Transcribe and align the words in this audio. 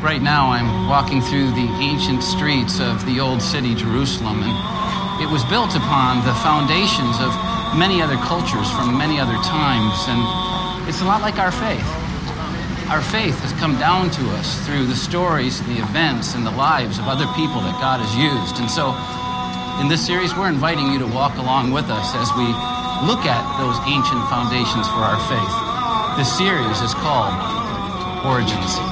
Right 0.00 0.22
now, 0.22 0.48
I'm 0.48 0.88
walking 0.88 1.20
through 1.20 1.52
the 1.52 1.68
ancient 1.76 2.24
streets 2.24 2.80
of 2.80 3.04
the 3.04 3.20
old 3.20 3.42
city, 3.42 3.74
Jerusalem, 3.74 4.40
and 4.40 4.56
it 5.20 5.28
was 5.28 5.44
built 5.52 5.76
upon 5.76 6.24
the 6.24 6.32
foundations 6.40 7.20
of 7.20 7.28
many 7.76 8.00
other 8.00 8.16
cultures 8.24 8.64
from 8.72 8.96
many 8.96 9.20
other 9.20 9.36
times, 9.44 9.92
and 10.08 10.88
it's 10.88 11.02
a 11.02 11.04
lot 11.04 11.20
like 11.20 11.36
our 11.36 11.52
faith. 11.52 11.84
Our 12.88 13.04
faith 13.12 13.36
has 13.44 13.52
come 13.60 13.76
down 13.76 14.08
to 14.16 14.24
us 14.40 14.56
through 14.64 14.88
the 14.88 14.96
stories, 14.96 15.60
and 15.60 15.68
the 15.76 15.84
events, 15.84 16.32
and 16.32 16.48
the 16.48 16.56
lives 16.56 16.96
of 16.96 17.04
other 17.04 17.28
people 17.36 17.60
that 17.60 17.76
God 17.76 18.00
has 18.00 18.16
used. 18.16 18.56
And 18.56 18.72
so, 18.72 18.96
in 19.84 19.92
this 19.92 20.00
series, 20.00 20.32
we're 20.32 20.48
inviting 20.48 20.88
you 20.88 20.98
to 20.98 21.12
walk 21.12 21.36
along 21.36 21.76
with 21.76 21.92
us 21.92 22.16
as 22.16 22.32
we 22.40 22.48
look 23.04 23.28
at 23.28 23.44
those 23.60 23.76
ancient 23.84 24.24
foundations 24.32 24.88
for 24.96 25.04
our 25.04 25.20
faith. 25.28 25.54
This 26.16 26.32
series 26.32 26.80
is 26.80 26.96
called 26.96 27.36
Origins. 28.24 28.89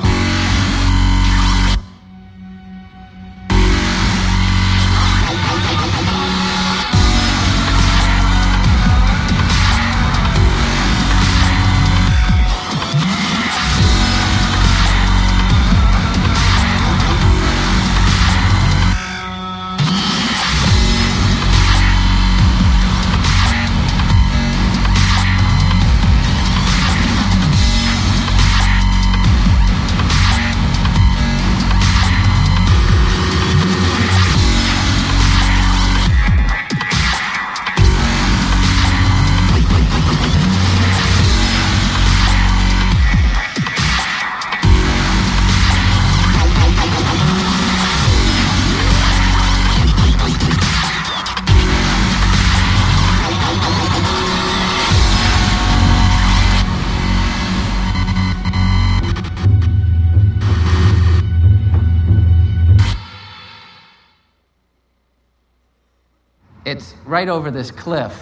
It's 66.68 66.92
right 67.06 67.30
over 67.30 67.50
this 67.50 67.70
cliff 67.70 68.12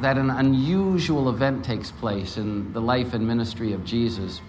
that 0.00 0.18
an 0.18 0.28
unusual 0.28 1.28
event 1.28 1.64
takes 1.64 1.92
place 1.92 2.36
in 2.36 2.72
the 2.72 2.80
life 2.80 3.14
and 3.14 3.24
ministry 3.24 3.72
of 3.74 3.84
Jesus. 3.84 4.40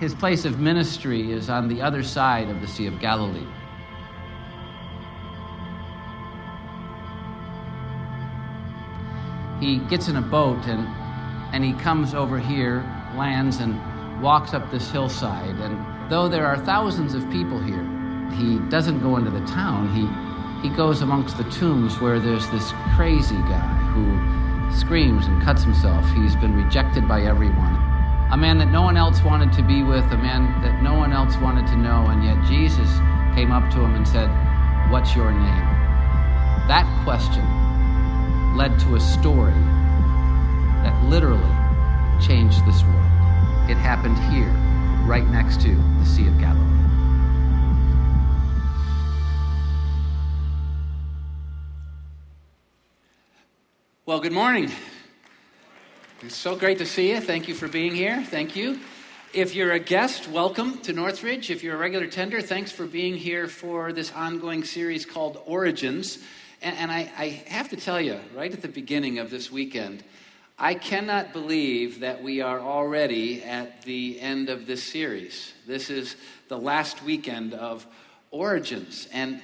His 0.00 0.14
place 0.14 0.46
of 0.46 0.58
ministry 0.58 1.32
is 1.32 1.50
on 1.50 1.68
the 1.68 1.82
other 1.82 2.02
side 2.02 2.48
of 2.48 2.62
the 2.62 2.66
Sea 2.66 2.86
of 2.86 2.98
Galilee. 2.98 3.46
He 9.60 9.80
gets 9.90 10.08
in 10.08 10.16
a 10.16 10.22
boat 10.22 10.66
and, 10.66 10.88
and 11.54 11.62
he 11.62 11.74
comes 11.74 12.14
over 12.14 12.38
here, 12.38 12.80
lands, 13.18 13.58
and 13.58 13.78
walks 14.22 14.54
up 14.54 14.70
this 14.70 14.90
hillside. 14.90 15.56
And 15.56 16.10
though 16.10 16.26
there 16.26 16.46
are 16.46 16.56
thousands 16.56 17.12
of 17.12 17.30
people 17.30 17.60
here, 17.60 17.95
he 18.34 18.58
doesn't 18.70 19.00
go 19.00 19.16
into 19.16 19.30
the 19.30 19.44
town. 19.46 19.88
He, 19.94 20.68
he 20.68 20.74
goes 20.74 21.02
amongst 21.02 21.36
the 21.36 21.44
tombs 21.44 22.00
where 22.00 22.18
there's 22.18 22.48
this 22.50 22.72
crazy 22.94 23.36
guy 23.48 23.76
who 23.94 24.76
screams 24.78 25.26
and 25.26 25.42
cuts 25.42 25.62
himself. 25.62 26.04
He's 26.12 26.36
been 26.36 26.54
rejected 26.54 27.08
by 27.08 27.22
everyone. 27.22 27.74
A 28.32 28.36
man 28.36 28.58
that 28.58 28.70
no 28.70 28.82
one 28.82 28.96
else 28.96 29.22
wanted 29.22 29.52
to 29.52 29.62
be 29.62 29.82
with, 29.82 30.04
a 30.12 30.18
man 30.18 30.60
that 30.62 30.82
no 30.82 30.94
one 30.94 31.12
else 31.12 31.36
wanted 31.36 31.66
to 31.68 31.76
know, 31.76 32.06
and 32.08 32.24
yet 32.24 32.36
Jesus 32.46 32.88
came 33.34 33.52
up 33.52 33.70
to 33.72 33.80
him 33.80 33.94
and 33.94 34.06
said, 34.06 34.28
What's 34.90 35.14
your 35.14 35.30
name? 35.30 35.66
That 36.68 36.86
question 37.04 37.46
led 38.56 38.78
to 38.80 38.96
a 38.96 39.00
story 39.00 39.52
that 40.82 41.04
literally 41.04 41.54
changed 42.20 42.64
this 42.66 42.82
world. 42.82 43.70
It 43.70 43.76
happened 43.76 44.18
here, 44.32 44.50
right 45.06 45.26
next 45.28 45.60
to 45.62 45.74
the 45.74 46.04
Sea 46.04 46.26
of 46.28 46.38
Galilee. 46.38 46.65
Well, 54.06 54.20
good 54.20 54.30
morning. 54.30 54.70
It's 56.22 56.36
so 56.36 56.54
great 56.54 56.78
to 56.78 56.86
see 56.86 57.10
you. 57.10 57.20
Thank 57.20 57.48
you 57.48 57.54
for 57.54 57.66
being 57.66 57.92
here. 57.92 58.22
Thank 58.22 58.54
you. 58.54 58.78
If 59.32 59.56
you're 59.56 59.72
a 59.72 59.80
guest, 59.80 60.28
welcome 60.28 60.78
to 60.82 60.92
Northridge. 60.92 61.50
If 61.50 61.64
you're 61.64 61.74
a 61.74 61.76
regular 61.76 62.06
tender, 62.06 62.40
thanks 62.40 62.70
for 62.70 62.86
being 62.86 63.16
here 63.16 63.48
for 63.48 63.92
this 63.92 64.12
ongoing 64.12 64.62
series 64.62 65.04
called 65.04 65.42
Origins. 65.44 66.20
And, 66.62 66.76
and 66.76 66.92
I, 66.92 67.10
I 67.18 67.28
have 67.48 67.68
to 67.70 67.76
tell 67.76 68.00
you, 68.00 68.20
right 68.32 68.52
at 68.52 68.62
the 68.62 68.68
beginning 68.68 69.18
of 69.18 69.28
this 69.28 69.50
weekend, 69.50 70.04
I 70.56 70.74
cannot 70.74 71.32
believe 71.32 71.98
that 71.98 72.22
we 72.22 72.40
are 72.40 72.60
already 72.60 73.42
at 73.42 73.82
the 73.82 74.20
end 74.20 74.50
of 74.50 74.68
this 74.68 74.84
series. 74.84 75.52
This 75.66 75.90
is 75.90 76.14
the 76.46 76.58
last 76.58 77.02
weekend 77.02 77.54
of 77.54 77.84
Origins. 78.30 79.08
And 79.12 79.42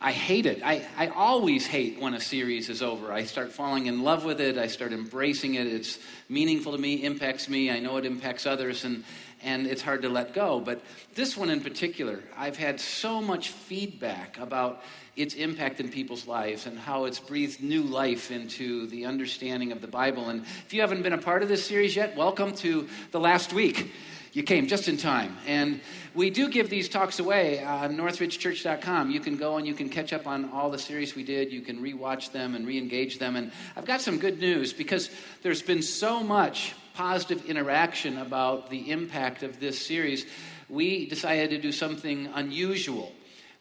I 0.00 0.12
hate 0.12 0.46
it. 0.46 0.62
I, 0.62 0.86
I 0.96 1.08
always 1.08 1.66
hate 1.66 1.98
when 1.98 2.14
a 2.14 2.20
series 2.20 2.68
is 2.68 2.82
over. 2.82 3.12
I 3.12 3.24
start 3.24 3.50
falling 3.50 3.86
in 3.86 4.04
love 4.04 4.24
with 4.24 4.40
it. 4.40 4.56
I 4.56 4.68
start 4.68 4.92
embracing 4.92 5.54
it. 5.54 5.66
It's 5.66 5.98
meaningful 6.28 6.70
to 6.70 6.78
me, 6.78 7.04
impacts 7.04 7.48
me. 7.48 7.68
I 7.68 7.80
know 7.80 7.96
it 7.96 8.04
impacts 8.04 8.46
others, 8.46 8.84
and, 8.84 9.02
and 9.42 9.66
it's 9.66 9.82
hard 9.82 10.02
to 10.02 10.08
let 10.08 10.34
go. 10.34 10.60
But 10.60 10.82
this 11.16 11.36
one 11.36 11.50
in 11.50 11.60
particular, 11.60 12.20
I've 12.36 12.56
had 12.56 12.78
so 12.78 13.20
much 13.20 13.48
feedback 13.48 14.38
about 14.38 14.84
its 15.16 15.34
impact 15.34 15.80
in 15.80 15.88
people's 15.88 16.28
lives 16.28 16.66
and 16.66 16.78
how 16.78 17.06
it's 17.06 17.18
breathed 17.18 17.60
new 17.60 17.82
life 17.82 18.30
into 18.30 18.86
the 18.86 19.04
understanding 19.04 19.72
of 19.72 19.80
the 19.80 19.88
Bible. 19.88 20.28
And 20.28 20.42
if 20.64 20.72
you 20.72 20.80
haven't 20.80 21.02
been 21.02 21.12
a 21.12 21.18
part 21.18 21.42
of 21.42 21.48
this 21.48 21.66
series 21.66 21.96
yet, 21.96 22.16
welcome 22.16 22.54
to 22.56 22.88
the 23.10 23.18
last 23.18 23.52
week. 23.52 23.90
You 24.38 24.44
came 24.44 24.68
just 24.68 24.86
in 24.86 24.96
time. 24.96 25.36
And 25.48 25.80
we 26.14 26.30
do 26.30 26.48
give 26.48 26.70
these 26.70 26.88
talks 26.88 27.18
away 27.18 27.60
on 27.64 27.96
northridgechurch.com. 27.96 29.10
You 29.10 29.18
can 29.18 29.36
go 29.36 29.56
and 29.56 29.66
you 29.66 29.74
can 29.74 29.88
catch 29.88 30.12
up 30.12 30.28
on 30.28 30.50
all 30.50 30.70
the 30.70 30.78
series 30.78 31.16
we 31.16 31.24
did. 31.24 31.52
You 31.52 31.60
can 31.60 31.82
rewatch 31.82 32.30
them 32.30 32.54
and 32.54 32.64
re 32.64 32.78
engage 32.78 33.18
them. 33.18 33.34
And 33.34 33.50
I've 33.76 33.84
got 33.84 34.00
some 34.00 34.16
good 34.16 34.38
news 34.38 34.72
because 34.72 35.10
there's 35.42 35.60
been 35.60 35.82
so 35.82 36.22
much 36.22 36.76
positive 36.94 37.46
interaction 37.46 38.16
about 38.18 38.70
the 38.70 38.92
impact 38.92 39.42
of 39.42 39.58
this 39.58 39.84
series. 39.84 40.24
We 40.68 41.06
decided 41.06 41.50
to 41.50 41.58
do 41.58 41.72
something 41.72 42.30
unusual. 42.32 43.10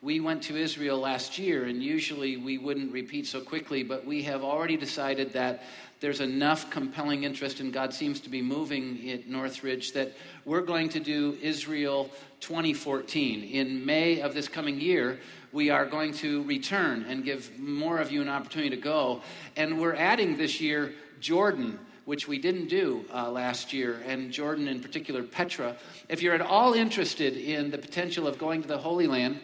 We 0.03 0.19
went 0.19 0.43
to 0.43 0.55
Israel 0.55 0.99
last 0.99 1.39
year, 1.39 1.65
and 1.65 1.81
usually 1.81 2.37
we 2.37 2.59
wouldn't 2.59 2.91
repeat 2.91 3.25
so 3.25 3.41
quickly, 3.41 3.81
but 3.81 4.05
we 4.05 4.21
have 4.23 4.43
already 4.43 4.77
decided 4.77 5.33
that 5.33 5.63
there's 5.99 6.21
enough 6.21 6.69
compelling 6.69 7.23
interest, 7.23 7.59
and 7.59 7.73
God 7.73 7.93
seems 7.93 8.19
to 8.21 8.29
be 8.29 8.41
moving 8.41 9.09
at 9.09 9.27
Northridge 9.27 9.93
that 9.93 10.13
we're 10.45 10.61
going 10.61 10.89
to 10.89 10.99
do 10.99 11.37
Israel 11.41 12.09
2014. 12.39 13.43
In 13.43 13.85
May 13.85 14.21
of 14.21 14.33
this 14.33 14.47
coming 14.47 14.79
year, 14.79 15.19
we 15.51 15.69
are 15.69 15.85
going 15.85 16.13
to 16.15 16.43
return 16.43 17.03
and 17.07 17.23
give 17.23 17.57
more 17.57 17.99
of 17.99 18.11
you 18.11 18.21
an 18.21 18.29
opportunity 18.29 18.75
to 18.75 18.81
go. 18.81 19.21
And 19.55 19.79
we're 19.79 19.95
adding 19.95 20.37
this 20.37 20.61
year 20.61 20.93
Jordan 21.19 21.79
which 22.07 22.25
we 22.25 22.37
didn't 22.37 22.69
do 22.69 23.03
uh, 23.13 23.29
last 23.29 23.73
year, 23.73 24.01
and 24.05 24.31
Jordan 24.31 24.69
in 24.69 24.79
particular, 24.79 25.21
Petra. 25.23 25.75
If 26.07 26.21
you're 26.21 26.33
at 26.33 26.39
all 26.39 26.71
interested 26.71 27.35
in 27.35 27.69
the 27.69 27.77
potential 27.77 28.27
of 28.27 28.37
going 28.37 28.61
to 28.61 28.67
the 28.69 28.77
Holy 28.77 29.07
Land, 29.07 29.41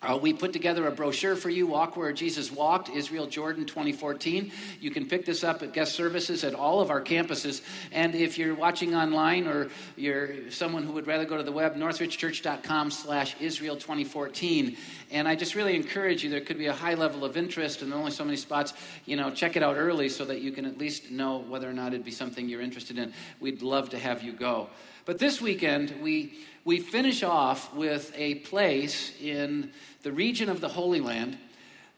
uh, 0.00 0.16
we 0.16 0.32
put 0.32 0.52
together 0.52 0.86
a 0.86 0.92
brochure 0.92 1.34
for 1.34 1.50
you, 1.50 1.66
Walk 1.66 1.96
Where 1.96 2.12
Jesus 2.12 2.52
Walked, 2.52 2.88
Israel 2.90 3.26
Jordan 3.26 3.64
2014. 3.64 4.52
You 4.80 4.92
can 4.92 5.06
pick 5.06 5.24
this 5.24 5.42
up 5.42 5.60
at 5.64 5.72
guest 5.72 5.96
services 5.96 6.44
at 6.44 6.54
all 6.54 6.80
of 6.80 6.90
our 6.90 7.02
campuses. 7.02 7.62
And 7.90 8.14
if 8.14 8.38
you're 8.38 8.54
watching 8.54 8.94
online 8.94 9.48
or 9.48 9.70
you're 9.96 10.50
someone 10.50 10.84
who 10.84 10.92
would 10.92 11.08
rather 11.08 11.24
go 11.24 11.36
to 11.36 11.42
the 11.42 11.50
web, 11.50 11.74
northridgechurch.com 11.74 12.92
slash 12.92 13.34
Israel 13.40 13.74
2014. 13.74 14.76
And 15.10 15.26
I 15.26 15.34
just 15.34 15.56
really 15.56 15.74
encourage 15.74 16.22
you, 16.22 16.30
there 16.30 16.42
could 16.42 16.58
be 16.58 16.66
a 16.66 16.72
high 16.72 16.94
level 16.94 17.24
of 17.24 17.36
interest 17.36 17.82
and 17.82 17.92
only 17.92 18.12
so 18.12 18.24
many 18.24 18.36
spots. 18.36 18.74
You 19.04 19.16
know, 19.16 19.32
check 19.32 19.56
it 19.56 19.64
out 19.64 19.76
early 19.76 20.08
so 20.08 20.24
that 20.26 20.40
you 20.40 20.52
can 20.52 20.64
at 20.64 20.78
least 20.78 21.10
know 21.10 21.38
whether 21.38 21.68
or 21.68 21.72
not 21.72 21.88
it'd 21.88 22.04
be 22.04 22.12
something 22.12 22.48
you're 22.48 22.60
interested 22.60 22.98
in. 22.98 23.12
We'd 23.40 23.62
love 23.62 23.90
to 23.90 23.98
have 23.98 24.22
you 24.22 24.32
go. 24.32 24.70
But 25.08 25.18
this 25.18 25.40
weekend, 25.40 25.94
we, 26.02 26.34
we 26.66 26.80
finish 26.80 27.22
off 27.22 27.74
with 27.74 28.12
a 28.14 28.34
place 28.40 29.14
in 29.22 29.72
the 30.02 30.12
region 30.12 30.50
of 30.50 30.60
the 30.60 30.68
Holy 30.68 31.00
Land 31.00 31.38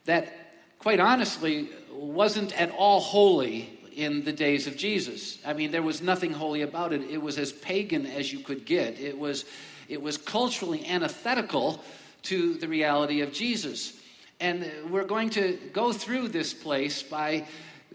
that, 0.05 0.55
quite 0.79 1.01
honestly, 1.01 1.71
wasn't 1.91 2.57
at 2.57 2.71
all 2.71 3.01
holy 3.01 3.77
in 3.93 4.23
the 4.23 4.31
days 4.31 4.65
of 4.65 4.77
Jesus. 4.77 5.39
I 5.45 5.51
mean, 5.51 5.71
there 5.71 5.81
was 5.81 6.01
nothing 6.01 6.31
holy 6.31 6.61
about 6.61 6.93
it. 6.93 7.01
It 7.01 7.21
was 7.21 7.37
as 7.37 7.51
pagan 7.51 8.05
as 8.05 8.31
you 8.31 8.39
could 8.39 8.65
get. 8.65 8.97
It 8.97 9.19
was, 9.19 9.43
it 9.89 10.01
was 10.01 10.17
culturally 10.17 10.87
antithetical 10.87 11.83
to 12.21 12.53
the 12.53 12.69
reality 12.69 13.19
of 13.19 13.33
Jesus. 13.33 13.99
And 14.39 14.71
we're 14.89 15.03
going 15.03 15.31
to 15.31 15.59
go 15.73 15.91
through 15.91 16.29
this 16.29 16.53
place 16.53 17.03
by 17.03 17.45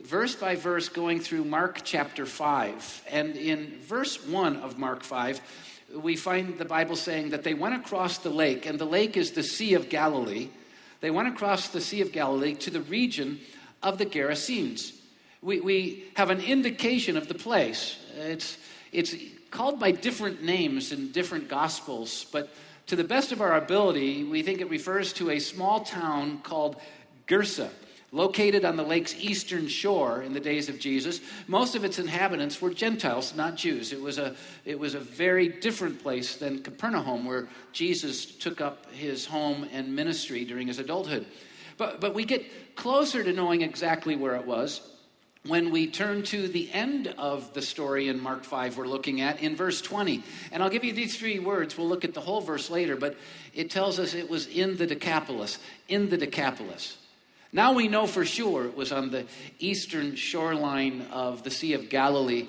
verse 0.00 0.34
by 0.34 0.54
verse 0.54 0.88
going 0.88 1.20
through 1.20 1.44
Mark 1.44 1.80
chapter 1.84 2.26
5. 2.26 3.04
And 3.10 3.36
in 3.36 3.78
verse 3.80 4.24
1 4.24 4.56
of 4.56 4.78
Mark 4.78 5.02
5, 5.02 5.40
we 5.94 6.16
find 6.16 6.58
the 6.58 6.64
Bible 6.64 6.96
saying 6.96 7.30
that 7.30 7.42
they 7.42 7.54
went 7.54 7.74
across 7.74 8.18
the 8.18 8.30
lake, 8.30 8.66
and 8.66 8.78
the 8.78 8.86
lake 8.86 9.16
is 9.16 9.32
the 9.32 9.42
Sea 9.42 9.74
of 9.74 9.88
Galilee. 9.88 10.48
They 11.00 11.10
went 11.10 11.28
across 11.28 11.68
the 11.68 11.80
Sea 11.80 12.00
of 12.00 12.12
Galilee 12.12 12.54
to 12.56 12.70
the 12.70 12.82
region 12.82 13.40
of 13.82 13.98
the 13.98 14.06
Gerasenes. 14.06 14.92
We, 15.42 15.60
we 15.60 16.04
have 16.14 16.30
an 16.30 16.40
indication 16.40 17.16
of 17.16 17.28
the 17.28 17.34
place. 17.34 17.98
It's, 18.16 18.58
it's 18.92 19.14
called 19.50 19.78
by 19.78 19.92
different 19.92 20.42
names 20.42 20.92
in 20.92 21.12
different 21.12 21.48
gospels, 21.48 22.26
but 22.32 22.50
to 22.88 22.96
the 22.96 23.04
best 23.04 23.32
of 23.32 23.40
our 23.40 23.56
ability, 23.56 24.24
we 24.24 24.42
think 24.42 24.60
it 24.60 24.70
refers 24.70 25.12
to 25.14 25.30
a 25.30 25.38
small 25.38 25.80
town 25.80 26.38
called 26.42 26.76
Gersa 27.26 27.70
located 28.16 28.64
on 28.64 28.76
the 28.76 28.82
lake's 28.82 29.14
eastern 29.16 29.68
shore 29.68 30.22
in 30.22 30.32
the 30.32 30.40
days 30.40 30.70
of 30.70 30.80
Jesus. 30.80 31.20
Most 31.46 31.76
of 31.76 31.84
its 31.84 31.98
inhabitants 31.98 32.60
were 32.62 32.70
Gentiles, 32.70 33.34
not 33.36 33.56
Jews. 33.56 33.92
It 33.92 34.00
was 34.00 34.18
a, 34.18 34.34
it 34.64 34.78
was 34.78 34.94
a 34.94 35.00
very 35.00 35.48
different 35.48 36.02
place 36.02 36.36
than 36.36 36.62
Capernaum, 36.62 37.26
where 37.26 37.46
Jesus 37.72 38.24
took 38.24 38.62
up 38.62 38.90
his 38.92 39.26
home 39.26 39.68
and 39.70 39.94
ministry 39.94 40.44
during 40.46 40.66
his 40.66 40.78
adulthood. 40.78 41.26
But, 41.76 42.00
but 42.00 42.14
we 42.14 42.24
get 42.24 42.74
closer 42.74 43.22
to 43.22 43.32
knowing 43.34 43.60
exactly 43.60 44.16
where 44.16 44.34
it 44.34 44.46
was 44.46 44.80
when 45.46 45.70
we 45.70 45.86
turn 45.86 46.22
to 46.24 46.48
the 46.48 46.72
end 46.72 47.14
of 47.18 47.52
the 47.54 47.62
story 47.62 48.08
in 48.08 48.20
Mark 48.20 48.42
5, 48.42 48.76
we're 48.76 48.86
looking 48.86 49.20
at 49.20 49.40
in 49.40 49.54
verse 49.54 49.80
20. 49.80 50.24
And 50.50 50.62
I'll 50.62 50.70
give 50.70 50.82
you 50.82 50.92
these 50.92 51.16
three 51.16 51.38
words. 51.38 51.78
We'll 51.78 51.88
look 51.88 52.04
at 52.04 52.14
the 52.14 52.20
whole 52.20 52.40
verse 52.40 52.68
later, 52.68 52.96
but 52.96 53.16
it 53.54 53.70
tells 53.70 54.00
us 54.00 54.14
it 54.14 54.28
was 54.28 54.48
in 54.48 54.76
the 54.76 54.86
Decapolis. 54.86 55.58
In 55.88 56.08
the 56.08 56.16
Decapolis. 56.16 56.98
Now 57.56 57.72
we 57.72 57.88
know 57.88 58.06
for 58.06 58.26
sure 58.26 58.66
it 58.66 58.76
was 58.76 58.92
on 58.92 59.10
the 59.10 59.24
eastern 59.58 60.14
shoreline 60.14 61.06
of 61.10 61.42
the 61.42 61.50
Sea 61.50 61.72
of 61.72 61.88
Galilee. 61.88 62.48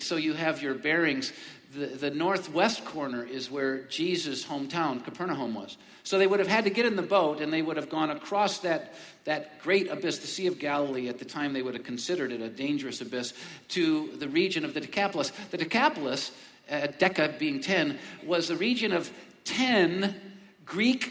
So 0.00 0.16
you 0.16 0.34
have 0.34 0.60
your 0.60 0.74
bearings. 0.74 1.32
The, 1.74 1.86
the 1.86 2.10
northwest 2.10 2.84
corner 2.84 3.24
is 3.24 3.50
where 3.50 3.84
Jesus' 3.84 4.44
hometown, 4.44 5.02
Capernaum, 5.02 5.54
was. 5.54 5.78
So 6.02 6.18
they 6.18 6.26
would 6.26 6.40
have 6.40 6.48
had 6.48 6.64
to 6.64 6.70
get 6.70 6.84
in 6.84 6.94
the 6.94 7.00
boat 7.00 7.40
and 7.40 7.50
they 7.50 7.62
would 7.62 7.78
have 7.78 7.88
gone 7.88 8.10
across 8.10 8.58
that, 8.58 8.92
that 9.24 9.62
great 9.62 9.88
abyss, 9.90 10.18
the 10.18 10.26
Sea 10.26 10.46
of 10.46 10.58
Galilee. 10.58 11.08
At 11.08 11.18
the 11.18 11.24
time, 11.24 11.54
they 11.54 11.62
would 11.62 11.72
have 11.72 11.84
considered 11.84 12.30
it 12.30 12.42
a 12.42 12.50
dangerous 12.50 13.00
abyss, 13.00 13.32
to 13.68 14.14
the 14.18 14.28
region 14.28 14.66
of 14.66 14.74
the 14.74 14.80
Decapolis. 14.80 15.32
The 15.52 15.56
Decapolis, 15.56 16.32
uh, 16.70 16.88
Deca 16.98 17.38
being 17.38 17.62
10, 17.62 17.98
was 18.26 18.48
the 18.48 18.56
region 18.56 18.92
of 18.92 19.10
10 19.44 20.14
Greek 20.66 21.10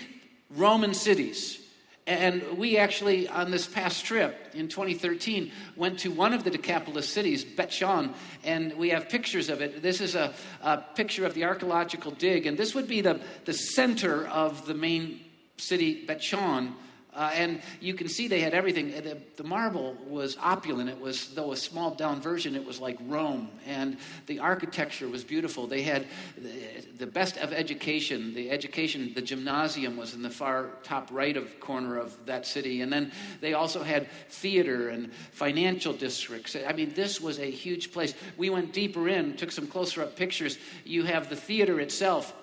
Roman 0.52 0.94
cities. 0.94 1.63
And 2.06 2.58
we 2.58 2.78
actually, 2.78 3.30
on 3.30 3.50
this 3.50 3.66
past 3.66 4.04
trip 4.04 4.36
in 4.54 4.68
2013, 4.68 5.52
went 5.78 6.00
to 6.00 6.10
one 6.10 6.34
of 6.34 6.44
the 6.44 6.50
Decapolis 6.50 7.08
cities, 7.08 7.46
Bet 7.46 7.72
Shan 7.72 8.14
and 8.44 8.74
we 8.78 8.90
have 8.90 9.08
pictures 9.08 9.50
of 9.50 9.62
it. 9.62 9.82
This 9.82 10.02
is 10.02 10.16
a, 10.16 10.34
a 10.62 10.80
picture 10.96 11.26
of 11.26 11.34
the 11.34 11.46
archaeological 11.46 12.12
dig, 12.12 12.46
and 12.46 12.58
this 12.58 12.76
would 12.76 12.88
be 12.88 13.00
the, 13.00 13.22
the 13.46 13.54
center 13.54 14.28
of 14.28 14.66
the 14.66 14.74
main 14.74 15.22
city, 15.58 16.06
Bet 16.06 16.22
Shan, 16.22 16.76
uh, 17.16 17.32
and 17.34 17.62
you 17.80 17.94
can 17.94 18.08
see 18.08 18.28
they 18.28 18.40
had 18.40 18.54
everything. 18.54 18.92
The, 18.92 19.18
the, 19.36 19.44
marble 19.44 19.96
was 20.08 20.36
opulent. 20.42 20.90
It 20.90 21.00
was, 21.00 21.34
though 21.34 21.52
a 21.52 21.58
small 21.58 21.92
down 21.92 22.22
version, 22.22 22.56
it 22.56 22.66
was 22.66 22.80
like 22.80 22.98
Rome. 23.08 23.50
And 23.68 23.98
the 24.26 24.40
architecture 24.40 25.08
was 25.08 25.24
beautiful. 25.24 25.68
They 25.68 25.84
had 25.84 26.08
the, 26.38 26.52
the 26.98 27.08
best 27.08 27.38
of 27.38 27.54
education. 27.54 28.34
The 28.34 28.50
education, 28.50 29.12
the 29.14 29.22
gymnasium 29.22 29.96
was 29.96 30.14
in 30.14 30.22
the 30.22 30.30
far 30.30 30.70
top 30.84 31.10
right 31.12 31.38
of 31.38 31.60
corner 31.60 31.98
of 31.98 32.18
that 32.26 32.48
city. 32.48 32.82
And 32.82 32.92
then 32.92 33.12
they 33.42 33.54
also 33.54 33.84
had 33.84 34.08
theater 34.30 34.90
and 34.90 35.14
financial 35.32 35.94
districts. 35.94 36.56
I 36.56 36.74
mean, 36.74 36.94
this 36.96 37.22
was 37.22 37.40
a 37.40 37.50
huge 37.50 37.92
place. 37.92 38.16
We 38.38 38.50
went 38.50 38.74
deeper 38.74 39.08
in, 39.08 39.36
took 39.36 39.52
some 39.52 39.68
closer 39.68 40.02
up 40.02 40.16
pictures. 40.16 40.58
You 40.84 41.04
have 41.04 41.30
the 41.30 41.36
theater 41.36 41.80
itself 41.80 42.34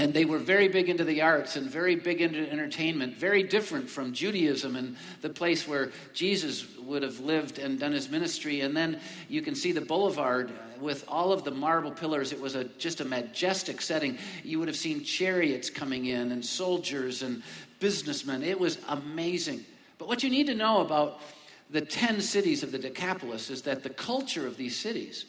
and 0.00 0.14
they 0.14 0.24
were 0.24 0.38
very 0.38 0.66
big 0.66 0.88
into 0.88 1.04
the 1.04 1.20
arts 1.20 1.56
and 1.56 1.68
very 1.68 1.94
big 1.94 2.22
into 2.22 2.50
entertainment, 2.50 3.14
very 3.14 3.42
different 3.42 3.88
from 3.88 4.14
Judaism 4.14 4.74
and 4.74 4.96
the 5.20 5.28
place 5.28 5.68
where 5.68 5.92
Jesus 6.14 6.74
would 6.78 7.02
have 7.02 7.20
lived 7.20 7.58
and 7.58 7.78
done 7.78 7.92
his 7.92 8.08
ministry. 8.08 8.62
And 8.62 8.74
then 8.74 8.98
you 9.28 9.42
can 9.42 9.54
see 9.54 9.72
the 9.72 9.82
boulevard 9.82 10.50
with 10.80 11.04
all 11.06 11.34
of 11.34 11.44
the 11.44 11.50
marble 11.50 11.90
pillars. 11.90 12.32
It 12.32 12.40
was 12.40 12.54
a, 12.54 12.64
just 12.64 13.02
a 13.02 13.04
majestic 13.04 13.82
setting. 13.82 14.16
You 14.42 14.58
would 14.58 14.68
have 14.68 14.76
seen 14.76 15.04
chariots 15.04 15.68
coming 15.68 16.06
in 16.06 16.32
and 16.32 16.42
soldiers 16.42 17.20
and 17.20 17.42
businessmen. 17.78 18.42
It 18.42 18.58
was 18.58 18.78
amazing. 18.88 19.66
But 19.98 20.08
what 20.08 20.22
you 20.22 20.30
need 20.30 20.46
to 20.46 20.54
know 20.54 20.80
about 20.80 21.20
the 21.68 21.82
10 21.82 22.22
cities 22.22 22.62
of 22.62 22.72
the 22.72 22.78
Decapolis 22.78 23.50
is 23.50 23.60
that 23.62 23.82
the 23.82 23.90
culture 23.90 24.46
of 24.46 24.56
these 24.56 24.78
cities 24.78 25.26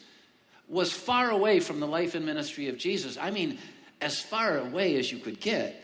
was 0.66 0.90
far 0.90 1.28
away 1.28 1.60
from 1.60 1.78
the 1.78 1.86
life 1.86 2.14
and 2.14 2.24
ministry 2.24 2.68
of 2.68 2.78
Jesus. 2.78 3.18
I 3.18 3.30
mean, 3.30 3.58
as 4.02 4.20
far 4.20 4.58
away 4.58 4.96
as 4.96 5.10
you 5.10 5.18
could 5.18 5.40
get. 5.40 5.78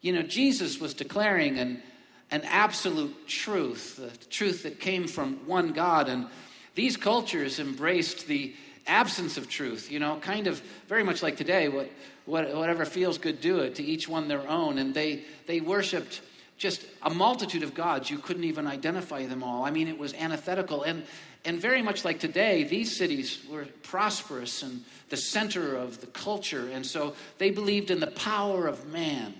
You 0.00 0.12
know, 0.12 0.22
Jesus 0.22 0.80
was 0.80 0.94
declaring 0.94 1.58
an, 1.58 1.82
an 2.30 2.42
absolute 2.44 3.26
truth, 3.26 3.96
the 3.96 4.26
truth 4.28 4.62
that 4.62 4.80
came 4.80 5.08
from 5.08 5.46
one 5.46 5.72
God. 5.72 6.08
And 6.08 6.26
these 6.74 6.96
cultures 6.96 7.58
embraced 7.58 8.26
the 8.26 8.54
absence 8.86 9.36
of 9.36 9.48
truth, 9.48 9.90
you 9.90 9.98
know, 9.98 10.16
kind 10.20 10.46
of 10.46 10.62
very 10.86 11.02
much 11.02 11.22
like 11.22 11.36
today, 11.36 11.68
what, 11.68 11.90
what, 12.24 12.54
whatever 12.54 12.84
feels 12.84 13.18
good, 13.18 13.40
do 13.40 13.58
it, 13.58 13.74
to 13.74 13.82
each 13.82 14.08
one 14.08 14.28
their 14.28 14.46
own. 14.48 14.78
And 14.78 14.94
they, 14.94 15.24
they 15.46 15.60
worshiped 15.60 16.22
just 16.56 16.84
a 17.02 17.10
multitude 17.10 17.62
of 17.62 17.74
gods. 17.74 18.08
You 18.10 18.18
couldn't 18.18 18.44
even 18.44 18.66
identify 18.66 19.26
them 19.26 19.42
all. 19.42 19.64
I 19.64 19.70
mean, 19.70 19.88
it 19.88 19.98
was 19.98 20.14
antithetical. 20.14 20.84
And, 20.84 21.04
and 21.44 21.60
very 21.60 21.82
much 21.82 22.04
like 22.04 22.20
today, 22.20 22.64
these 22.64 22.94
cities 22.94 23.38
were 23.48 23.66
prosperous 23.82 24.62
and 24.62 24.84
the 25.08 25.16
center 25.16 25.76
of 25.76 26.00
the 26.00 26.06
culture. 26.08 26.68
And 26.68 26.84
so 26.84 27.14
they 27.38 27.50
believed 27.50 27.90
in 27.90 28.00
the 28.00 28.08
power 28.08 28.66
of 28.66 28.86
man. 28.88 29.34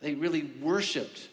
They 0.00 0.14
really 0.14 0.50
worshiped 0.60 1.28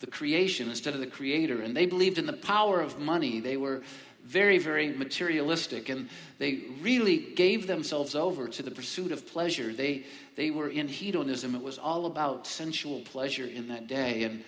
the 0.00 0.06
creation 0.06 0.68
instead 0.68 0.94
of 0.94 1.00
the 1.00 1.06
creator. 1.06 1.62
And 1.62 1.76
they 1.76 1.86
believed 1.86 2.18
in 2.18 2.26
the 2.26 2.32
power 2.32 2.80
of 2.80 2.98
money. 2.98 3.40
They 3.40 3.56
were 3.56 3.82
very, 4.24 4.58
very 4.58 4.90
materialistic. 4.90 5.88
And 5.88 6.08
they 6.38 6.62
really 6.80 7.18
gave 7.18 7.66
themselves 7.66 8.14
over 8.14 8.48
to 8.48 8.62
the 8.62 8.70
pursuit 8.70 9.10
of 9.12 9.26
pleasure. 9.26 9.72
They, 9.72 10.04
they 10.36 10.50
were 10.50 10.68
in 10.68 10.88
hedonism. 10.88 11.54
It 11.54 11.62
was 11.62 11.78
all 11.78 12.06
about 12.06 12.46
sensual 12.46 13.00
pleasure 13.00 13.46
in 13.46 13.68
that 13.68 13.88
day. 13.88 14.22
And 14.22 14.44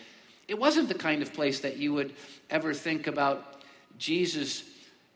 it 0.47 0.59
wasn't 0.59 0.89
the 0.89 0.95
kind 0.95 1.21
of 1.21 1.33
place 1.33 1.61
that 1.61 1.79
you 1.79 1.93
would 1.95 2.15
ever 2.49 2.73
think 2.73 3.07
about 3.07 3.63
Jesus 3.99 4.65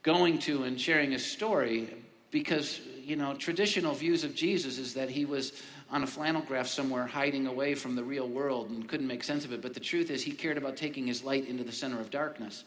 going 0.08 0.38
to 0.38 0.62
and 0.62 0.80
sharing 0.80 1.12
a 1.12 1.18
story 1.18 1.94
because 2.30 2.80
you 3.02 3.14
know 3.14 3.34
traditional 3.34 3.92
views 3.92 4.24
of 4.24 4.34
jesus 4.34 4.78
is 4.78 4.94
that 4.94 5.10
he 5.10 5.26
was 5.26 5.52
on 5.90 6.02
a 6.02 6.06
flannel 6.06 6.40
graph 6.40 6.66
somewhere 6.66 7.06
hiding 7.06 7.46
away 7.46 7.74
from 7.74 7.94
the 7.94 8.02
real 8.02 8.26
world 8.26 8.70
and 8.70 8.88
couldn't 8.88 9.06
make 9.06 9.22
sense 9.22 9.44
of 9.44 9.52
it. 9.52 9.60
But 9.60 9.74
the 9.74 9.80
truth 9.80 10.10
is 10.10 10.22
he 10.22 10.32
cared 10.32 10.56
about 10.56 10.78
taking 10.78 11.06
his 11.06 11.24
light 11.24 11.46
into 11.46 11.62
the 11.62 11.72
center 11.72 12.00
of 12.00 12.08
darkness. 12.08 12.64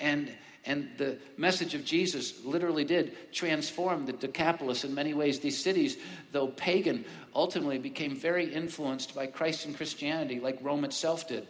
And 0.00 0.34
and 0.64 0.90
the 0.96 1.18
message 1.36 1.74
of 1.74 1.84
jesus 1.84 2.44
literally 2.44 2.84
did 2.84 3.32
transform 3.32 4.04
the 4.04 4.12
decapolis 4.12 4.82
in 4.82 4.92
many 4.92 5.14
ways. 5.14 5.38
These 5.38 5.62
cities 5.62 5.98
though 6.32 6.48
pagan 6.48 7.04
ultimately 7.32 7.78
became 7.78 8.16
very 8.16 8.52
influenced 8.52 9.14
by 9.14 9.28
christ 9.28 9.66
and 9.66 9.76
christianity 9.76 10.40
like 10.40 10.58
rome 10.62 10.84
itself 10.84 11.28
did. 11.28 11.46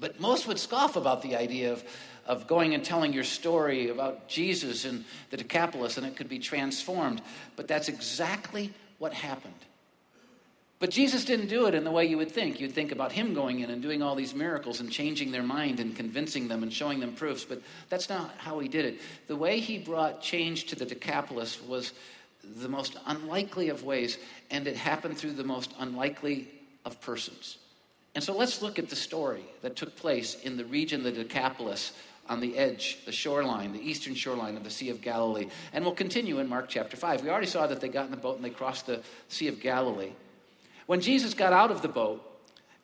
But 0.00 0.20
most 0.20 0.46
would 0.48 0.58
scoff 0.58 0.96
about 0.96 1.22
the 1.22 1.36
idea 1.36 1.72
of 1.72 1.84
of 2.28 2.46
going 2.46 2.74
and 2.74 2.84
telling 2.84 3.12
your 3.12 3.24
story 3.24 3.88
about 3.88 4.28
Jesus 4.28 4.84
and 4.84 5.04
the 5.30 5.36
Decapolis, 5.36 5.96
and 5.96 6.06
it 6.06 6.14
could 6.14 6.28
be 6.28 6.38
transformed. 6.38 7.22
But 7.56 7.66
that's 7.66 7.88
exactly 7.88 8.72
what 8.98 9.14
happened. 9.14 9.54
But 10.78 10.90
Jesus 10.90 11.24
didn't 11.24 11.48
do 11.48 11.66
it 11.66 11.74
in 11.74 11.82
the 11.82 11.90
way 11.90 12.04
you 12.04 12.18
would 12.18 12.30
think. 12.30 12.60
You'd 12.60 12.74
think 12.74 12.92
about 12.92 13.10
him 13.10 13.34
going 13.34 13.60
in 13.60 13.70
and 13.70 13.82
doing 13.82 14.00
all 14.00 14.14
these 14.14 14.34
miracles 14.34 14.78
and 14.78 14.92
changing 14.92 15.32
their 15.32 15.42
mind 15.42 15.80
and 15.80 15.96
convincing 15.96 16.46
them 16.46 16.62
and 16.62 16.72
showing 16.72 17.00
them 17.00 17.14
proofs, 17.14 17.44
but 17.44 17.60
that's 17.88 18.08
not 18.08 18.30
how 18.38 18.60
he 18.60 18.68
did 18.68 18.84
it. 18.84 19.00
The 19.26 19.34
way 19.34 19.58
he 19.58 19.78
brought 19.78 20.22
change 20.22 20.66
to 20.66 20.76
the 20.76 20.86
Decapolis 20.86 21.60
was 21.60 21.94
the 22.60 22.68
most 22.68 22.96
unlikely 23.06 23.70
of 23.70 23.82
ways, 23.82 24.18
and 24.50 24.68
it 24.68 24.76
happened 24.76 25.18
through 25.18 25.32
the 25.32 25.42
most 25.42 25.72
unlikely 25.80 26.46
of 26.84 27.00
persons. 27.00 27.58
And 28.14 28.22
so 28.22 28.36
let's 28.36 28.62
look 28.62 28.78
at 28.78 28.88
the 28.88 28.96
story 28.96 29.44
that 29.62 29.76
took 29.76 29.96
place 29.96 30.34
in 30.42 30.56
the 30.56 30.64
region 30.64 31.00
of 31.00 31.14
the 31.14 31.24
Decapolis 31.24 31.92
on 32.28 32.40
the 32.40 32.56
edge, 32.56 32.98
the 33.04 33.12
shoreline, 33.12 33.72
the 33.72 33.80
eastern 33.80 34.14
shoreline 34.14 34.56
of 34.56 34.64
the 34.64 34.70
Sea 34.70 34.90
of 34.90 35.00
Galilee. 35.00 35.48
And 35.72 35.84
we'll 35.84 35.94
continue 35.94 36.38
in 36.38 36.48
Mark 36.48 36.68
chapter 36.68 36.96
5. 36.96 37.22
We 37.22 37.30
already 37.30 37.46
saw 37.46 37.66
that 37.66 37.80
they 37.80 37.88
got 37.88 38.04
in 38.04 38.10
the 38.10 38.16
boat 38.16 38.36
and 38.36 38.44
they 38.44 38.50
crossed 38.50 38.86
the 38.86 39.00
Sea 39.28 39.48
of 39.48 39.60
Galilee. 39.60 40.12
When 40.86 41.00
Jesus 41.00 41.34
got 41.34 41.52
out 41.52 41.70
of 41.70 41.82
the 41.82 41.88
boat, 41.88 42.24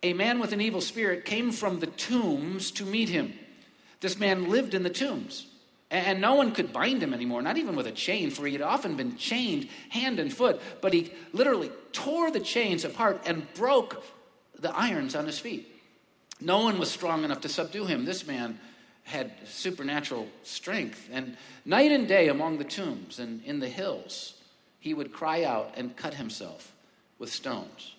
a 0.03 0.13
man 0.13 0.39
with 0.39 0.53
an 0.53 0.61
evil 0.61 0.81
spirit 0.81 1.25
came 1.25 1.51
from 1.51 1.81
the 1.81 1.87
tombs 1.87 2.71
to 2.73 2.85
meet 2.85 3.09
him. 3.09 3.33
This 4.01 4.19
man 4.19 4.51
lived 4.51 4.75
in 4.75 4.83
the 4.83 4.91
tombs 4.91 5.47
And 5.91 6.21
no 6.21 6.35
one 6.35 6.53
could 6.53 6.73
bind 6.73 7.03
him 7.03 7.15
anymore, 7.15 7.41
not 7.41 7.57
even 7.57 7.77
with 7.77 7.87
a 7.87 7.93
chain, 7.93 8.31
for 8.31 8.47
he 8.47 8.53
had 8.53 8.61
often 8.61 8.97
been 8.97 9.17
chained 9.17 9.69
hand 9.89 10.19
and 10.19 10.33
foot. 10.33 10.61
But 10.83 10.93
he 10.93 11.13
literally 11.33 11.71
tore 11.93 12.31
the 12.31 12.41
chains 12.41 12.85
apart 12.85 13.23
and 13.25 13.51
broke 13.55 14.05
the 14.59 14.75
irons 14.77 15.15
on 15.15 15.27
his 15.27 15.39
feet. 15.39 15.71
No 16.41 16.63
one 16.65 16.79
was 16.79 16.91
strong 16.91 17.25
enough 17.25 17.41
to 17.43 17.49
subdue 17.49 17.87
him. 17.87 18.05
This 18.05 18.27
man 18.27 18.59
had 19.05 19.33
supernatural 19.47 20.27
strength. 20.43 21.09
And 21.13 21.37
night 21.65 21.93
and 21.93 22.09
day 22.09 22.29
among 22.29 22.59
the 22.59 22.65
tombs 22.65 23.19
and 23.19 23.43
in 23.45 23.61
the 23.61 23.69
hills, 23.69 24.35
he 24.81 24.95
would 24.95 25.13
cry 25.13 25.45
out 25.45 25.73
and 25.77 25.97
cut 25.97 26.15
himself 26.15 26.73
with 27.19 27.31
stones. 27.31 27.95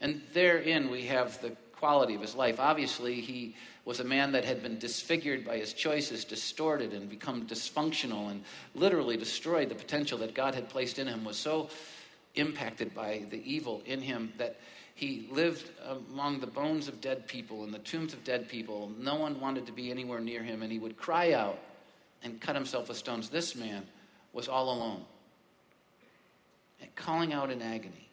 And 0.00 0.20
therein 0.32 0.90
we 0.90 1.06
have 1.06 1.40
the 1.40 1.50
quality 1.72 2.14
of 2.14 2.20
his 2.20 2.34
life. 2.34 2.60
Obviously, 2.60 3.20
he 3.20 3.56
was 3.84 3.98
a 3.98 4.04
man 4.04 4.30
that 4.32 4.44
had 4.44 4.62
been 4.62 4.78
disfigured 4.78 5.44
by 5.44 5.56
his 5.56 5.72
choices, 5.72 6.24
distorted, 6.24 6.92
and 6.92 7.08
become 7.08 7.46
dysfunctional, 7.46 8.30
and 8.30 8.44
literally 8.74 9.16
destroyed. 9.16 9.68
The 9.68 9.74
potential 9.74 10.18
that 10.18 10.34
God 10.34 10.54
had 10.54 10.68
placed 10.68 11.00
in 11.00 11.08
him 11.08 11.24
was 11.24 11.36
so 11.36 11.70
impacted 12.36 12.94
by 12.94 13.24
the 13.30 13.42
evil 13.50 13.82
in 13.84 14.00
him 14.00 14.32
that 14.38 14.60
he 15.02 15.26
lived 15.32 15.68
among 16.12 16.38
the 16.38 16.46
bones 16.46 16.86
of 16.86 17.00
dead 17.00 17.26
people 17.26 17.64
and 17.64 17.74
the 17.74 17.80
tombs 17.80 18.12
of 18.12 18.22
dead 18.22 18.48
people. 18.48 18.88
No 19.00 19.16
one 19.16 19.40
wanted 19.40 19.66
to 19.66 19.72
be 19.72 19.90
anywhere 19.90 20.20
near 20.20 20.44
him, 20.44 20.62
and 20.62 20.70
he 20.70 20.78
would 20.78 20.96
cry 20.96 21.32
out 21.32 21.58
and 22.22 22.40
cut 22.40 22.54
himself 22.54 22.86
with 22.86 22.96
stones. 22.96 23.28
This 23.28 23.56
man 23.56 23.82
was 24.32 24.46
all 24.46 24.72
alone, 24.72 25.02
and 26.80 26.94
calling 26.94 27.32
out 27.32 27.50
in 27.50 27.60
agony. 27.60 28.08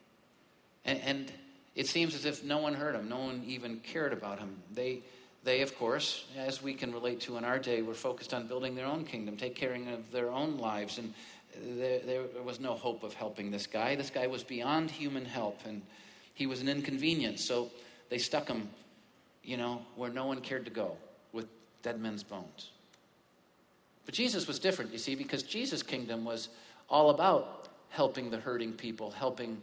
And, 0.84 1.00
and 1.01 1.31
it 1.75 1.86
seems 1.86 2.15
as 2.15 2.25
if 2.25 2.43
no 2.43 2.58
one 2.58 2.74
heard 2.74 2.96
him, 2.96 3.08
no 3.08 3.19
one 3.19 3.43
even 3.46 3.81
cared 3.81 4.12
about 4.12 4.39
him. 4.39 4.55
They, 4.74 5.01
they, 5.43 5.62
of 5.62 5.77
course, 5.77 6.25
as 6.36 6.63
we 6.63 6.74
can 6.74 6.91
relate 6.91 7.19
to 7.22 7.38
in 7.38 7.46
our 7.46 7.60
day, 7.60 7.84
were 7.84 7.93
focused 7.93 8.34
on 8.34 8.48
building 8.48 8.74
their 8.74 8.88
own 8.88 9.05
kingdom, 9.05 9.38
take 9.38 9.53
care 9.53 9.75
of 9.75 10.12
their 10.12 10.31
own 10.31 10.58
lives, 10.58 10.98
and 10.98 11.13
there, 11.63 12.00
there 12.00 12.43
was 12.43 12.60
no 12.60 12.74
hope 12.74 13.03
of 13.03 13.13
helping 13.13 13.51
this 13.51 13.67
guy. 13.67 13.96
This 13.96 14.10
guy 14.10 14.25
was 14.25 14.43
beyond 14.43 14.89
human 14.89 15.25
help, 15.25 15.60
and 15.65 15.84
he 16.39 16.48
was 16.48 16.62
an 16.62 16.69
inconvenience. 16.69 17.43
So 17.43 17.69
they 18.08 18.17
stuck 18.17 18.48
him, 18.48 18.69
you 19.43 19.58
know, 19.58 19.81
where 19.98 20.10
no 20.10 20.25
one 20.25 20.39
cared 20.39 20.63
to 20.65 20.72
go 20.72 20.96
with 21.34 21.48
dead 21.84 22.00
men's 22.00 22.24
bones. 22.24 22.72
But 24.05 24.15
Jesus 24.15 24.48
was 24.48 24.58
different, 24.58 24.93
you 24.93 25.00
see, 25.00 25.15
because 25.15 25.43
Jesus' 25.43 25.84
kingdom 25.84 26.24
was 26.24 26.48
all 26.89 27.10
about 27.10 27.67
helping 27.89 28.29
the 28.31 28.38
hurting 28.38 28.72
people, 28.72 29.12
helping 29.12 29.60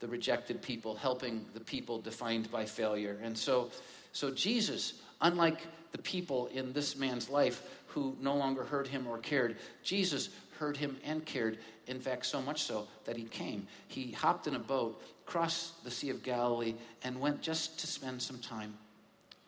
the 0.00 0.08
rejected 0.08 0.62
people, 0.62 0.96
helping 0.96 1.44
the 1.52 1.60
people 1.60 2.00
defined 2.00 2.50
by 2.50 2.64
failure. 2.64 3.18
And 3.22 3.36
so, 3.36 3.70
so 4.12 4.30
Jesus, 4.30 4.94
unlike 5.20 5.60
the 5.92 5.98
people 5.98 6.46
in 6.54 6.72
this 6.72 6.96
man's 6.96 7.28
life 7.28 7.62
who 7.88 8.16
no 8.18 8.34
longer 8.34 8.64
heard 8.64 8.88
him 8.88 9.06
or 9.06 9.18
cared, 9.18 9.58
Jesus 9.82 10.30
heard 10.58 10.76
him 10.76 10.96
and 11.04 11.24
cared. 11.24 11.58
In 11.86 12.00
fact, 12.00 12.26
so 12.26 12.40
much 12.40 12.62
so 12.62 12.86
that 13.04 13.16
he 13.16 13.24
came. 13.24 13.66
He 13.88 14.12
hopped 14.12 14.46
in 14.46 14.54
a 14.54 14.58
boat, 14.58 15.02
crossed 15.26 15.84
the 15.84 15.90
Sea 15.90 16.10
of 16.10 16.22
Galilee, 16.22 16.74
and 17.02 17.20
went 17.20 17.42
just 17.42 17.80
to 17.80 17.86
spend 17.86 18.22
some 18.22 18.38
time 18.38 18.74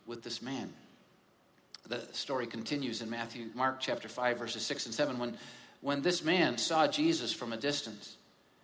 with 0.07 0.23
this 0.23 0.43
man. 0.43 0.73
The 1.89 2.01
story 2.13 2.47
continues 2.47 3.01
in 3.01 3.11
Matthew, 3.11 3.47
Mark 3.55 3.79
chapter 3.81 4.09
5, 4.09 4.39
verses 4.39 4.65
6 4.67 4.87
and 4.87 4.95
7. 4.95 5.19
When, 5.19 5.37
when 5.81 6.03
this 6.03 6.25
man 6.25 6.59
saw 6.59 6.87
Jesus 6.87 7.33
from 7.33 7.53
a 7.53 7.57
distance, 7.57 8.17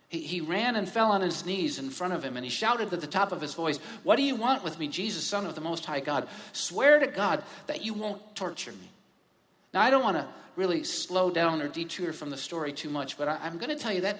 he, 0.09 0.19
he 0.19 0.41
ran 0.41 0.75
and 0.75 0.87
fell 0.87 1.11
on 1.11 1.21
his 1.21 1.45
knees 1.45 1.79
in 1.79 1.89
front 1.89 2.13
of 2.13 2.23
him, 2.23 2.35
and 2.35 2.45
he 2.45 2.51
shouted 2.51 2.93
at 2.93 3.01
the 3.01 3.07
top 3.07 3.31
of 3.31 3.41
his 3.41 3.53
voice, 3.53 3.77
What 4.03 4.17
do 4.17 4.23
you 4.23 4.35
want 4.35 4.63
with 4.63 4.77
me, 4.77 4.87
Jesus, 4.87 5.23
Son 5.23 5.45
of 5.45 5.55
the 5.55 5.61
Most 5.61 5.85
High 5.85 6.01
God? 6.01 6.27
Swear 6.51 6.99
to 6.99 7.07
God 7.07 7.43
that 7.67 7.83
you 7.83 7.93
won't 7.93 8.35
torture 8.35 8.71
me. 8.71 8.89
Now, 9.73 9.81
I 9.81 9.89
don't 9.89 10.03
want 10.03 10.17
to 10.17 10.27
really 10.55 10.83
slow 10.83 11.31
down 11.31 11.61
or 11.61 11.67
detour 11.67 12.13
from 12.13 12.29
the 12.29 12.37
story 12.37 12.73
too 12.73 12.89
much, 12.89 13.17
but 13.17 13.27
I, 13.27 13.47
am 13.47 13.57
going 13.57 13.69
to 13.69 13.75
tell 13.75 13.91
you 13.93 14.01
that 14.01 14.19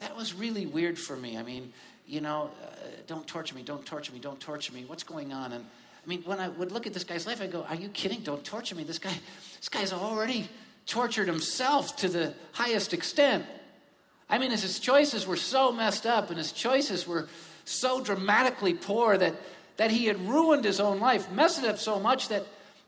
that 0.00 0.14
was 0.14 0.34
really 0.34 0.66
weird 0.66 0.98
for 0.98 1.16
me. 1.16 1.38
I 1.38 1.42
mean, 1.42 1.72
you 2.06 2.20
know, 2.20 2.50
uh, 2.62 2.86
don't 3.06 3.26
torture 3.26 3.54
me, 3.54 3.62
don't 3.62 3.84
torture 3.86 4.12
me, 4.12 4.18
don't 4.18 4.38
torture 4.38 4.74
me. 4.74 4.84
What's 4.84 5.04
going 5.04 5.32
on? 5.32 5.52
And 5.52 5.64
I 5.64 6.06
mean, 6.06 6.22
when 6.24 6.38
I 6.38 6.48
would 6.48 6.70
look 6.70 6.86
at 6.86 6.92
this 6.92 7.04
guy's 7.04 7.26
life, 7.26 7.40
I 7.40 7.46
go, 7.46 7.62
Are 7.62 7.74
you 7.74 7.88
kidding? 7.88 8.20
Don't 8.20 8.44
torture 8.44 8.74
me. 8.74 8.84
This 8.84 8.98
guy, 8.98 9.14
this 9.58 9.70
guy's 9.70 9.92
already 9.92 10.48
tortured 10.86 11.26
himself 11.26 11.96
to 11.96 12.08
the 12.08 12.34
highest 12.52 12.92
extent. 12.92 13.46
I 14.28 14.36
mean, 14.36 14.50
his 14.50 14.78
choices 14.78 15.26
were 15.26 15.36
so 15.36 15.72
messed 15.72 16.06
up 16.06 16.28
and 16.28 16.36
his 16.36 16.52
choices 16.52 17.06
were 17.06 17.28
so 17.64 18.02
dramatically 18.02 18.74
poor 18.74 19.16
that, 19.16 19.34
that 19.76 19.90
he 19.90 20.06
had 20.06 20.20
ruined 20.28 20.64
his 20.64 20.80
own 20.80 21.00
life, 21.00 21.30
messed 21.30 21.62
it 21.62 21.68
up 21.68 21.78
so 21.78 21.98
much 21.98 22.28
that, 22.28 22.44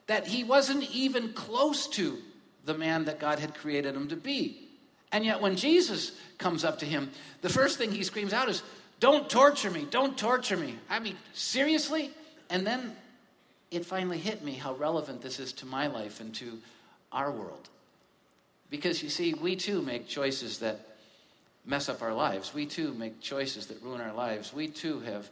that 0.07 0.27
he 0.27 0.45
wasn't 0.45 0.85
even 0.91 1.33
close 1.33 1.87
to 1.89 2.19
the 2.65 2.75
man 2.75 3.05
that 3.05 3.19
God 3.19 3.39
had 3.39 3.55
created 3.55 3.95
him 3.95 4.09
to 4.09 4.17
be. 4.17 4.69
And 5.13 5.25
yet, 5.25 5.41
when 5.41 5.57
Jesus 5.57 6.13
comes 6.39 6.65
up 6.65 6.81
to 6.81 6.87
him, 6.87 7.11
the 7.41 7.49
first 7.49 7.79
thing 7.79 7.93
he 7.93 8.03
screams 8.03 8.33
out 8.33 8.49
is, 8.49 8.63
Don't 9.01 9.31
torture 9.31 9.71
me, 9.71 9.87
don't 9.89 10.19
torture 10.19 10.57
me. 10.57 10.79
I 10.91 10.99
mean, 10.99 11.17
seriously? 11.33 12.11
And 12.51 12.67
then 12.67 12.95
it 13.71 13.85
finally 13.85 14.19
hit 14.19 14.45
me 14.45 14.53
how 14.53 14.75
relevant 14.75 15.23
this 15.23 15.39
is 15.39 15.53
to 15.55 15.67
my 15.67 15.87
life 15.87 16.21
and 16.21 16.35
to 16.37 16.59
our 17.13 17.31
world. 17.31 17.69
Because 18.71 19.03
you 19.03 19.09
see, 19.09 19.35
we 19.35 19.57
too 19.57 19.81
make 19.83 20.09
choices 20.09 20.59
that 20.59 20.81
mess 21.65 21.89
up 21.89 22.03
our 22.03 22.15
lives. 22.15 22.55
We 22.55 22.67
too 22.67 22.95
make 22.95 23.21
choices 23.21 23.67
that 23.67 23.83
ruin 23.83 24.01
our 24.01 24.13
lives. 24.13 24.53
We 24.53 24.69
too 24.69 25.01
have, 25.01 25.29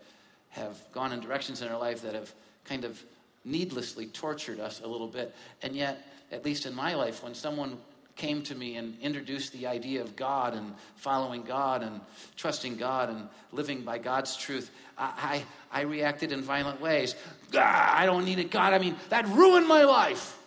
have 0.50 0.76
gone 0.93 1.12
in 1.12 1.21
directions 1.21 1.62
in 1.62 1.69
our 1.69 1.78
life 1.78 2.02
that 2.02 2.14
have 2.14 2.33
kind 2.64 2.85
of 2.85 3.02
needlessly 3.45 4.07
tortured 4.07 4.61
us 4.61 4.81
a 4.83 4.87
little 4.87 5.09
bit. 5.09 5.35
And 5.63 5.75
yet, 5.75 6.07
at 6.33 6.45
least 6.45 6.67
in 6.67 6.75
my 6.75 6.95
life, 6.95 7.23
when 7.23 7.35
someone 7.35 7.79
came 8.17 8.43
to 8.43 8.55
me 8.55 8.77
and 8.77 8.97
introduced 9.01 9.53
the 9.53 9.67
idea 9.67 10.01
of 10.01 10.15
God 10.15 10.55
and 10.55 10.75
following 10.97 11.43
God 11.43 11.83
and 11.83 12.01
trusting 12.37 12.77
God 12.77 13.11
and 13.11 13.29
living 13.53 13.83
by 13.83 13.99
God's 13.99 14.37
truth, 14.37 14.71
I, 14.97 15.45
I, 15.73 15.81
I 15.81 15.83
reacted 15.83 16.33
in 16.33 16.43
violent 16.43 16.81
ways. 16.81 17.17
I 17.57 18.07
don't 18.07 18.25
need 18.25 18.39
it, 18.39 18.51
God. 18.51 18.73
I 18.73 18.79
mean, 18.79 18.97
that 19.09 19.27
ruined 19.29 19.67
my 19.67 19.85
life. 19.85 20.39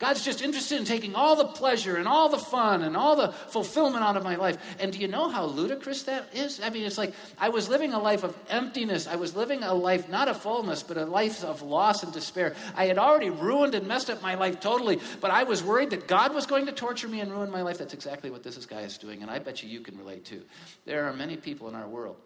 God's 0.00 0.24
just 0.24 0.40
interested 0.40 0.78
in 0.78 0.86
taking 0.86 1.14
all 1.14 1.36
the 1.36 1.44
pleasure 1.44 1.96
and 1.96 2.08
all 2.08 2.30
the 2.30 2.38
fun 2.38 2.82
and 2.82 2.96
all 2.96 3.16
the 3.16 3.28
fulfillment 3.28 4.02
out 4.02 4.16
of 4.16 4.24
my 4.24 4.34
life. 4.36 4.56
And 4.80 4.94
do 4.94 4.98
you 4.98 5.08
know 5.08 5.28
how 5.28 5.44
ludicrous 5.44 6.04
that 6.04 6.34
is? 6.34 6.58
I 6.58 6.70
mean, 6.70 6.86
it's 6.86 6.96
like 6.96 7.12
I 7.38 7.50
was 7.50 7.68
living 7.68 7.92
a 7.92 7.98
life 7.98 8.24
of 8.24 8.34
emptiness. 8.48 9.06
I 9.06 9.16
was 9.16 9.36
living 9.36 9.62
a 9.62 9.74
life, 9.74 10.08
not 10.08 10.28
of 10.28 10.40
fullness, 10.40 10.82
but 10.82 10.96
a 10.96 11.04
life 11.04 11.44
of 11.44 11.60
loss 11.60 12.02
and 12.02 12.14
despair. 12.14 12.54
I 12.74 12.86
had 12.86 12.96
already 12.96 13.28
ruined 13.28 13.74
and 13.74 13.86
messed 13.86 14.08
up 14.08 14.22
my 14.22 14.36
life 14.36 14.58
totally, 14.58 14.98
but 15.20 15.30
I 15.30 15.42
was 15.42 15.62
worried 15.62 15.90
that 15.90 16.08
God 16.08 16.34
was 16.34 16.46
going 16.46 16.64
to 16.64 16.72
torture 16.72 17.06
me 17.06 17.20
and 17.20 17.30
ruin 17.30 17.50
my 17.50 17.60
life. 17.60 17.76
That's 17.76 17.92
exactly 17.92 18.30
what 18.30 18.42
this 18.42 18.64
guy 18.64 18.80
is 18.80 18.96
doing. 18.96 19.20
And 19.20 19.30
I 19.30 19.38
bet 19.38 19.62
you 19.62 19.68
you 19.68 19.80
can 19.80 19.98
relate 19.98 20.24
too. 20.24 20.42
There 20.86 21.06
are 21.06 21.12
many 21.12 21.36
people 21.36 21.68
in 21.68 21.74
our 21.74 21.86
world 21.86 22.16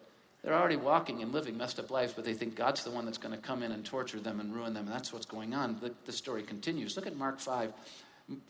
they're 0.45 0.55
already 0.55 0.77
walking 0.77 1.23
and 1.23 1.33
living 1.33 1.57
messed 1.57 1.79
up 1.79 1.91
lives, 1.91 2.13
but 2.13 2.27
they 2.27 2.35
think 2.35 2.55
God's 2.55 2.85
the 2.85 2.91
one 2.91 3.07
that's 3.07 3.17
going 3.17 3.35
to 3.35 3.41
come 3.41 3.63
in 3.63 3.73
and 3.73 3.83
torture 3.83 4.21
them 4.21 4.41
and 4.41 4.55
ruin 4.55 4.75
them. 4.75 4.85
And 4.85 4.95
that's 4.95 5.11
what's 5.11 5.25
going 5.25 5.55
on. 5.55 5.79
The, 5.81 5.95
the 6.05 6.13
story 6.13 6.43
continues. 6.43 6.97
Look 6.97 7.07
at 7.07 7.17
Mark 7.17 7.41
5, 7.41 7.73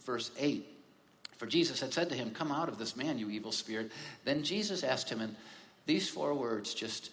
verse 0.05 0.33
8. 0.37 0.67
For 1.37 1.47
Jesus 1.47 1.81
had 1.81 1.95
said 1.95 2.09
to 2.09 2.17
him, 2.17 2.33
Come 2.33 2.51
out 2.51 2.69
of 2.69 2.79
this 2.79 2.97
man, 2.97 3.17
you 3.17 3.31
evil 3.31 3.53
spirit. 3.53 3.93
Then 4.25 4.43
Jesus 4.43 4.83
asked 4.83 5.09
him, 5.09 5.21
and 5.21 5.37
these 5.87 6.09
four 6.09 6.35
words 6.35 6.75
just, 6.75 7.11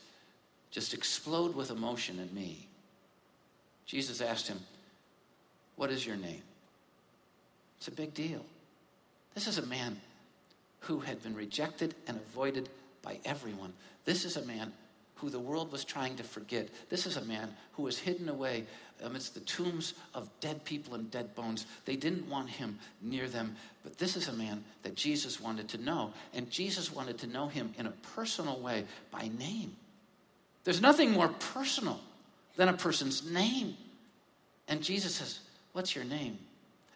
just 0.71 0.95
explode 0.95 1.55
with 1.55 1.69
emotion 1.69 2.19
in 2.19 2.33
me. 2.33 2.67
Jesus 3.85 4.19
asked 4.19 4.47
him, 4.47 4.59
What 5.75 5.91
is 5.91 6.07
your 6.07 6.15
name? 6.15 6.41
It's 7.77 7.87
a 7.87 7.91
big 7.91 8.15
deal. 8.15 8.43
This 9.35 9.47
is 9.47 9.59
a 9.59 9.65
man 9.65 10.01
who 10.79 11.01
had 11.01 11.21
been 11.21 11.35
rejected 11.35 11.93
and 12.07 12.17
avoided 12.17 12.67
by 13.03 13.19
everyone. 13.25 13.73
This 14.05 14.25
is 14.25 14.37
a 14.37 14.45
man 14.45 14.71
who 15.15 15.29
the 15.29 15.39
world 15.39 15.71
was 15.71 15.85
trying 15.85 16.15
to 16.15 16.23
forget. 16.23 16.67
This 16.89 17.05
is 17.05 17.17
a 17.17 17.25
man 17.25 17.53
who 17.73 17.83
was 17.83 17.99
hidden 17.99 18.27
away 18.27 18.65
amidst 19.03 19.35
the 19.35 19.39
tombs 19.41 19.93
of 20.15 20.29
dead 20.39 20.63
people 20.65 20.95
and 20.95 21.09
dead 21.11 21.35
bones. 21.35 21.67
They 21.85 21.95
didn't 21.95 22.27
want 22.27 22.49
him 22.49 22.79
near 23.01 23.27
them, 23.27 23.55
but 23.83 23.97
this 23.97 24.15
is 24.15 24.27
a 24.27 24.33
man 24.33 24.63
that 24.83 24.95
Jesus 24.95 25.39
wanted 25.39 25.69
to 25.69 25.77
know. 25.77 26.11
And 26.33 26.49
Jesus 26.49 26.93
wanted 26.93 27.19
to 27.19 27.27
know 27.27 27.47
him 27.47 27.71
in 27.77 27.85
a 27.85 27.91
personal 28.15 28.59
way 28.59 28.85
by 29.11 29.29
name. 29.37 29.75
There's 30.63 30.81
nothing 30.81 31.11
more 31.11 31.29
personal 31.53 31.99
than 32.55 32.69
a 32.69 32.73
person's 32.73 33.29
name. 33.29 33.75
And 34.67 34.81
Jesus 34.81 35.15
says, 35.15 35.39
What's 35.73 35.95
your 35.95 36.05
name? 36.05 36.37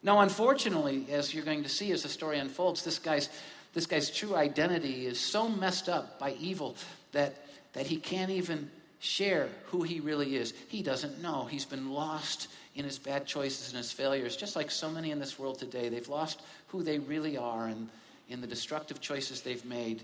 Now, 0.03 0.19
unfortunately, 0.19 1.05
as 1.11 1.33
you're 1.33 1.45
going 1.45 1.63
to 1.63 1.69
see 1.69 1.91
as 1.91 2.03
the 2.03 2.09
story 2.09 2.37
unfolds, 2.37 2.83
this 2.83 2.99
guy's 2.99 3.29
this 3.75 3.85
guy's 3.85 4.09
true 4.09 4.35
identity 4.35 5.05
is 5.05 5.19
so 5.19 5.49
messed 5.49 5.89
up 5.89 6.17
by 6.17 6.31
evil 6.39 6.77
that, 7.11 7.45
that 7.73 7.85
he 7.85 7.97
can't 7.97 8.31
even 8.31 8.71
share 8.99 9.49
who 9.65 9.83
he 9.83 9.99
really 9.99 10.37
is. 10.37 10.53
He 10.69 10.81
doesn't 10.81 11.21
know. 11.21 11.43
He's 11.43 11.65
been 11.65 11.91
lost 11.91 12.47
in 12.73 12.85
his 12.85 12.97
bad 12.97 13.27
choices 13.27 13.69
and 13.69 13.77
his 13.77 13.91
failures, 13.91 14.37
just 14.37 14.55
like 14.55 14.71
so 14.71 14.89
many 14.89 15.11
in 15.11 15.19
this 15.19 15.37
world 15.37 15.59
today. 15.59 15.89
They've 15.89 16.07
lost 16.07 16.41
who 16.69 16.83
they 16.83 16.99
really 16.99 17.37
are 17.37 17.67
and 17.67 17.89
in 18.29 18.39
the 18.39 18.47
destructive 18.47 19.01
choices 19.01 19.41
they've 19.41 19.63
made. 19.65 20.01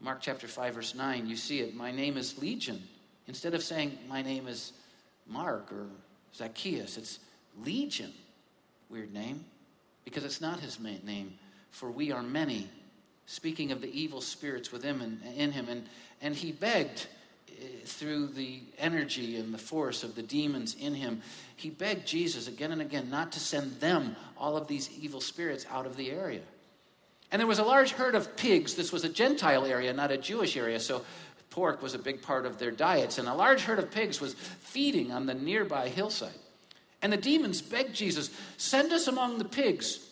Mark 0.00 0.20
chapter 0.22 0.48
5, 0.48 0.74
verse 0.74 0.94
9, 0.94 1.26
you 1.26 1.36
see 1.36 1.60
it. 1.60 1.76
My 1.76 1.92
name 1.92 2.16
is 2.16 2.40
Legion. 2.40 2.82
Instead 3.26 3.52
of 3.52 3.62
saying, 3.62 3.98
My 4.08 4.22
name 4.22 4.48
is 4.48 4.72
Mark 5.26 5.70
or 5.70 5.86
Zacchaeus, 6.34 6.96
it's 6.96 7.18
Legion. 7.62 8.12
Weird 8.88 9.12
name 9.12 9.44
because 10.06 10.24
it's 10.24 10.40
not 10.40 10.60
his 10.60 10.80
name, 10.80 11.38
for 11.70 11.90
we 11.90 12.12
are 12.12 12.22
many, 12.22 12.68
speaking 13.26 13.72
of 13.72 13.80
the 13.80 13.98
evil 13.98 14.20
spirits 14.20 14.72
within 14.72 15.00
him 15.00 15.20
and 15.24 15.36
in 15.36 15.52
him. 15.52 15.68
And, 15.68 15.86
and 16.20 16.34
he 16.34 16.52
begged 16.52 17.06
eh, 17.48 17.62
through 17.84 18.28
the 18.28 18.60
energy 18.78 19.36
and 19.36 19.52
the 19.52 19.58
force 19.58 20.02
of 20.02 20.14
the 20.14 20.22
demons 20.22 20.76
in 20.80 20.94
him, 20.94 21.22
he 21.56 21.70
begged 21.70 22.06
Jesus 22.06 22.48
again 22.48 22.72
and 22.72 22.80
again 22.80 23.10
not 23.10 23.32
to 23.32 23.40
send 23.40 23.80
them, 23.80 24.16
all 24.36 24.56
of 24.56 24.68
these 24.68 24.90
evil 24.98 25.20
spirits, 25.20 25.66
out 25.70 25.86
of 25.86 25.96
the 25.96 26.10
area. 26.10 26.42
And 27.30 27.40
there 27.40 27.46
was 27.46 27.58
a 27.58 27.64
large 27.64 27.90
herd 27.90 28.14
of 28.14 28.36
pigs. 28.36 28.74
This 28.74 28.92
was 28.92 29.04
a 29.04 29.08
Gentile 29.08 29.66
area, 29.66 29.92
not 29.92 30.10
a 30.10 30.16
Jewish 30.16 30.56
area, 30.56 30.80
so 30.80 31.04
pork 31.50 31.82
was 31.82 31.94
a 31.94 31.98
big 31.98 32.22
part 32.22 32.46
of 32.46 32.58
their 32.58 32.70
diets. 32.70 33.18
And 33.18 33.28
a 33.28 33.34
large 33.34 33.62
herd 33.62 33.78
of 33.78 33.90
pigs 33.90 34.20
was 34.20 34.34
feeding 34.34 35.12
on 35.12 35.26
the 35.26 35.34
nearby 35.34 35.88
hillside. 35.88 36.30
And 37.02 37.12
the 37.12 37.16
demons 37.16 37.62
begged 37.62 37.94
Jesus, 37.94 38.30
Send 38.56 38.92
us 38.92 39.08
among 39.08 39.38
the 39.38 39.44
pigs, 39.44 40.07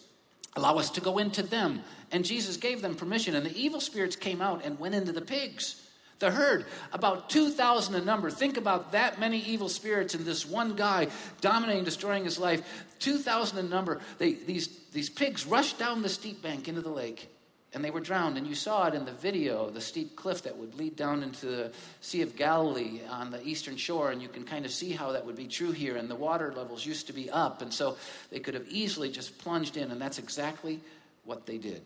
allow 0.57 0.79
us 0.79 0.91
to 0.91 1.01
go 1.01 1.19
into 1.19 1.43
them. 1.43 1.83
And 2.11 2.25
Jesus 2.25 2.57
gave 2.57 2.83
them 2.83 2.95
permission, 2.95 3.35
and 3.35 3.47
the 3.47 3.57
evil 3.57 3.81
spirits 3.81 4.17
came 4.17 4.41
out 4.41 4.65
and 4.65 4.79
went 4.79 4.95
into 4.95 5.13
the 5.13 5.21
pigs. 5.21 5.83
The 6.19 6.31
herd, 6.31 6.65
about 6.93 7.29
2,000 7.29 7.95
in 7.95 8.05
number. 8.07 8.31
Think 8.31 8.57
about 8.57 8.93
that 8.93 9.21
many 9.21 9.39
evil 9.39 9.69
spirits 9.69 10.15
and 10.15 10.25
this 10.25 10.47
one 10.47 10.75
guy 10.75 11.09
dominating, 11.43 11.85
destroying 11.85 12.25
his 12.25 12.39
life. 12.39 12.85
2,000 13.01 13.59
in 13.59 13.69
number. 13.69 14.01
They, 14.17 14.33
these, 14.33 14.69
these 14.93 15.11
pigs 15.11 15.45
rushed 15.45 15.79
down 15.79 16.01
the 16.01 16.09
steep 16.09 16.43
bank 16.43 16.69
into 16.69 16.81
the 16.81 16.89
lake 16.89 17.29
and 17.77 17.85
they 17.85 17.91
were 17.91 18.01
drowned. 18.01 18.39
And 18.39 18.47
you 18.47 18.55
saw 18.55 18.87
it 18.87 18.95
in 18.95 19.05
the 19.05 19.13
video, 19.13 19.69
the 19.69 19.83
steep 19.83 20.17
cliff 20.17 20.43
that 20.45 20.57
would 20.57 20.75
lead 20.77 20.97
down 20.97 21.23
into 21.23 21.45
the 21.45 21.73
Sea 22.01 22.23
of 22.23 22.35
Galilee 22.35 23.03
on 23.11 23.31
the 23.31 23.47
eastern 23.47 23.77
shore. 23.77 24.13
And 24.13 24.23
you 24.23 24.29
can 24.29 24.45
kind 24.45 24.65
of 24.65 24.71
see 24.71 24.93
how 24.93 25.13
that 25.13 25.27
would 25.27 25.37
be 25.37 25.47
true 25.47 25.73
here. 25.73 25.97
And 25.97 26.09
the 26.09 26.17
water 26.17 26.55
levels 26.57 26.87
used 26.87 27.07
to 27.09 27.13
be 27.13 27.29
up. 27.29 27.61
And 27.61 27.71
so 27.71 27.99
they 28.31 28.41
could 28.41 28.55
have 28.55 28.67
easily 28.71 29.11
just 29.11 29.37
plunged 29.37 29.77
in. 29.77 29.91
And 29.91 30.01
that's 30.01 30.19
exactly 30.19 30.81
what 31.25 31.45
they 31.45 31.59
did. 31.59 31.83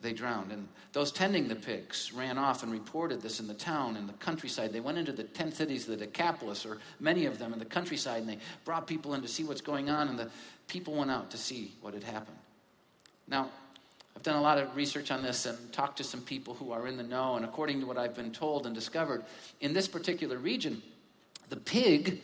They 0.00 0.12
drowned. 0.12 0.52
And 0.52 0.68
those 0.92 1.10
tending 1.10 1.48
the 1.48 1.56
pigs 1.56 2.12
ran 2.12 2.38
off 2.38 2.62
and 2.62 2.70
reported 2.70 3.20
this 3.20 3.40
in 3.40 3.48
the 3.48 3.54
town 3.54 3.96
and 3.96 4.08
the 4.08 4.12
countryside. 4.12 4.72
They 4.72 4.78
went 4.78 4.96
into 4.96 5.10
the 5.10 5.24
10 5.24 5.50
cities 5.50 5.88
of 5.88 5.98
the 5.98 6.06
Decapolis, 6.06 6.64
or 6.64 6.78
many 7.00 7.26
of 7.26 7.36
them 7.40 7.52
in 7.52 7.58
the 7.58 7.64
countryside, 7.64 8.20
and 8.20 8.28
they 8.28 8.38
brought 8.64 8.86
people 8.86 9.14
in 9.14 9.22
to 9.22 9.28
see 9.28 9.42
what's 9.42 9.60
going 9.60 9.90
on. 9.90 10.06
And 10.06 10.16
the 10.16 10.30
people 10.68 10.94
went 10.94 11.10
out 11.10 11.32
to 11.32 11.36
see 11.36 11.74
what 11.80 11.94
had 11.94 12.04
happened. 12.04 12.38
Now, 13.26 13.50
I've 14.20 14.24
done 14.24 14.36
a 14.36 14.42
lot 14.42 14.58
of 14.58 14.76
research 14.76 15.10
on 15.10 15.22
this 15.22 15.46
and 15.46 15.72
talked 15.72 15.96
to 15.96 16.04
some 16.04 16.20
people 16.20 16.52
who 16.52 16.72
are 16.72 16.86
in 16.86 16.98
the 16.98 17.02
know. 17.02 17.36
And 17.36 17.44
according 17.46 17.80
to 17.80 17.86
what 17.86 17.96
I've 17.96 18.14
been 18.14 18.32
told 18.32 18.66
and 18.66 18.74
discovered, 18.74 19.24
in 19.62 19.72
this 19.72 19.88
particular 19.88 20.36
region, 20.36 20.82
the 21.48 21.56
pig 21.56 22.20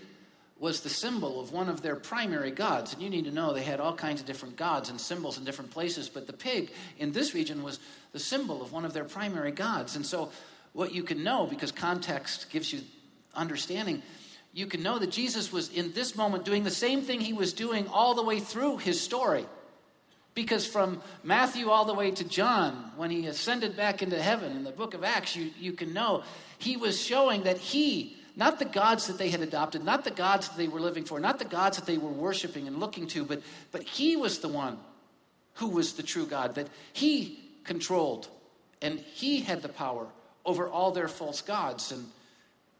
was 0.58 0.82
the 0.82 0.90
symbol 0.90 1.40
of 1.40 1.52
one 1.52 1.70
of 1.70 1.80
their 1.80 1.96
primary 1.96 2.50
gods. 2.50 2.92
And 2.92 3.00
you 3.00 3.08
need 3.08 3.24
to 3.24 3.30
know 3.30 3.54
they 3.54 3.62
had 3.62 3.80
all 3.80 3.94
kinds 3.94 4.20
of 4.20 4.26
different 4.26 4.56
gods 4.56 4.90
and 4.90 5.00
symbols 5.00 5.38
in 5.38 5.44
different 5.44 5.70
places, 5.70 6.10
but 6.10 6.26
the 6.26 6.34
pig 6.34 6.70
in 6.98 7.12
this 7.12 7.32
region 7.32 7.62
was 7.62 7.80
the 8.12 8.20
symbol 8.20 8.60
of 8.60 8.72
one 8.72 8.84
of 8.84 8.92
their 8.92 9.04
primary 9.04 9.52
gods. 9.52 9.96
And 9.96 10.04
so, 10.04 10.30
what 10.74 10.94
you 10.94 11.02
can 11.02 11.24
know, 11.24 11.46
because 11.46 11.72
context 11.72 12.50
gives 12.50 12.74
you 12.74 12.80
understanding, 13.34 14.02
you 14.52 14.66
can 14.66 14.82
know 14.82 14.98
that 14.98 15.10
Jesus 15.10 15.50
was 15.50 15.70
in 15.70 15.92
this 15.92 16.14
moment 16.14 16.44
doing 16.44 16.62
the 16.62 16.70
same 16.70 17.00
thing 17.00 17.20
he 17.20 17.32
was 17.32 17.54
doing 17.54 17.88
all 17.88 18.14
the 18.14 18.22
way 18.22 18.38
through 18.38 18.76
his 18.76 19.00
story. 19.00 19.46
Because 20.36 20.66
from 20.66 21.00
Matthew 21.24 21.70
all 21.70 21.86
the 21.86 21.94
way 21.94 22.10
to 22.10 22.22
John, 22.22 22.92
when 22.96 23.10
he 23.10 23.26
ascended 23.26 23.74
back 23.74 24.02
into 24.02 24.22
heaven 24.22 24.52
in 24.52 24.64
the 24.64 24.70
book 24.70 24.92
of 24.92 25.02
Acts, 25.02 25.34
you, 25.34 25.50
you 25.58 25.72
can 25.72 25.94
know 25.94 26.24
he 26.58 26.76
was 26.76 27.00
showing 27.00 27.44
that 27.44 27.56
he, 27.56 28.18
not 28.36 28.58
the 28.58 28.66
gods 28.66 29.06
that 29.06 29.16
they 29.16 29.30
had 29.30 29.40
adopted, 29.40 29.82
not 29.82 30.04
the 30.04 30.10
gods 30.10 30.50
that 30.50 30.58
they 30.58 30.68
were 30.68 30.78
living 30.78 31.06
for, 31.06 31.18
not 31.18 31.38
the 31.38 31.46
gods 31.46 31.78
that 31.78 31.86
they 31.86 31.96
were 31.96 32.10
worshiping 32.10 32.66
and 32.66 32.78
looking 32.78 33.06
to, 33.06 33.24
but, 33.24 33.40
but 33.72 33.82
he 33.82 34.14
was 34.14 34.40
the 34.40 34.48
one 34.48 34.76
who 35.54 35.68
was 35.68 35.94
the 35.94 36.02
true 36.02 36.26
God, 36.26 36.56
that 36.56 36.68
he 36.92 37.42
controlled 37.64 38.28
and 38.82 38.98
he 38.98 39.40
had 39.40 39.62
the 39.62 39.70
power 39.70 40.06
over 40.44 40.68
all 40.68 40.92
their 40.92 41.08
false 41.08 41.40
gods. 41.40 41.92
And 41.92 42.04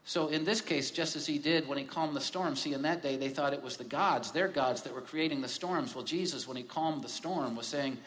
so, 0.07 0.29
in 0.29 0.45
this 0.45 0.61
case, 0.61 0.89
just 0.89 1.17
as 1.17 1.25
he 1.25 1.37
did 1.37 1.67
when 1.67 1.77
he 1.77 1.83
calmed 1.83 2.15
the 2.15 2.21
storm, 2.21 2.55
see, 2.55 2.73
in 2.73 2.81
that 2.83 3.03
day 3.03 3.17
they 3.17 3.27
thought 3.27 3.51
it 3.51 3.61
was 3.61 3.75
the 3.75 3.83
gods, 3.83 4.31
their 4.31 4.47
gods, 4.47 4.83
that 4.83 4.95
were 4.95 5.01
creating 5.01 5.41
the 5.41 5.49
storms. 5.49 5.93
Well, 5.93 6.05
Jesus, 6.05 6.47
when 6.47 6.55
he 6.55 6.63
calmed 6.63 7.03
the 7.03 7.09
storm, 7.09 7.57
was 7.57 7.67
saying, 7.67 7.97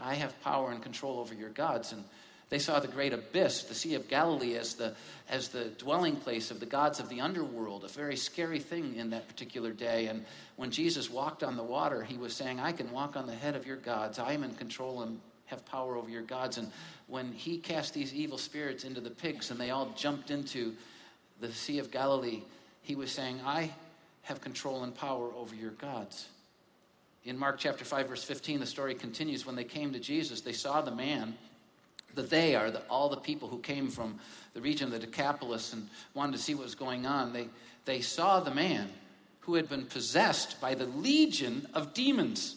I 0.00 0.14
have 0.14 0.40
power 0.40 0.70
and 0.70 0.82
control 0.82 1.20
over 1.20 1.34
your 1.34 1.50
gods. 1.50 1.92
And 1.92 2.02
they 2.48 2.58
saw 2.58 2.80
the 2.80 2.88
great 2.88 3.12
abyss, 3.12 3.64
the 3.64 3.74
Sea 3.74 3.96
of 3.96 4.08
Galilee, 4.08 4.54
as 4.54 4.72
the, 4.72 4.94
as 5.28 5.48
the 5.48 5.66
dwelling 5.76 6.16
place 6.16 6.50
of 6.50 6.58
the 6.58 6.64
gods 6.64 7.00
of 7.00 7.10
the 7.10 7.20
underworld, 7.20 7.84
a 7.84 7.88
very 7.88 8.16
scary 8.16 8.58
thing 8.58 8.94
in 8.94 9.10
that 9.10 9.28
particular 9.28 9.72
day. 9.72 10.06
And 10.06 10.24
when 10.56 10.70
Jesus 10.70 11.10
walked 11.10 11.42
on 11.42 11.58
the 11.58 11.62
water, 11.62 12.02
he 12.02 12.16
was 12.16 12.34
saying, 12.34 12.60
I 12.60 12.72
can 12.72 12.90
walk 12.92 13.14
on 13.14 13.26
the 13.26 13.34
head 13.34 13.56
of 13.56 13.66
your 13.66 13.76
gods. 13.76 14.18
I 14.18 14.32
am 14.32 14.42
in 14.42 14.54
control 14.54 15.02
and 15.02 15.20
have 15.46 15.64
power 15.66 15.96
over 15.96 16.08
your 16.10 16.22
gods. 16.22 16.58
And 16.58 16.70
when 17.06 17.32
he 17.32 17.58
cast 17.58 17.94
these 17.94 18.14
evil 18.14 18.38
spirits 18.38 18.84
into 18.84 19.00
the 19.00 19.10
pigs 19.10 19.50
and 19.50 19.58
they 19.58 19.70
all 19.70 19.92
jumped 19.96 20.30
into 20.30 20.74
the 21.40 21.52
Sea 21.52 21.78
of 21.78 21.90
Galilee, 21.90 22.42
he 22.82 22.94
was 22.94 23.10
saying, 23.10 23.40
I 23.44 23.70
have 24.22 24.40
control 24.40 24.82
and 24.84 24.94
power 24.94 25.30
over 25.36 25.54
your 25.54 25.70
gods. 25.72 26.28
In 27.24 27.36
Mark 27.36 27.58
chapter 27.58 27.84
5, 27.84 28.08
verse 28.08 28.24
15, 28.24 28.60
the 28.60 28.66
story 28.66 28.94
continues. 28.94 29.44
When 29.44 29.56
they 29.56 29.64
came 29.64 29.92
to 29.92 29.98
Jesus, 29.98 30.40
they 30.40 30.52
saw 30.52 30.80
the 30.80 30.92
man. 30.92 31.36
that 32.14 32.30
they 32.30 32.54
are 32.54 32.70
the, 32.70 32.80
all 32.88 33.08
the 33.08 33.16
people 33.16 33.48
who 33.48 33.58
came 33.58 33.88
from 33.88 34.18
the 34.54 34.60
region 34.60 34.86
of 34.86 34.92
the 34.92 34.98
Decapolis 34.98 35.72
and 35.72 35.88
wanted 36.14 36.32
to 36.32 36.38
see 36.38 36.54
what 36.54 36.64
was 36.64 36.74
going 36.74 37.04
on. 37.04 37.32
They, 37.32 37.48
they 37.84 38.00
saw 38.00 38.40
the 38.40 38.50
man 38.50 38.88
who 39.40 39.54
had 39.54 39.68
been 39.68 39.86
possessed 39.86 40.60
by 40.60 40.74
the 40.74 40.86
legion 40.86 41.66
of 41.74 41.94
demons. 41.94 42.56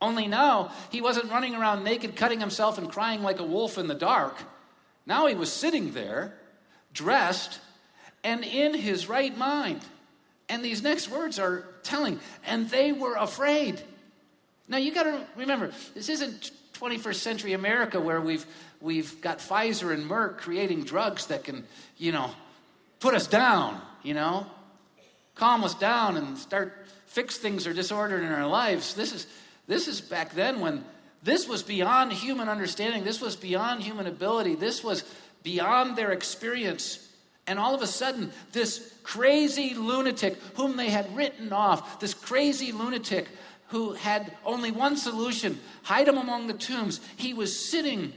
Only 0.00 0.26
now, 0.26 0.72
he 0.90 1.00
wasn't 1.00 1.30
running 1.30 1.54
around 1.54 1.84
naked, 1.84 2.16
cutting 2.16 2.40
himself, 2.40 2.78
and 2.78 2.90
crying 2.90 3.22
like 3.22 3.38
a 3.38 3.44
wolf 3.44 3.76
in 3.76 3.86
the 3.86 3.94
dark. 3.94 4.36
Now 5.06 5.26
he 5.26 5.34
was 5.34 5.52
sitting 5.52 5.92
there, 5.92 6.34
dressed, 6.94 7.60
and 8.24 8.44
in 8.44 8.74
his 8.74 9.08
right 9.08 9.36
mind. 9.36 9.80
And 10.48 10.64
these 10.64 10.82
next 10.82 11.10
words 11.10 11.38
are 11.38 11.64
telling, 11.82 12.18
and 12.46 12.68
they 12.70 12.92
were 12.92 13.14
afraid. 13.14 13.80
Now 14.68 14.78
you 14.78 14.92
got 14.92 15.04
to 15.04 15.20
remember, 15.36 15.70
this 15.94 16.08
isn't 16.08 16.50
21st 16.74 17.14
century 17.16 17.52
America 17.52 18.00
where 18.00 18.20
we've, 18.20 18.46
we've 18.80 19.20
got 19.20 19.38
Pfizer 19.38 19.92
and 19.92 20.08
Merck 20.08 20.38
creating 20.38 20.84
drugs 20.84 21.26
that 21.26 21.44
can, 21.44 21.64
you 21.98 22.12
know, 22.12 22.30
put 23.00 23.14
us 23.14 23.26
down, 23.26 23.80
you 24.02 24.14
know, 24.14 24.46
calm 25.34 25.62
us 25.62 25.74
down 25.74 26.16
and 26.16 26.38
start 26.38 26.86
fix 27.06 27.36
things 27.36 27.66
or 27.66 27.72
disorder 27.72 28.18
in 28.18 28.30
our 28.30 28.46
lives. 28.46 28.94
This 28.94 29.12
is 29.12 29.26
this 29.70 29.86
is 29.86 30.00
back 30.00 30.34
then 30.34 30.58
when 30.58 30.84
this 31.22 31.46
was 31.46 31.62
beyond 31.62 32.12
human 32.12 32.48
understanding, 32.48 33.04
this 33.04 33.20
was 33.20 33.36
beyond 33.36 33.84
human 33.84 34.08
ability, 34.08 34.56
this 34.56 34.82
was 34.82 35.04
beyond 35.44 35.96
their 35.96 36.10
experience. 36.10 37.08
And 37.46 37.56
all 37.56 37.72
of 37.72 37.80
a 37.80 37.86
sudden, 37.86 38.32
this 38.50 38.92
crazy 39.04 39.74
lunatic, 39.74 40.36
whom 40.56 40.76
they 40.76 40.90
had 40.90 41.14
written 41.16 41.52
off, 41.52 42.00
this 42.00 42.14
crazy 42.14 42.72
lunatic 42.72 43.28
who 43.68 43.92
had 43.92 44.36
only 44.44 44.72
one 44.72 44.96
solution 44.96 45.60
hide 45.84 46.08
him 46.08 46.18
among 46.18 46.48
the 46.48 46.54
tombs, 46.54 47.00
he 47.16 47.32
was 47.32 47.56
sitting 47.56 48.12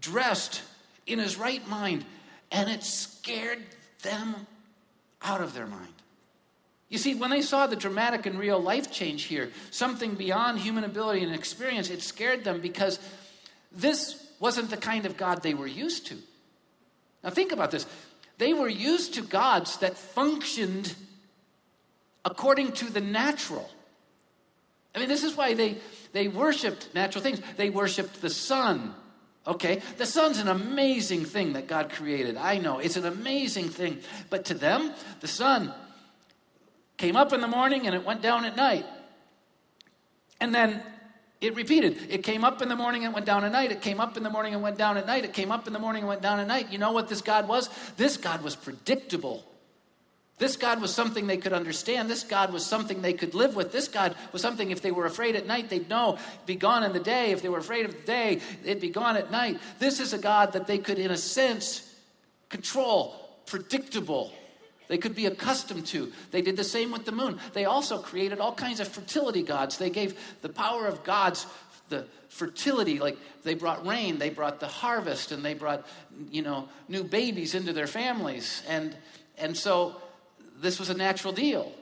dressed 0.00 0.62
in 1.06 1.18
his 1.18 1.36
right 1.36 1.68
mind, 1.68 2.06
and 2.50 2.70
it 2.70 2.82
scared 2.82 3.62
them 4.02 4.34
out 5.20 5.42
of 5.42 5.52
their 5.52 5.66
mind. 5.66 5.92
You 6.88 6.98
see, 6.98 7.14
when 7.14 7.30
they 7.30 7.42
saw 7.42 7.66
the 7.66 7.76
dramatic 7.76 8.26
and 8.26 8.38
real 8.38 8.60
life 8.60 8.92
change 8.92 9.24
here, 9.24 9.50
something 9.70 10.14
beyond 10.14 10.60
human 10.60 10.84
ability 10.84 11.24
and 11.24 11.34
experience, 11.34 11.90
it 11.90 12.00
scared 12.00 12.44
them 12.44 12.60
because 12.60 13.00
this 13.72 14.24
wasn't 14.38 14.70
the 14.70 14.76
kind 14.76 15.04
of 15.06 15.16
God 15.16 15.42
they 15.42 15.54
were 15.54 15.66
used 15.66 16.06
to. 16.06 16.16
Now, 17.24 17.30
think 17.30 17.50
about 17.50 17.72
this. 17.72 17.86
They 18.38 18.52
were 18.52 18.68
used 18.68 19.14
to 19.14 19.22
gods 19.22 19.78
that 19.78 19.96
functioned 19.96 20.94
according 22.24 22.72
to 22.72 22.84
the 22.92 23.00
natural. 23.00 23.68
I 24.94 25.00
mean, 25.00 25.08
this 25.08 25.24
is 25.24 25.36
why 25.36 25.54
they, 25.54 25.78
they 26.12 26.28
worshiped 26.28 26.94
natural 26.94 27.22
things. 27.22 27.40
They 27.56 27.70
worshiped 27.70 28.20
the 28.22 28.30
sun. 28.30 28.94
Okay? 29.46 29.80
The 29.96 30.06
sun's 30.06 30.38
an 30.38 30.48
amazing 30.48 31.24
thing 31.24 31.54
that 31.54 31.66
God 31.66 31.90
created. 31.90 32.36
I 32.36 32.58
know. 32.58 32.78
It's 32.78 32.96
an 32.96 33.06
amazing 33.06 33.68
thing. 33.68 33.98
But 34.30 34.46
to 34.46 34.54
them, 34.54 34.92
the 35.20 35.28
sun 35.28 35.72
came 36.96 37.16
up 37.16 37.32
in 37.32 37.40
the 37.40 37.48
morning 37.48 37.86
and 37.86 37.94
it 37.94 38.04
went 38.04 38.22
down 38.22 38.44
at 38.44 38.56
night. 38.56 38.86
And 40.40 40.54
then 40.54 40.82
it 41.40 41.54
repeated. 41.54 41.98
It 42.08 42.22
came 42.22 42.44
up 42.44 42.62
in 42.62 42.68
the 42.68 42.76
morning 42.76 43.04
and 43.04 43.12
went 43.12 43.26
down 43.26 43.44
at 43.44 43.52
night. 43.52 43.70
It 43.70 43.82
came 43.82 44.00
up 44.00 44.16
in 44.16 44.22
the 44.22 44.30
morning 44.30 44.54
and 44.54 44.62
went 44.62 44.78
down 44.78 44.96
at 44.96 45.06
night. 45.06 45.24
It 45.24 45.32
came 45.32 45.52
up 45.52 45.66
in 45.66 45.72
the 45.72 45.78
morning 45.78 46.02
and 46.02 46.08
went 46.08 46.22
down 46.22 46.40
at 46.40 46.46
night. 46.46 46.72
You 46.72 46.78
know 46.78 46.92
what 46.92 47.08
this 47.08 47.20
God 47.20 47.48
was? 47.48 47.68
This 47.96 48.16
God 48.16 48.42
was 48.42 48.56
predictable. 48.56 49.44
This 50.38 50.56
God 50.56 50.82
was 50.82 50.94
something 50.94 51.26
they 51.26 51.38
could 51.38 51.54
understand. 51.54 52.10
This 52.10 52.22
God 52.22 52.52
was 52.52 52.64
something 52.64 53.00
they 53.00 53.14
could 53.14 53.34
live 53.34 53.56
with. 53.56 53.72
This 53.72 53.88
God 53.88 54.14
was 54.32 54.42
something 54.42 54.70
if 54.70 54.82
they 54.82 54.90
were 54.90 55.06
afraid 55.06 55.34
at 55.34 55.46
night, 55.46 55.70
they'd 55.70 55.88
know, 55.88 56.18
be 56.44 56.56
gone 56.56 56.84
in 56.84 56.92
the 56.92 57.00
day. 57.00 57.30
If 57.30 57.40
they 57.40 57.48
were 57.48 57.58
afraid 57.58 57.86
of 57.86 57.96
the 57.96 58.02
day, 58.02 58.40
it'd 58.62 58.80
be 58.80 58.90
gone 58.90 59.16
at 59.16 59.30
night. 59.30 59.58
This 59.78 59.98
is 59.98 60.12
a 60.12 60.18
God 60.18 60.52
that 60.52 60.66
they 60.66 60.76
could, 60.76 60.98
in 60.98 61.10
a 61.10 61.16
sense, 61.16 61.94
control, 62.50 63.14
predictable, 63.46 64.30
they 64.88 64.98
could 64.98 65.14
be 65.14 65.26
accustomed 65.26 65.86
to. 65.86 66.12
They 66.30 66.42
did 66.42 66.56
the 66.56 66.64
same 66.64 66.92
with 66.92 67.04
the 67.04 67.12
moon. 67.12 67.38
They 67.52 67.64
also 67.64 67.98
created 67.98 68.38
all 68.38 68.52
kinds 68.52 68.80
of 68.80 68.88
fertility 68.88 69.42
gods. 69.42 69.78
They 69.78 69.90
gave 69.90 70.18
the 70.42 70.48
power 70.48 70.86
of 70.86 71.02
gods 71.04 71.46
the 71.88 72.06
fertility 72.28 72.98
like 72.98 73.16
they 73.44 73.54
brought 73.54 73.86
rain 73.86 74.18
they 74.18 74.30
brought 74.30 74.60
the 74.60 74.66
harvest 74.66 75.32
and 75.32 75.44
they 75.44 75.54
brought 75.54 75.86
you 76.30 76.42
know 76.42 76.68
new 76.88 77.04
babies 77.04 77.54
into 77.54 77.72
their 77.72 77.86
families 77.86 78.62
and 78.68 78.96
and 79.38 79.56
so 79.56 79.94
this 80.60 80.78
was 80.78 80.90
a 80.90 80.94
natural 80.94 81.32
deal 81.32 81.72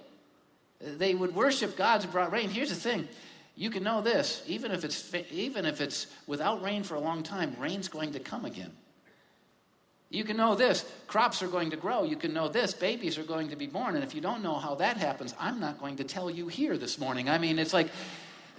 they 0.80 1.14
would 1.14 1.34
worship 1.34 1.76
gods 1.76 2.04
who 2.04 2.10
brought 2.10 2.30
rain 2.30 2.50
here's 2.50 2.68
the 2.68 2.74
thing 2.74 3.08
you 3.56 3.70
can 3.70 3.82
know 3.82 4.02
this 4.02 4.42
even 4.46 4.70
if 4.70 4.84
it's 4.84 5.12
even 5.32 5.64
if 5.64 5.80
it's 5.80 6.06
without 6.26 6.62
rain 6.62 6.82
for 6.82 6.96
a 6.96 7.00
long 7.00 7.22
time 7.22 7.56
rain's 7.58 7.88
going 7.88 8.12
to 8.12 8.20
come 8.20 8.44
again 8.44 8.70
you 10.14 10.24
can 10.24 10.36
know 10.36 10.54
this 10.54 10.84
crops 11.06 11.42
are 11.42 11.48
going 11.48 11.70
to 11.70 11.76
grow. 11.76 12.04
You 12.04 12.16
can 12.16 12.32
know 12.32 12.48
this 12.48 12.72
babies 12.72 13.18
are 13.18 13.24
going 13.24 13.50
to 13.50 13.56
be 13.56 13.66
born. 13.66 13.94
And 13.96 14.04
if 14.04 14.14
you 14.14 14.20
don't 14.20 14.42
know 14.42 14.54
how 14.54 14.76
that 14.76 14.96
happens, 14.96 15.34
I'm 15.38 15.60
not 15.60 15.80
going 15.80 15.96
to 15.96 16.04
tell 16.04 16.30
you 16.30 16.48
here 16.48 16.78
this 16.78 16.98
morning. 16.98 17.28
I 17.28 17.38
mean, 17.38 17.58
it's 17.58 17.72
like 17.72 17.88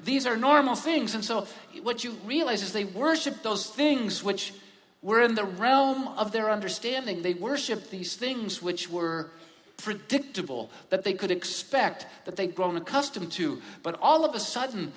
these 0.04 0.28
are 0.28 0.36
normal 0.36 0.76
things. 0.76 1.16
And 1.16 1.24
so 1.24 1.48
what 1.82 2.04
you 2.04 2.12
realize 2.26 2.62
is 2.62 2.74
they 2.74 2.84
worship 2.84 3.42
those 3.42 3.68
things 3.68 4.24
which 4.24 4.54
were 5.02 5.22
in 5.22 5.36
the 5.36 5.46
realm 5.46 6.08
of 6.10 6.32
their 6.32 6.52
understanding. 6.52 7.22
They 7.22 7.34
worship 7.36 7.90
these 7.90 8.16
things 8.16 8.62
which 8.62 8.90
were 8.90 9.30
predictable, 9.78 10.70
that 10.90 11.04
they 11.04 11.14
could 11.14 11.32
expect, 11.32 12.06
that 12.26 12.36
they'd 12.36 12.56
grown 12.56 12.78
accustomed 12.78 13.32
to. 13.34 13.62
But 13.84 14.00
all 14.02 14.26
of 14.26 14.36
a 14.36 14.40
sudden, 14.40 14.94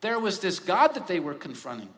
there 0.00 0.18
was 0.18 0.40
this 0.40 0.58
God 0.58 0.94
that 0.94 1.06
they 1.06 1.20
were 1.20 1.34
confronting 1.34 1.88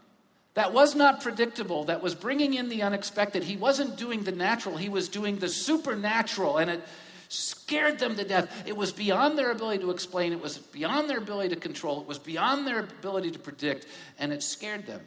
that 0.57 0.73
was 0.73 0.95
not 0.95 1.21
predictable, 1.21 1.85
that 1.85 2.03
was 2.03 2.15
bringing 2.15 2.55
in 2.55 2.71
the 2.71 2.83
unexpected. 2.83 3.45
He 3.45 3.59
wasn't 3.59 3.99
doing 3.99 4.25
the 4.25 4.33
natural, 4.33 4.79
he 4.79 4.89
was 4.89 5.09
doing 5.11 5.37
the 5.37 5.51
supernatural, 5.51 6.57
and 6.57 6.71
it 6.71 6.83
scared 7.29 7.99
them 7.99 8.17
to 8.17 8.25
death. 8.25 8.51
It 8.67 8.75
was 8.75 8.91
beyond 8.91 9.37
their 9.37 9.51
ability 9.51 9.83
to 9.83 9.91
explain, 9.91 10.33
it 10.33 10.41
was 10.41 10.57
beyond 10.57 11.11
their 11.11 11.19
ability 11.19 11.51
to 11.51 11.61
control, 11.61 12.01
it 12.01 12.07
was 12.07 12.19
beyond 12.19 12.67
their 12.67 12.81
ability 12.81 13.33
to 13.33 13.39
predict, 13.39 13.87
and 14.19 14.33
it 14.33 14.43
scared 14.43 14.87
them. 14.87 15.03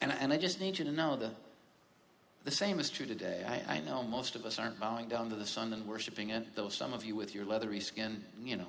And, 0.00 0.12
and 0.12 0.32
I 0.32 0.36
just 0.36 0.60
need 0.60 0.78
you 0.78 0.84
to 0.84 0.92
know 0.92 1.16
the, 1.16 1.32
the 2.44 2.52
same 2.52 2.78
is 2.78 2.88
true 2.88 3.06
today. 3.06 3.44
I, 3.44 3.78
I 3.78 3.80
know 3.80 4.04
most 4.04 4.36
of 4.36 4.46
us 4.46 4.60
aren't 4.60 4.78
bowing 4.78 5.08
down 5.08 5.28
to 5.30 5.34
the 5.34 5.46
sun 5.46 5.72
and 5.72 5.88
worshiping 5.88 6.30
it, 6.30 6.54
though 6.54 6.68
some 6.68 6.92
of 6.92 7.04
you 7.04 7.16
with 7.16 7.34
your 7.34 7.44
leathery 7.44 7.80
skin, 7.80 8.22
you 8.44 8.58
know. 8.58 8.68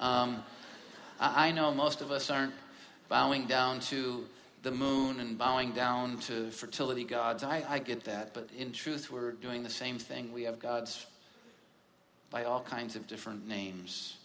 Um, 0.00 0.42
I, 1.20 1.48
I 1.48 1.52
know 1.52 1.74
most 1.74 2.00
of 2.00 2.10
us 2.10 2.30
aren't 2.30 2.54
bowing 3.10 3.44
down 3.46 3.80
to 3.80 4.24
the 4.64 4.70
moon 4.70 5.20
and 5.20 5.36
bowing 5.36 5.72
down 5.72 6.16
to 6.18 6.50
fertility 6.50 7.04
gods. 7.04 7.44
I, 7.44 7.62
I 7.68 7.78
get 7.78 8.04
that, 8.04 8.32
but 8.32 8.48
in 8.58 8.72
truth, 8.72 9.10
we're 9.10 9.32
doing 9.32 9.62
the 9.62 9.70
same 9.70 9.98
thing. 9.98 10.32
We 10.32 10.44
have 10.44 10.58
gods 10.58 11.06
by 12.30 12.44
all 12.44 12.62
kinds 12.62 12.96
of 12.96 13.06
different 13.06 13.46
names. 13.46 14.16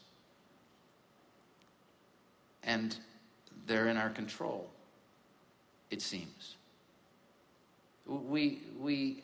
And 2.64 2.96
they're 3.68 3.88
in 3.90 3.98
our 3.98 4.10
control, 4.10 4.70
it 5.92 6.02
seems. 6.02 6.56
We, 8.08 8.62
we, 8.80 9.22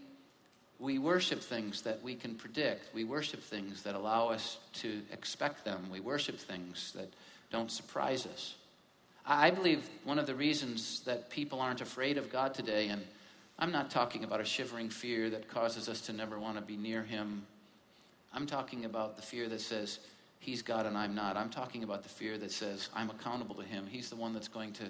we 0.79 0.99
worship 0.99 1.41
things 1.41 1.81
that 1.83 2.03
we 2.03 2.15
can 2.15 2.35
predict. 2.35 2.93
We 2.93 3.05
worship 3.05 3.41
things 3.41 3.83
that 3.83 3.95
allow 3.95 4.27
us 4.27 4.57
to 4.73 5.01
expect 5.13 5.63
them. 5.63 5.87
We 5.89 6.01
worship 6.01 6.37
things 6.37 6.91
that 6.93 7.07
don't 7.51 7.71
surprise 7.71 8.25
us. 8.25 8.55
I 9.27 9.49
believe 9.49 9.89
one 10.03 10.19
of 10.19 10.27
the 10.27 10.35
reasons 10.35 10.99
that 11.01 11.29
people 11.29 11.59
aren't 11.59 11.81
afraid 11.81 12.17
of 12.17 12.31
God 12.31 12.53
today, 12.53 12.89
and 12.89 13.01
I'm 13.57 13.71
not 13.71 13.89
talking 13.89 14.23
about 14.23 14.39
a 14.39 14.45
shivering 14.45 14.89
fear 14.89 15.31
that 15.31 15.49
causes 15.49 15.89
us 15.89 16.01
to 16.01 16.13
never 16.13 16.39
want 16.39 16.57
to 16.57 16.61
be 16.61 16.77
near 16.77 17.01
Him. 17.01 17.43
I'm 18.33 18.45
talking 18.45 18.85
about 18.85 19.15
the 19.15 19.23
fear 19.23 19.47
that 19.49 19.61
says, 19.61 19.99
He's 20.39 20.61
God 20.61 20.85
and 20.85 20.95
I'm 20.95 21.15
not. 21.15 21.37
I'm 21.37 21.49
talking 21.49 21.83
about 21.83 22.03
the 22.03 22.09
fear 22.09 22.37
that 22.37 22.51
says, 22.51 22.89
I'm 22.93 23.09
accountable 23.09 23.55
to 23.55 23.63
Him. 23.63 23.87
He's 23.89 24.09
the 24.11 24.15
one 24.15 24.31
that's 24.31 24.47
going 24.47 24.73
to 24.73 24.83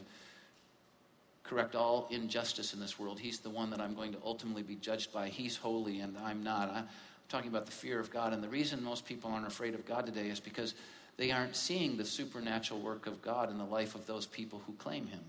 correct 1.43 1.75
all 1.75 2.07
injustice 2.09 2.73
in 2.73 2.79
this 2.79 2.99
world. 2.99 3.19
He's 3.19 3.39
the 3.39 3.49
one 3.49 3.69
that 3.69 3.79
I'm 3.79 3.93
going 3.93 4.11
to 4.11 4.17
ultimately 4.25 4.63
be 4.63 4.75
judged 4.75 5.13
by. 5.13 5.29
He's 5.29 5.55
holy 5.55 6.01
and 6.01 6.17
I'm 6.17 6.43
not. 6.43 6.69
I'm 6.71 6.87
talking 7.29 7.49
about 7.49 7.67
the 7.67 7.71
fear 7.71 7.99
of 7.99 8.11
God. 8.11 8.33
And 8.33 8.43
the 8.43 8.49
reason 8.49 8.83
most 8.83 9.05
people 9.05 9.31
aren't 9.31 9.47
afraid 9.47 9.75
of 9.75 9.85
God 9.85 10.05
today 10.05 10.27
is 10.27 10.39
because 10.41 10.73
they 11.17 11.32
aren't 11.32 11.56
seeing 11.56 11.97
the 11.97 12.06
supernatural 12.06 12.80
work 12.80 13.08
of 13.08 13.21
God 13.21 13.49
in 13.49 13.58
the 13.58 13.65
life 13.65 13.95
of 13.95 14.06
those 14.06 14.25
people 14.25 14.62
who 14.67 14.73
claim 14.73 15.08
Him. 15.08 15.21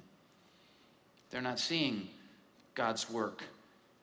They're 1.31 1.43
not 1.43 1.59
seeing 1.59 2.09
God's 2.75 3.11
work. 3.11 3.43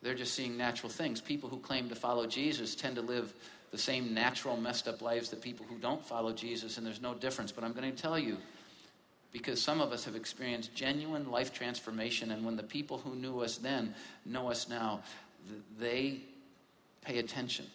They're 0.01 0.15
just 0.15 0.33
seeing 0.33 0.57
natural 0.57 0.89
things. 0.89 1.21
People 1.21 1.49
who 1.49 1.57
claim 1.57 1.89
to 1.89 1.95
follow 1.95 2.25
Jesus 2.27 2.75
tend 2.75 2.95
to 2.95 3.01
live 3.01 3.33
the 3.71 3.77
same 3.77 4.13
natural, 4.13 4.55
messed 4.55 4.87
up 4.87 5.01
lives 5.01 5.29
that 5.29 5.41
people 5.41 5.65
who 5.67 5.77
don't 5.77 6.03
follow 6.05 6.31
Jesus, 6.31 6.77
and 6.77 6.85
there's 6.85 7.01
no 7.01 7.13
difference. 7.13 7.51
But 7.51 7.63
I'm 7.63 7.73
going 7.73 7.91
to 7.91 8.01
tell 8.01 8.19
you, 8.19 8.37
because 9.31 9.61
some 9.61 9.81
of 9.81 9.91
us 9.91 10.05
have 10.05 10.15
experienced 10.15 10.75
genuine 10.75 11.31
life 11.31 11.51
transformation, 11.51 12.31
and 12.31 12.45
when 12.45 12.55
the 12.55 12.63
people 12.63 12.99
who 12.99 13.15
knew 13.15 13.39
us 13.39 13.57
then 13.57 13.95
know 14.25 14.49
us 14.51 14.69
now, 14.69 15.01
they 15.79 16.19
pay 17.01 17.17
attention. 17.17 17.65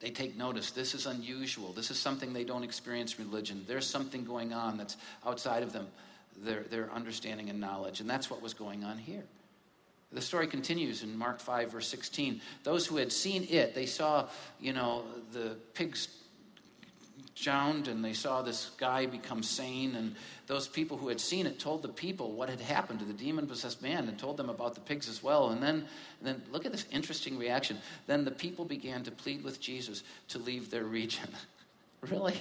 They 0.00 0.10
take 0.10 0.36
notice. 0.36 0.70
This 0.70 0.94
is 0.94 1.06
unusual. 1.06 1.72
This 1.72 1.90
is 1.90 1.98
something 1.98 2.32
they 2.32 2.44
don't 2.44 2.64
experience 2.64 3.18
religion. 3.18 3.64
There's 3.68 3.86
something 3.86 4.24
going 4.24 4.52
on 4.52 4.78
that's 4.78 4.96
outside 5.26 5.62
of 5.62 5.72
them, 5.72 5.86
their, 6.42 6.62
their 6.62 6.90
understanding 6.92 7.50
and 7.50 7.60
knowledge. 7.60 8.00
And 8.00 8.08
that's 8.08 8.30
what 8.30 8.40
was 8.40 8.54
going 8.54 8.82
on 8.82 8.96
here. 8.96 9.24
The 10.12 10.22
story 10.22 10.46
continues 10.48 11.02
in 11.02 11.16
Mark 11.16 11.38
5, 11.38 11.70
verse 11.70 11.86
16. 11.86 12.40
Those 12.64 12.86
who 12.86 12.96
had 12.96 13.12
seen 13.12 13.46
it, 13.48 13.74
they 13.74 13.86
saw, 13.86 14.26
you 14.58 14.72
know, 14.72 15.04
the 15.32 15.56
pigs 15.74 16.08
drowned 17.40 17.88
and 17.88 18.04
they 18.04 18.12
saw 18.12 18.42
this 18.42 18.70
guy 18.78 19.06
become 19.06 19.42
sane. 19.42 19.94
And 19.94 20.14
those 20.46 20.68
people 20.68 20.96
who 20.96 21.08
had 21.08 21.20
seen 21.20 21.46
it 21.46 21.58
told 21.58 21.82
the 21.82 21.88
people 21.88 22.32
what 22.32 22.48
had 22.48 22.60
happened 22.60 22.98
to 23.00 23.04
the 23.04 23.12
demon 23.12 23.46
possessed 23.46 23.82
man 23.82 24.08
and 24.08 24.18
told 24.18 24.36
them 24.36 24.50
about 24.50 24.74
the 24.74 24.80
pigs 24.80 25.08
as 25.08 25.22
well. 25.22 25.50
And 25.50 25.62
then, 25.62 25.76
and 25.76 25.86
then 26.22 26.42
look 26.52 26.66
at 26.66 26.72
this 26.72 26.86
interesting 26.90 27.38
reaction. 27.38 27.78
Then 28.06 28.24
the 28.24 28.30
people 28.30 28.64
began 28.64 29.02
to 29.04 29.10
plead 29.10 29.42
with 29.42 29.60
Jesus 29.60 30.02
to 30.28 30.38
leave 30.38 30.70
their 30.70 30.84
region. 30.84 31.28
really? 32.10 32.34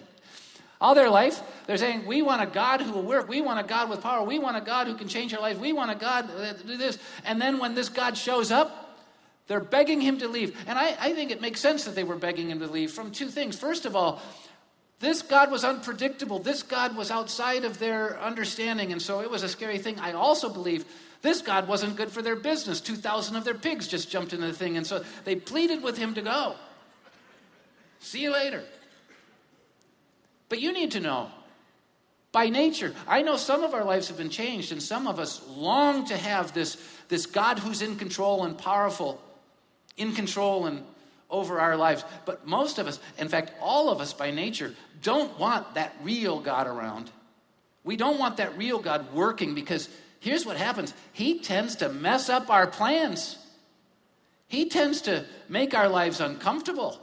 All 0.81 0.95
their 0.95 1.09
life, 1.09 1.41
they're 1.67 1.77
saying, 1.77 2.05
We 2.05 2.21
want 2.21 2.41
a 2.41 2.45
God 2.45 2.81
who 2.81 2.93
will 2.93 3.03
work. 3.03 3.27
We 3.27 3.41
want 3.41 3.59
a 3.59 3.63
God 3.63 3.89
with 3.89 4.01
power. 4.01 4.25
We 4.25 4.39
want 4.39 4.55
a 4.55 4.61
God 4.61 4.87
who 4.87 4.95
can 4.95 5.09
change 5.09 5.33
our 5.33 5.41
life. 5.41 5.59
We 5.59 5.73
want 5.73 5.91
a 5.91 5.95
God 5.95 6.29
to 6.29 6.63
do 6.65 6.77
this. 6.77 6.97
And 7.25 7.41
then 7.41 7.59
when 7.59 7.75
this 7.75 7.89
God 7.89 8.17
shows 8.17 8.49
up, 8.49 8.89
they're 9.47 9.59
begging 9.59 9.99
him 9.99 10.19
to 10.19 10.27
leave. 10.27 10.55
And 10.67 10.77
I, 10.77 10.95
I 10.99 11.13
think 11.13 11.31
it 11.31 11.41
makes 11.41 11.59
sense 11.59 11.83
that 11.85 11.95
they 11.95 12.03
were 12.03 12.15
begging 12.15 12.49
him 12.49 12.59
to 12.59 12.67
leave 12.67 12.91
from 12.91 13.11
two 13.11 13.27
things. 13.27 13.57
First 13.57 13.85
of 13.85 13.95
all, 13.95 14.21
this 14.99 15.21
God 15.21 15.49
was 15.49 15.63
unpredictable. 15.63 16.39
This 16.39 16.61
God 16.61 16.95
was 16.95 17.09
outside 17.09 17.63
of 17.63 17.79
their 17.79 18.19
understanding, 18.19 18.91
and 18.91 19.01
so 19.01 19.21
it 19.21 19.31
was 19.31 19.43
a 19.43 19.49
scary 19.49 19.77
thing. 19.77 19.97
I 19.99 20.11
also 20.11 20.49
believe 20.49 20.85
this 21.21 21.41
God 21.41 21.67
wasn't 21.67 21.95
good 21.95 22.11
for 22.11 22.21
their 22.21 22.35
business. 22.35 22.81
2,000 22.81 23.35
of 23.35 23.45
their 23.45 23.53
pigs 23.53 23.87
just 23.87 24.09
jumped 24.09 24.33
into 24.33 24.47
the 24.47 24.53
thing, 24.53 24.75
and 24.75 24.85
so 24.85 25.03
they 25.23 25.35
pleaded 25.35 25.83
with 25.83 25.97
him 25.97 26.13
to 26.15 26.21
go. 26.21 26.55
See 27.99 28.21
you 28.21 28.31
later. 28.31 28.63
But 30.49 30.59
you 30.59 30.73
need 30.73 30.91
to 30.91 30.99
know 30.99 31.29
by 32.31 32.49
nature, 32.49 32.93
I 33.07 33.23
know 33.23 33.37
some 33.37 33.63
of 33.63 33.73
our 33.73 33.83
lives 33.83 34.07
have 34.09 34.17
been 34.17 34.29
changed, 34.29 34.71
and 34.71 34.83
some 34.83 35.07
of 35.07 35.17
us 35.17 35.41
long 35.47 36.05
to 36.05 36.17
have 36.17 36.53
this, 36.53 36.77
this 37.07 37.25
God 37.25 37.57
who's 37.57 37.81
in 37.81 37.95
control 37.95 38.45
and 38.45 38.57
powerful, 38.57 39.21
in 39.97 40.13
control 40.13 40.67
and 40.67 40.83
over 41.29 41.59
our 41.59 41.75
lives. 41.75 42.03
But 42.25 42.47
most 42.47 42.79
of 42.79 42.87
us, 42.87 42.99
in 43.17 43.29
fact, 43.29 43.53
all 43.61 43.89
of 43.89 44.01
us 44.01 44.13
by 44.13 44.31
nature, 44.31 44.73
don't 45.01 45.37
want 45.39 45.75
that 45.75 45.95
real 46.01 46.39
God 46.39 46.67
around. 46.67 47.11
We 47.83 47.95
don't 47.95 48.19
want 48.19 48.37
that 48.37 48.57
real 48.57 48.79
God 48.79 49.13
working 49.13 49.55
because 49.55 49.89
here's 50.19 50.45
what 50.45 50.57
happens 50.57 50.93
He 51.13 51.39
tends 51.39 51.77
to 51.77 51.89
mess 51.89 52.29
up 52.29 52.49
our 52.49 52.67
plans, 52.67 53.37
He 54.47 54.69
tends 54.69 55.01
to 55.01 55.25
make 55.47 55.73
our 55.73 55.89
lives 55.89 56.19
uncomfortable. 56.19 56.99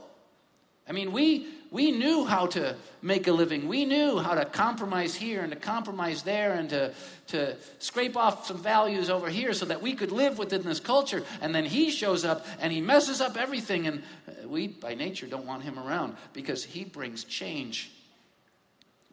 I 0.89 0.93
mean, 0.93 1.11
we, 1.11 1.47
we 1.71 1.91
knew 1.91 2.25
how 2.25 2.47
to 2.47 2.75
make 3.01 3.27
a 3.27 3.31
living. 3.31 3.67
We 3.67 3.85
knew 3.85 4.19
how 4.19 4.35
to 4.35 4.45
compromise 4.45 5.15
here 5.15 5.41
and 5.41 5.51
to 5.51 5.59
compromise 5.59 6.23
there 6.23 6.53
and 6.53 6.69
to, 6.69 6.93
to 7.27 7.55
scrape 7.79 8.15
off 8.15 8.47
some 8.47 8.57
values 8.57 9.09
over 9.09 9.29
here 9.29 9.53
so 9.53 9.65
that 9.65 9.81
we 9.81 9.93
could 9.93 10.11
live 10.11 10.37
within 10.37 10.63
this 10.63 10.79
culture. 10.79 11.23
And 11.41 11.53
then 11.53 11.65
he 11.65 11.91
shows 11.91 12.25
up 12.25 12.45
and 12.59 12.71
he 12.71 12.81
messes 12.81 13.21
up 13.21 13.37
everything. 13.37 13.87
And 13.87 14.03
uh, 14.27 14.47
we, 14.47 14.67
by 14.67 14.93
nature, 14.93 15.27
don't 15.27 15.45
want 15.45 15.63
him 15.63 15.77
around 15.77 16.15
because 16.33 16.63
he 16.63 16.85
brings 16.85 17.23
change. 17.23 17.91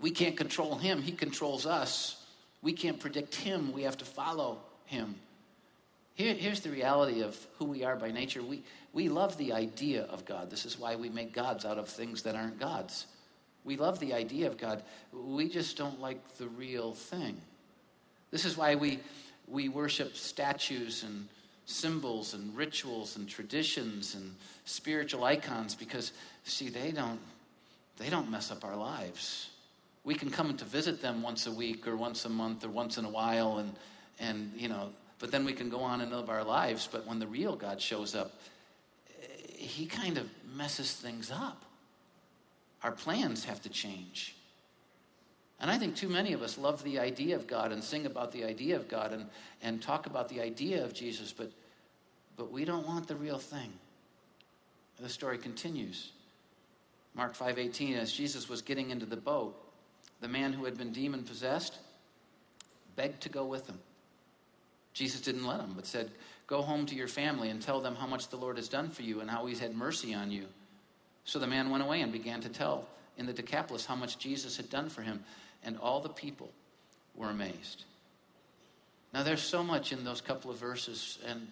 We 0.00 0.10
can't 0.10 0.36
control 0.36 0.76
him, 0.76 1.02
he 1.02 1.12
controls 1.12 1.66
us. 1.66 2.20
We 2.62 2.72
can't 2.72 2.98
predict 2.98 3.34
him, 3.34 3.72
we 3.72 3.82
have 3.82 3.98
to 3.98 4.04
follow 4.04 4.60
him. 4.86 5.16
Here, 6.14 6.34
here's 6.34 6.60
the 6.60 6.70
reality 6.70 7.22
of 7.22 7.36
who 7.58 7.64
we 7.64 7.84
are 7.84 7.96
by 7.96 8.10
nature. 8.10 8.42
We, 8.42 8.62
we 8.92 9.08
love 9.08 9.36
the 9.36 9.52
idea 9.52 10.04
of 10.04 10.24
God. 10.24 10.48
This 10.48 10.64
is 10.64 10.78
why 10.78 10.94
we 10.94 11.08
make 11.08 11.32
gods 11.32 11.64
out 11.64 11.76
of 11.76 11.88
things 11.88 12.22
that 12.22 12.36
aren't 12.36 12.58
gods. 12.58 13.06
We 13.64 13.76
love 13.76 13.98
the 13.98 14.14
idea 14.14 14.46
of 14.46 14.56
God. 14.56 14.82
We 15.12 15.48
just 15.48 15.76
don't 15.76 16.00
like 16.00 16.36
the 16.36 16.46
real 16.48 16.92
thing. 16.92 17.40
This 18.30 18.44
is 18.44 18.56
why 18.56 18.76
we, 18.76 19.00
we 19.48 19.68
worship 19.68 20.16
statues 20.16 21.02
and 21.02 21.28
symbols 21.66 22.34
and 22.34 22.56
rituals 22.56 23.16
and 23.16 23.28
traditions 23.28 24.14
and 24.14 24.34
spiritual 24.64 25.24
icons 25.24 25.74
because 25.74 26.12
see 26.44 26.68
they 26.68 26.92
don't 26.92 27.20
they 27.96 28.10
don't 28.10 28.30
mess 28.30 28.50
up 28.50 28.64
our 28.64 28.76
lives 28.76 29.48
we 30.04 30.14
can 30.14 30.30
come 30.30 30.54
to 30.56 30.64
visit 30.66 31.00
them 31.00 31.22
once 31.22 31.46
a 31.46 31.50
week 31.50 31.88
or 31.88 31.96
once 31.96 32.26
a 32.26 32.28
month 32.28 32.64
or 32.64 32.68
once 32.68 32.98
in 32.98 33.06
a 33.06 33.08
while 33.08 33.58
and 33.58 33.72
and 34.20 34.52
you 34.56 34.68
know 34.68 34.90
but 35.24 35.30
then 35.30 35.46
we 35.46 35.54
can 35.54 35.70
go 35.70 35.80
on 35.80 36.02
and 36.02 36.12
live 36.12 36.28
our 36.28 36.44
lives 36.44 36.86
but 36.92 37.06
when 37.06 37.18
the 37.18 37.26
real 37.26 37.56
god 37.56 37.80
shows 37.80 38.14
up 38.14 38.34
he 39.56 39.86
kind 39.86 40.18
of 40.18 40.28
messes 40.54 40.92
things 40.92 41.30
up 41.30 41.64
our 42.82 42.92
plans 42.92 43.46
have 43.46 43.62
to 43.62 43.70
change 43.70 44.36
and 45.60 45.70
I 45.70 45.78
think 45.78 45.96
too 45.96 46.10
many 46.10 46.34
of 46.34 46.42
us 46.42 46.58
love 46.58 46.84
the 46.84 46.98
idea 46.98 47.36
of 47.36 47.46
God 47.46 47.72
and 47.72 47.82
sing 47.82 48.04
about 48.04 48.32
the 48.32 48.44
idea 48.44 48.76
of 48.76 48.86
God 48.86 49.14
and, 49.14 49.24
and 49.62 49.80
talk 49.80 50.04
about 50.04 50.28
the 50.28 50.42
idea 50.42 50.84
of 50.84 50.92
Jesus, 50.92 51.32
but, 51.32 51.50
but 52.36 52.52
we 52.52 52.66
don't 52.66 52.86
want 52.86 53.06
the 53.06 53.16
real 53.16 53.38
thing. 53.38 53.72
The 55.00 55.08
story 55.08 55.38
continues. 55.38 56.12
Mark 57.14 57.34
5:18 57.34 57.96
as 57.96 58.12
Jesus 58.12 58.46
was 58.46 58.60
getting 58.60 58.90
into 58.90 59.06
the 59.06 59.16
boat, 59.16 59.56
the 60.20 60.28
man 60.28 60.52
who 60.52 60.66
had 60.66 60.76
been 60.76 60.92
demon 60.92 61.22
possessed 61.22 61.78
begged 62.94 63.22
to 63.22 63.30
go 63.30 63.46
with 63.46 63.66
him. 63.66 63.78
Jesus 64.94 65.20
didn't 65.20 65.46
let 65.46 65.60
him, 65.60 65.74
but 65.76 65.86
said, 65.86 66.10
"Go 66.46 66.62
home 66.62 66.86
to 66.86 66.94
your 66.94 67.08
family 67.08 67.50
and 67.50 67.60
tell 67.60 67.80
them 67.80 67.94
how 67.94 68.06
much 68.06 68.28
the 68.28 68.36
Lord 68.36 68.56
has 68.56 68.68
done 68.68 68.88
for 68.88 69.02
you 69.02 69.20
and 69.20 69.28
how 69.28 69.44
he's 69.44 69.60
had 69.60 69.74
mercy 69.74 70.14
on 70.14 70.30
you." 70.30 70.46
So 71.24 71.38
the 71.38 71.46
man 71.46 71.68
went 71.68 71.82
away 71.82 72.00
and 72.00 72.12
began 72.12 72.40
to 72.40 72.48
tell 72.48 72.88
in 73.18 73.26
the 73.26 73.32
Decapolis 73.32 73.84
how 73.84 73.96
much 73.96 74.18
Jesus 74.18 74.56
had 74.56 74.70
done 74.70 74.88
for 74.88 75.02
him 75.02 75.22
and 75.62 75.78
all 75.78 76.00
the 76.00 76.08
people 76.08 76.50
were 77.14 77.30
amazed. 77.30 77.84
Now, 79.12 79.22
there's 79.22 79.42
so 79.42 79.62
much 79.62 79.92
in 79.92 80.04
those 80.04 80.20
couple 80.20 80.50
of 80.50 80.58
verses, 80.58 81.18
and, 81.24 81.46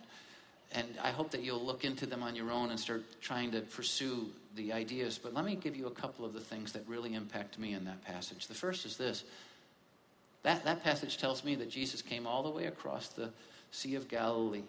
and 0.72 0.86
I 1.00 1.12
hope 1.12 1.30
that 1.30 1.42
you'll 1.42 1.64
look 1.64 1.84
into 1.84 2.06
them 2.06 2.22
on 2.22 2.34
your 2.34 2.50
own 2.50 2.70
and 2.70 2.78
start 2.78 3.04
trying 3.20 3.52
to 3.52 3.60
pursue 3.60 4.30
the 4.56 4.72
ideas. 4.72 5.16
But 5.16 5.32
let 5.32 5.44
me 5.44 5.54
give 5.54 5.76
you 5.76 5.86
a 5.86 5.92
couple 5.92 6.24
of 6.24 6.32
the 6.32 6.40
things 6.40 6.72
that 6.72 6.82
really 6.88 7.14
impact 7.14 7.58
me 7.58 7.74
in 7.74 7.84
that 7.84 8.04
passage. 8.04 8.48
The 8.48 8.54
first 8.54 8.84
is 8.84 8.96
this 8.96 9.22
that, 10.42 10.64
that 10.64 10.82
passage 10.82 11.18
tells 11.18 11.44
me 11.44 11.54
that 11.56 11.70
Jesus 11.70 12.02
came 12.02 12.26
all 12.26 12.42
the 12.42 12.50
way 12.50 12.66
across 12.66 13.08
the 13.08 13.30
Sea 13.70 13.94
of 13.94 14.08
Galilee 14.08 14.62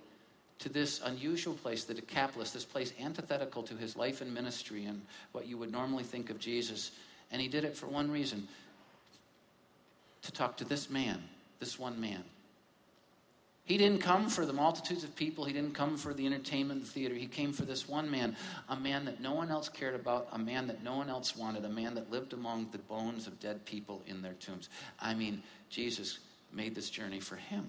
to 0.59 0.69
this 0.69 1.01
unusual 1.03 1.55
place, 1.55 1.83
the 1.83 1.93
Decapolis, 1.93 2.51
this 2.51 2.63
place 2.63 2.93
antithetical 3.01 3.63
to 3.63 3.75
his 3.75 3.95
life 3.95 4.21
and 4.21 4.33
ministry 4.33 4.85
and 4.85 5.01
what 5.31 5.47
you 5.47 5.57
would 5.57 5.71
normally 5.71 6.03
think 6.03 6.29
of 6.29 6.39
Jesus. 6.39 6.91
And 7.31 7.41
he 7.41 7.47
did 7.47 7.65
it 7.65 7.75
for 7.75 7.87
one 7.87 8.09
reason 8.09 8.47
to 10.21 10.31
talk 10.31 10.55
to 10.57 10.63
this 10.63 10.89
man, 10.89 11.21
this 11.59 11.77
one 11.77 11.99
man. 11.99 12.23
He 13.65 13.77
didn't 13.77 13.99
come 13.99 14.27
for 14.27 14.45
the 14.45 14.51
multitudes 14.51 15.05
of 15.05 15.15
people. 15.15 15.45
He 15.45 15.53
didn't 15.53 15.73
come 15.73 15.95
for 15.95 16.13
the 16.13 16.25
entertainment 16.25 16.81
the 16.81 16.87
theater. 16.87 17.15
He 17.15 17.27
came 17.27 17.53
for 17.53 17.63
this 17.63 17.87
one 17.87 18.11
man, 18.11 18.35
a 18.67 18.75
man 18.75 19.05
that 19.05 19.21
no 19.21 19.33
one 19.33 19.49
else 19.49 19.69
cared 19.69 19.95
about, 19.95 20.27
a 20.33 20.37
man 20.37 20.67
that 20.67 20.83
no 20.83 20.97
one 20.97 21.09
else 21.09 21.35
wanted, 21.37 21.63
a 21.63 21.69
man 21.69 21.95
that 21.95 22.11
lived 22.11 22.33
among 22.33 22.67
the 22.71 22.77
bones 22.77 23.25
of 23.25 23.39
dead 23.39 23.63
people 23.65 24.01
in 24.05 24.21
their 24.21 24.33
tombs. 24.33 24.67
I 24.99 25.13
mean, 25.13 25.41
Jesus 25.73 26.19
made 26.51 26.75
this 26.75 26.89
journey 26.91 27.19
for 27.19 27.35
him. 27.35 27.65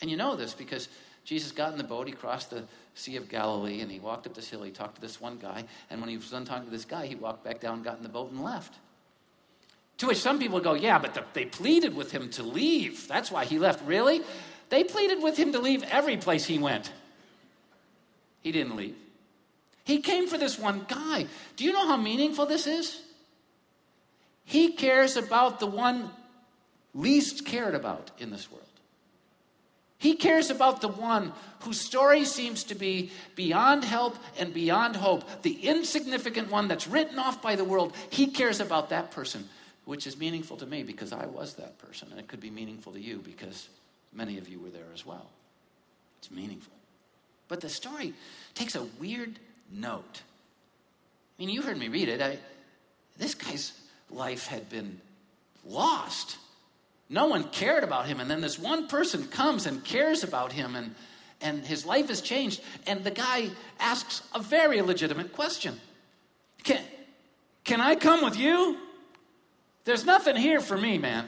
And 0.00 0.08
you 0.08 0.16
know 0.16 0.36
this 0.36 0.54
because 0.54 0.88
Jesus 1.24 1.50
got 1.50 1.72
in 1.72 1.78
the 1.78 1.84
boat, 1.84 2.06
he 2.06 2.12
crossed 2.12 2.50
the 2.50 2.62
Sea 2.94 3.16
of 3.16 3.28
Galilee, 3.28 3.80
and 3.80 3.90
he 3.90 3.98
walked 3.98 4.26
up 4.26 4.34
this 4.34 4.48
hill. 4.48 4.62
He 4.62 4.70
talked 4.70 4.94
to 4.94 5.00
this 5.00 5.20
one 5.20 5.36
guy. 5.36 5.64
And 5.90 6.00
when 6.00 6.08
he 6.08 6.16
was 6.16 6.30
done 6.30 6.44
talking 6.44 6.66
to 6.66 6.70
this 6.70 6.84
guy, 6.84 7.06
he 7.06 7.16
walked 7.16 7.44
back 7.44 7.60
down, 7.60 7.82
got 7.82 7.96
in 7.96 8.04
the 8.04 8.08
boat, 8.08 8.30
and 8.30 8.42
left. 8.42 8.74
To 9.98 10.06
which 10.06 10.18
some 10.18 10.38
people 10.38 10.60
go, 10.60 10.74
yeah, 10.74 10.98
but 10.98 11.14
the, 11.14 11.24
they 11.32 11.44
pleaded 11.44 11.94
with 11.94 12.12
him 12.12 12.30
to 12.30 12.42
leave. 12.42 13.08
That's 13.08 13.30
why 13.30 13.44
he 13.44 13.58
left. 13.58 13.84
Really? 13.86 14.22
They 14.68 14.84
pleaded 14.84 15.20
with 15.20 15.36
him 15.36 15.52
to 15.52 15.58
leave 15.58 15.82
every 15.82 16.16
place 16.16 16.46
he 16.46 16.58
went. 16.58 16.92
He 18.40 18.52
didn't 18.52 18.76
leave. 18.76 18.96
He 19.84 20.00
came 20.00 20.28
for 20.28 20.38
this 20.38 20.58
one 20.58 20.86
guy. 20.88 21.26
Do 21.56 21.64
you 21.64 21.72
know 21.72 21.86
how 21.86 21.96
meaningful 21.96 22.46
this 22.46 22.66
is? 22.66 23.02
He 24.44 24.72
cares 24.72 25.16
about 25.16 25.60
the 25.60 25.66
one 25.66 26.10
least 26.94 27.46
cared 27.46 27.74
about 27.74 28.10
in 28.18 28.30
this 28.30 28.50
world. 28.50 28.64
He 29.98 30.14
cares 30.14 30.48
about 30.48 30.80
the 30.80 30.88
one 30.88 31.32
whose 31.60 31.78
story 31.78 32.24
seems 32.24 32.64
to 32.64 32.74
be 32.74 33.12
beyond 33.36 33.84
help 33.84 34.16
and 34.38 34.54
beyond 34.54 34.96
hope, 34.96 35.42
the 35.42 35.68
insignificant 35.68 36.50
one 36.50 36.68
that's 36.68 36.88
written 36.88 37.18
off 37.18 37.42
by 37.42 37.54
the 37.54 37.64
world. 37.64 37.94
He 38.08 38.28
cares 38.28 38.60
about 38.60 38.88
that 38.88 39.10
person 39.10 39.46
which 39.90 40.06
is 40.06 40.16
meaningful 40.16 40.56
to 40.56 40.66
me 40.66 40.84
because 40.84 41.12
I 41.12 41.26
was 41.26 41.54
that 41.54 41.76
person. 41.78 42.08
And 42.12 42.20
it 42.20 42.28
could 42.28 42.38
be 42.38 42.48
meaningful 42.48 42.92
to 42.92 43.00
you 43.00 43.18
because 43.18 43.68
many 44.12 44.38
of 44.38 44.48
you 44.48 44.60
were 44.60 44.68
there 44.68 44.86
as 44.94 45.04
well. 45.04 45.28
It's 46.20 46.30
meaningful. 46.30 46.72
But 47.48 47.60
the 47.60 47.68
story 47.68 48.14
takes 48.54 48.76
a 48.76 48.84
weird 49.00 49.40
note. 49.72 50.22
I 50.22 51.42
mean, 51.42 51.48
you 51.48 51.60
heard 51.62 51.76
me 51.76 51.88
read 51.88 52.08
it. 52.08 52.22
I, 52.22 52.38
this 53.18 53.34
guy's 53.34 53.72
life 54.10 54.46
had 54.46 54.68
been 54.68 55.00
lost. 55.64 56.38
No 57.12 57.26
one 57.26 57.44
cared 57.44 57.82
about 57.82 58.06
him. 58.06 58.20
And 58.20 58.30
then 58.30 58.40
this 58.40 58.58
one 58.58 58.86
person 58.86 59.26
comes 59.26 59.66
and 59.66 59.84
cares 59.84 60.22
about 60.22 60.52
him, 60.52 60.76
and, 60.76 60.94
and 61.40 61.66
his 61.66 61.84
life 61.84 62.08
has 62.08 62.20
changed. 62.22 62.62
And 62.86 63.02
the 63.02 63.10
guy 63.10 63.50
asks 63.80 64.22
a 64.32 64.40
very 64.40 64.80
legitimate 64.80 65.32
question 65.32 65.78
Can, 66.62 66.82
can 67.64 67.80
I 67.80 67.96
come 67.96 68.24
with 68.24 68.38
you? 68.38 68.78
There's 69.84 70.04
nothing 70.06 70.36
here 70.36 70.60
for 70.60 70.78
me, 70.78 70.98
man. 70.98 71.26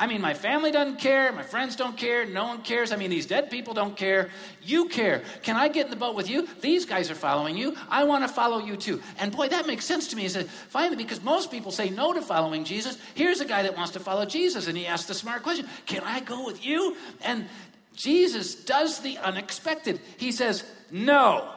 I 0.00 0.06
mean, 0.06 0.22
my 0.22 0.32
family 0.32 0.72
doesn't 0.72 0.98
care, 0.98 1.30
my 1.30 1.42
friends 1.42 1.76
don't 1.76 1.94
care, 1.94 2.24
no 2.24 2.46
one 2.46 2.62
cares. 2.62 2.90
I 2.90 2.96
mean, 2.96 3.10
these 3.10 3.26
dead 3.26 3.50
people 3.50 3.74
don't 3.74 3.94
care. 3.94 4.30
You 4.62 4.88
care. 4.88 5.22
Can 5.42 5.56
I 5.56 5.68
get 5.68 5.84
in 5.84 5.90
the 5.90 5.96
boat 5.96 6.14
with 6.14 6.30
you? 6.30 6.48
These 6.62 6.86
guys 6.86 7.10
are 7.10 7.14
following 7.14 7.54
you. 7.54 7.76
I 7.90 8.04
want 8.04 8.24
to 8.24 8.28
follow 8.28 8.64
you 8.64 8.78
too. 8.78 9.02
And 9.18 9.30
boy, 9.30 9.48
that 9.48 9.66
makes 9.66 9.84
sense 9.84 10.08
to 10.08 10.16
me. 10.16 10.22
He 10.22 10.30
said, 10.30 10.48
finally, 10.48 10.96
because 10.96 11.22
most 11.22 11.50
people 11.50 11.70
say 11.70 11.90
no 11.90 12.14
to 12.14 12.22
following 12.22 12.64
Jesus. 12.64 12.96
Here's 13.14 13.40
a 13.40 13.44
guy 13.44 13.62
that 13.62 13.76
wants 13.76 13.92
to 13.92 14.00
follow 14.00 14.24
Jesus, 14.24 14.68
and 14.68 14.76
he 14.76 14.86
asks 14.86 15.06
the 15.06 15.12
smart 15.12 15.42
question 15.42 15.68
Can 15.84 16.02
I 16.02 16.20
go 16.20 16.46
with 16.46 16.64
you? 16.64 16.96
And 17.20 17.46
Jesus 17.94 18.54
does 18.54 19.00
the 19.00 19.18
unexpected. 19.18 20.00
He 20.16 20.32
says, 20.32 20.64
No. 20.90 21.52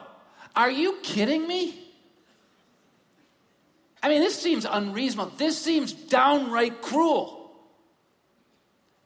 Are 0.54 0.70
you 0.70 0.98
kidding 1.02 1.48
me? 1.48 1.80
I 4.02 4.10
mean, 4.10 4.20
this 4.20 4.38
seems 4.38 4.66
unreasonable. 4.66 5.32
This 5.38 5.58
seems 5.58 5.94
downright 5.94 6.82
cruel. 6.82 7.33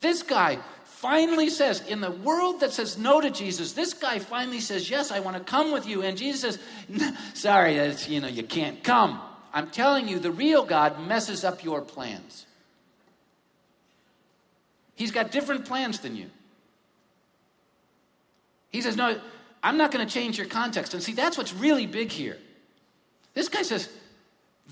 This 0.01 0.23
guy 0.23 0.59
finally 0.85 1.51
says, 1.51 1.81
in 1.87 2.01
the 2.01 2.11
world 2.11 2.61
that 2.61 2.73
says 2.73 2.99
no 2.99 3.21
to 3.21 3.31
Jesus, 3.31 3.73
this 3.73 3.95
guy 3.95 4.19
finally 4.19 4.61
says, 4.61 4.91
Yes, 4.91 5.11
I 5.11 5.21
want 5.21 5.37
to 5.37 5.43
come 5.43 5.73
with 5.73 5.87
you. 5.87 6.03
And 6.03 6.17
Jesus 6.17 6.59
says, 6.89 7.13
Sorry, 7.35 7.77
that's, 7.77 8.09
you 8.09 8.21
know, 8.21 8.29
you 8.29 8.43
can't 8.43 8.83
come. 8.83 9.21
I'm 9.53 9.71
telling 9.71 10.09
you, 10.09 10.19
the 10.19 10.31
real 10.31 10.65
God 10.65 11.07
messes 11.07 11.45
up 11.45 11.65
your 11.65 11.81
plans. 11.81 12.47
He's 14.95 15.11
got 15.11 15.31
different 15.31 15.65
plans 15.65 16.01
than 16.01 16.17
you. 16.17 16.31
He 18.71 18.83
says, 18.83 18.97
No, 18.97 19.21
I'm 19.63 19.77
not 19.77 19.91
going 19.91 20.07
to 20.07 20.13
change 20.13 20.39
your 20.39 20.47
context. 20.47 20.95
And 20.95 21.03
see, 21.03 21.13
that's 21.13 21.37
what's 21.37 21.53
really 21.53 21.87
big 21.87 22.11
here. 22.11 22.39
This 23.35 23.49
guy 23.49 23.63
says, 23.63 23.89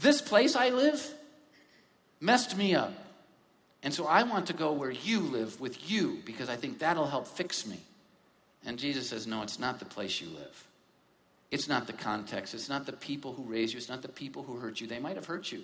this 0.00 0.20
place 0.20 0.56
I 0.56 0.70
live 0.70 1.14
messed 2.20 2.56
me 2.56 2.74
up. 2.74 2.92
And 3.86 3.94
so 3.94 4.08
I 4.08 4.24
want 4.24 4.46
to 4.48 4.52
go 4.52 4.72
where 4.72 4.90
you 4.90 5.20
live 5.20 5.60
with 5.60 5.88
you 5.88 6.18
because 6.24 6.48
I 6.48 6.56
think 6.56 6.80
that'll 6.80 7.06
help 7.06 7.28
fix 7.28 7.64
me. 7.68 7.78
And 8.64 8.80
Jesus 8.80 9.08
says, 9.08 9.28
No, 9.28 9.42
it's 9.42 9.60
not 9.60 9.78
the 9.78 9.84
place 9.84 10.20
you 10.20 10.26
live. 10.26 10.66
It's 11.52 11.68
not 11.68 11.86
the 11.86 11.92
context. 11.92 12.52
It's 12.52 12.68
not 12.68 12.84
the 12.84 12.94
people 12.94 13.32
who 13.32 13.44
raise 13.44 13.72
you. 13.72 13.76
It's 13.76 13.88
not 13.88 14.02
the 14.02 14.08
people 14.08 14.42
who 14.42 14.56
hurt 14.56 14.80
you. 14.80 14.88
They 14.88 14.98
might 14.98 15.14
have 15.14 15.26
hurt 15.26 15.52
you. 15.52 15.62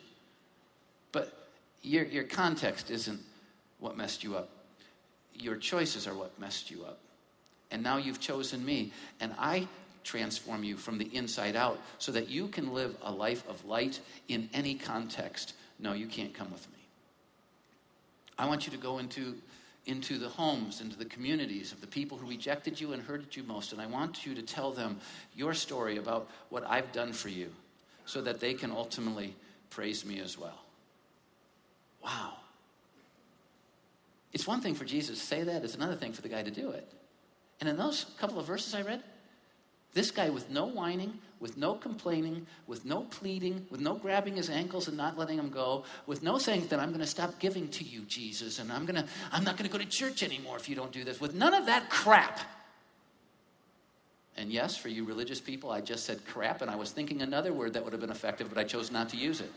But 1.11 1.37
your, 1.83 2.05
your 2.05 2.23
context 2.23 2.93
isn't 2.93 3.19
what 3.81 3.97
messed 3.97 4.23
you 4.23 4.37
up. 4.37 4.51
Your 5.35 5.57
choices 5.57 6.07
are 6.07 6.15
what 6.15 6.39
messed 6.39 6.71
you 6.71 6.85
up. 6.85 7.01
And 7.73 7.83
now 7.83 7.97
you've 7.97 8.21
chosen 8.21 8.65
me. 8.65 8.93
And 9.19 9.35
I 9.37 9.67
transform 10.05 10.63
you 10.63 10.77
from 10.77 10.97
the 10.97 11.13
inside 11.13 11.57
out 11.57 11.81
so 11.99 12.13
that 12.13 12.29
you 12.29 12.47
can 12.47 12.73
live 12.73 12.97
a 13.03 13.11
life 13.11 13.43
of 13.49 13.65
light 13.65 13.99
in 14.29 14.49
any 14.55 14.77
context. 14.77 15.55
No, 15.81 15.93
you 15.93 16.07
can't 16.07 16.33
come 16.33 16.53
with 16.53 16.71
me. 16.71 16.82
I 18.39 18.47
want 18.47 18.67
you 18.67 18.73
to 18.73 18.79
go 18.79 18.99
into, 18.99 19.37
into 19.87 20.19
the 20.19 20.29
homes, 20.29 20.81
into 20.81 20.97
the 20.97 21.05
communities 21.05 21.73
of 21.73 21.81
the 21.81 21.87
people 21.87 22.19
who 22.19 22.29
rejected 22.29 22.81
you 22.81 22.93
and 22.93 23.03
hurted 23.03 23.37
you 23.37 23.43
most, 23.43 23.73
and 23.73 23.81
I 23.81 23.87
want 23.87 24.25
you 24.27 24.35
to 24.35 24.43
tell 24.43 24.73
them 24.73 24.99
your 25.35 25.55
story 25.55 25.99
about 25.99 26.29
what 26.51 26.65
I've 26.69 26.93
done 26.93 27.13
for 27.13 27.29
you 27.29 27.51
so 28.05 28.21
that 28.23 28.41
they 28.41 28.55
can 28.55 28.71
ultimately 28.71 29.35
praise 29.71 30.05
me 30.05 30.21
as 30.21 30.39
well. 30.39 30.59
Wow. 32.03 32.35
It's 34.33 34.47
one 34.47 34.61
thing 34.61 34.75
for 34.75 34.85
Jesus 34.85 35.19
to 35.19 35.25
say 35.25 35.43
that, 35.43 35.63
it's 35.63 35.75
another 35.75 35.95
thing 35.95 36.13
for 36.13 36.23
the 36.23 36.29
guy 36.29 36.43
to 36.43 36.51
do 36.51 36.71
it. 36.71 36.91
And 37.61 37.69
in 37.69 37.77
those 37.77 38.07
couple 38.19 38.39
of 38.41 38.47
verses 38.47 38.75
I 38.75 38.83
read, 38.83 39.03
this 39.95 40.11
guy 40.11 40.31
with 40.31 40.49
no 40.51 40.65
whining, 40.67 41.19
with 41.41 41.57
no 41.57 41.75
complaining, 41.75 42.47
with 42.67 42.85
no 42.85 43.03
pleading, 43.03 43.67
with 43.71 43.81
no 43.81 43.95
grabbing 43.95 44.37
his 44.37 44.49
ankles 44.49 44.89
and 44.89 44.97
not 44.97 45.19
letting 45.19 45.39
him 45.39 45.51
go, 45.51 45.85
with 46.07 46.23
no 46.23 46.39
saying 46.39 46.67
that 46.69 46.81
I'm 46.81 46.91
going 46.91 47.01
to 47.01 47.07
stop 47.07 47.39
giving 47.39 47.69
to 47.69 47.85
you, 47.85 48.01
Jesus, 48.03 48.59
and 48.59 48.73
I'm 48.73 48.87
going 48.87 49.03
to 49.03 49.07
I'm 49.33 49.45
not 49.45 49.57
going 49.57 49.69
to 49.69 49.73
go 49.73 49.83
to 49.83 49.89
church 49.89 50.23
anymore 50.23 50.57
if 50.57 50.69
you 50.69 50.77
don't 50.77 50.93
do 50.93 51.05
this. 51.05 51.21
With 51.21 51.35
none 51.35 51.53
of 51.53 51.67
that 51.67 51.91
crap. 51.91 52.41
And 54.37 54.51
yes, 54.51 54.77
for 54.77 54.89
you 54.89 55.05
religious 55.05 55.41
people, 55.41 55.71
I 55.71 55.83
just 55.83 56.07
said 56.07 56.25
crap, 56.27 56.63
and 56.63 56.71
I 56.71 56.77
was 56.77 56.91
thinking 56.91 57.21
another 57.21 57.53
word 57.53 57.75
that 57.75 57.85
would 57.85 57.93
have 57.93 58.01
been 58.01 58.11
effective, 58.11 58.49
but 58.49 58.57
I 58.57 58.65
chose 58.65 58.91
not 58.91 59.11
to 59.11 59.17
use 59.17 59.41
it. 59.41 59.53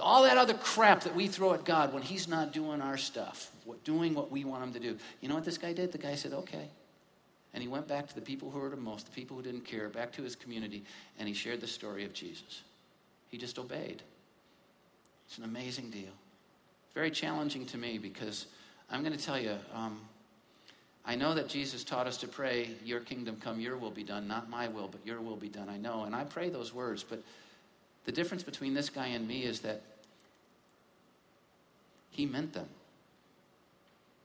All 0.00 0.22
that 0.24 0.36
other 0.36 0.54
crap 0.54 1.02
that 1.02 1.14
we 1.14 1.28
throw 1.28 1.54
at 1.54 1.64
God 1.64 1.92
when 1.92 2.02
He's 2.02 2.26
not 2.26 2.52
doing 2.52 2.80
our 2.80 2.96
stuff, 2.96 3.50
doing 3.84 4.14
what 4.14 4.30
we 4.30 4.44
want 4.44 4.62
Him 4.64 4.72
to 4.72 4.80
do, 4.80 4.98
you 5.20 5.28
know 5.28 5.34
what 5.34 5.44
this 5.44 5.58
guy 5.58 5.72
did? 5.72 5.92
The 5.92 5.98
guy 5.98 6.14
said, 6.14 6.32
okay. 6.32 6.68
And 7.52 7.62
he 7.62 7.68
went 7.68 7.88
back 7.88 8.08
to 8.08 8.14
the 8.14 8.20
people 8.20 8.50
who 8.50 8.60
hurt 8.60 8.72
him 8.72 8.82
most, 8.82 9.06
the 9.06 9.12
people 9.12 9.36
who 9.36 9.42
didn't 9.42 9.64
care, 9.64 9.88
back 9.88 10.12
to 10.12 10.22
his 10.22 10.36
community, 10.36 10.84
and 11.18 11.26
he 11.26 11.34
shared 11.34 11.60
the 11.60 11.66
story 11.66 12.04
of 12.04 12.12
Jesus. 12.12 12.62
He 13.28 13.38
just 13.38 13.58
obeyed. 13.58 14.02
It's 15.26 15.38
an 15.38 15.44
amazing 15.44 15.90
deal. 15.90 16.12
Very 16.94 17.10
challenging 17.10 17.66
to 17.66 17.78
me 17.78 17.98
because 17.98 18.46
I'm 18.90 19.02
going 19.02 19.16
to 19.16 19.24
tell 19.24 19.38
you, 19.38 19.56
um, 19.74 20.00
I 21.04 21.14
know 21.14 21.34
that 21.34 21.48
Jesus 21.48 21.82
taught 21.82 22.06
us 22.06 22.16
to 22.18 22.28
pray, 22.28 22.70
Your 22.84 23.00
kingdom 23.00 23.36
come, 23.40 23.58
Your 23.58 23.76
will 23.76 23.90
be 23.90 24.04
done, 24.04 24.28
not 24.28 24.50
my 24.50 24.68
will, 24.68 24.88
but 24.88 25.04
Your 25.04 25.20
will 25.20 25.36
be 25.36 25.48
done. 25.48 25.68
I 25.68 25.76
know, 25.76 26.04
and 26.04 26.14
I 26.14 26.24
pray 26.24 26.50
those 26.50 26.74
words, 26.74 27.02
but 27.02 27.22
the 28.04 28.12
difference 28.12 28.42
between 28.42 28.74
this 28.74 28.90
guy 28.90 29.08
and 29.08 29.26
me 29.26 29.44
is 29.44 29.60
that 29.60 29.82
he 32.20 32.26
meant 32.26 32.52
them. 32.52 32.68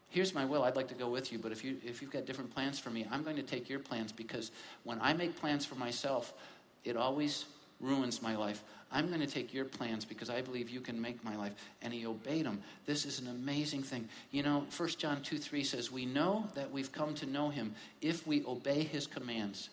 Here's 0.09 0.33
my 0.33 0.43
will. 0.43 0.63
I'd 0.63 0.75
like 0.75 0.89
to 0.89 0.95
go 0.95 1.07
with 1.07 1.31
you, 1.31 1.39
but 1.39 1.53
if, 1.53 1.63
you, 1.63 1.77
if 1.85 2.01
you've 2.01 2.11
got 2.11 2.25
different 2.25 2.53
plans 2.53 2.77
for 2.77 2.89
me, 2.89 3.07
I'm 3.09 3.23
going 3.23 3.37
to 3.37 3.43
take 3.43 3.69
your 3.69 3.79
plans 3.79 4.11
because 4.11 4.51
when 4.83 4.99
I 5.01 5.13
make 5.13 5.39
plans 5.39 5.65
for 5.65 5.75
myself, 5.75 6.33
it 6.83 6.97
always 6.97 7.45
ruins 7.79 8.21
my 8.21 8.35
life. 8.35 8.63
I'm 8.91 9.07
going 9.07 9.21
to 9.21 9.27
take 9.27 9.53
your 9.53 9.63
plans 9.63 10.03
because 10.03 10.29
I 10.29 10.41
believe 10.41 10.69
you 10.69 10.81
can 10.81 11.01
make 11.01 11.23
my 11.23 11.37
life. 11.37 11.53
And 11.81 11.93
he 11.93 12.05
obeyed 12.05 12.45
them. 12.45 12.61
This 12.85 13.05
is 13.05 13.19
an 13.19 13.27
amazing 13.27 13.83
thing. 13.83 14.09
You 14.31 14.43
know, 14.43 14.65
1 14.75 14.89
John 14.97 15.21
2 15.21 15.37
3 15.37 15.63
says, 15.63 15.89
We 15.89 16.05
know 16.05 16.47
that 16.55 16.71
we've 16.71 16.91
come 16.91 17.13
to 17.15 17.25
know 17.25 17.49
him 17.49 17.75
if 18.01 18.27
we 18.27 18.43
obey 18.45 18.83
his 18.83 19.07
commands. 19.07 19.69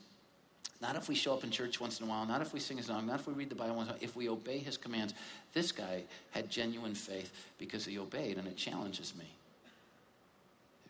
Not 0.82 0.96
if 0.96 1.08
we 1.08 1.14
show 1.14 1.32
up 1.32 1.44
in 1.44 1.50
church 1.50 1.80
once 1.80 2.00
in 2.00 2.06
a 2.06 2.10
while, 2.10 2.26
not 2.26 2.42
if 2.42 2.52
we 2.52 2.58
sing 2.58 2.80
a 2.80 2.82
song, 2.82 3.06
not 3.06 3.20
if 3.20 3.28
we 3.28 3.34
read 3.34 3.48
the 3.48 3.54
Bible 3.54 3.76
once 3.76 3.88
in 3.88 3.94
a 3.94 3.96
while, 3.98 4.04
if 4.04 4.16
we 4.16 4.28
obey 4.28 4.58
his 4.58 4.76
commands. 4.76 5.14
This 5.54 5.70
guy 5.70 6.02
had 6.32 6.50
genuine 6.50 6.96
faith 6.96 7.32
because 7.56 7.84
he 7.84 8.00
obeyed, 8.00 8.36
and 8.36 8.48
it 8.48 8.56
challenges 8.56 9.14
me. 9.16 9.26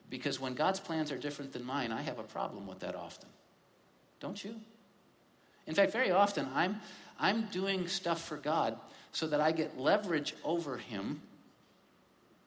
Because 0.08 0.40
when 0.40 0.54
God's 0.54 0.80
plans 0.80 1.12
are 1.12 1.18
different 1.18 1.52
than 1.52 1.64
mine, 1.64 1.92
I 1.92 2.00
have 2.00 2.18
a 2.18 2.22
problem 2.22 2.66
with 2.66 2.80
that 2.80 2.94
often. 2.94 3.28
Don't 4.18 4.42
you? 4.42 4.56
In 5.66 5.74
fact, 5.74 5.92
very 5.92 6.10
often 6.10 6.48
I'm, 6.54 6.80
I'm 7.20 7.42
doing 7.52 7.86
stuff 7.86 8.24
for 8.24 8.38
God 8.38 8.78
so 9.12 9.26
that 9.26 9.42
I 9.42 9.52
get 9.52 9.78
leverage 9.78 10.34
over 10.42 10.78
Him 10.78 11.20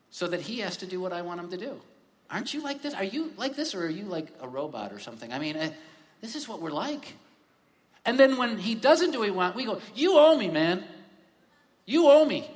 so 0.10 0.28
that 0.28 0.42
He 0.42 0.60
has 0.60 0.78
to 0.78 0.88
do 0.88 1.00
what 1.00 1.14
I 1.14 1.22
want 1.22 1.40
Him 1.40 1.52
to 1.52 1.58
do. 1.58 1.80
Aren't 2.32 2.56
you 2.56 2.64
like 2.64 2.82
this? 2.82 2.96
Are 2.96 3.04
you 3.04 3.34
like 3.38 3.56
this, 3.56 3.76
or 3.76 3.86
are 3.86 3.90
you 3.90 4.06
like 4.06 4.30
a 4.42 4.48
robot 4.48 4.92
or 4.92 4.98
something? 4.98 5.32
I 5.32 5.38
mean, 5.38 5.56
uh, 5.56 5.70
this 6.22 6.36
is 6.36 6.48
what 6.48 6.60
we're 6.60 6.72
like. 6.72 7.14
And 8.06 8.20
then 8.20 8.38
when 8.38 8.58
He 8.58 8.76
doesn't 8.76 9.12
do 9.12 9.20
what 9.20 9.30
we 9.30 9.32
want, 9.32 9.56
we 9.56 9.66
go, 9.66 9.82
You 9.94 10.18
owe 10.18 10.38
me, 10.38 10.50
man. 10.50 10.84
You 11.86 12.08
owe 12.08 12.26
me. 12.26 12.50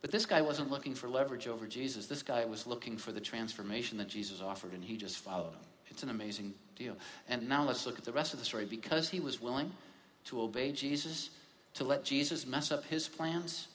But 0.00 0.12
this 0.12 0.26
guy 0.26 0.40
wasn't 0.42 0.70
looking 0.70 0.94
for 0.94 1.08
leverage 1.08 1.48
over 1.48 1.66
Jesus. 1.66 2.06
This 2.06 2.22
guy 2.22 2.44
was 2.44 2.66
looking 2.66 2.96
for 2.96 3.12
the 3.12 3.20
transformation 3.20 3.98
that 3.98 4.08
Jesus 4.08 4.40
offered, 4.40 4.72
and 4.72 4.82
he 4.82 4.96
just 4.96 5.18
followed 5.18 5.52
him. 5.52 5.60
It's 5.88 6.02
an 6.02 6.10
amazing 6.10 6.54
deal. 6.76 6.96
And 7.28 7.48
now 7.48 7.64
let's 7.64 7.84
look 7.84 7.98
at 7.98 8.04
the 8.04 8.12
rest 8.12 8.32
of 8.32 8.38
the 8.38 8.44
story. 8.44 8.64
Because 8.64 9.08
he 9.08 9.20
was 9.20 9.40
willing 9.40 9.72
to 10.26 10.40
obey 10.40 10.72
Jesus, 10.72 11.30
to 11.74 11.84
let 11.84 12.04
Jesus 12.04 12.46
mess 12.46 12.70
up 12.70 12.84
his 12.84 13.08
plans, 13.08 13.68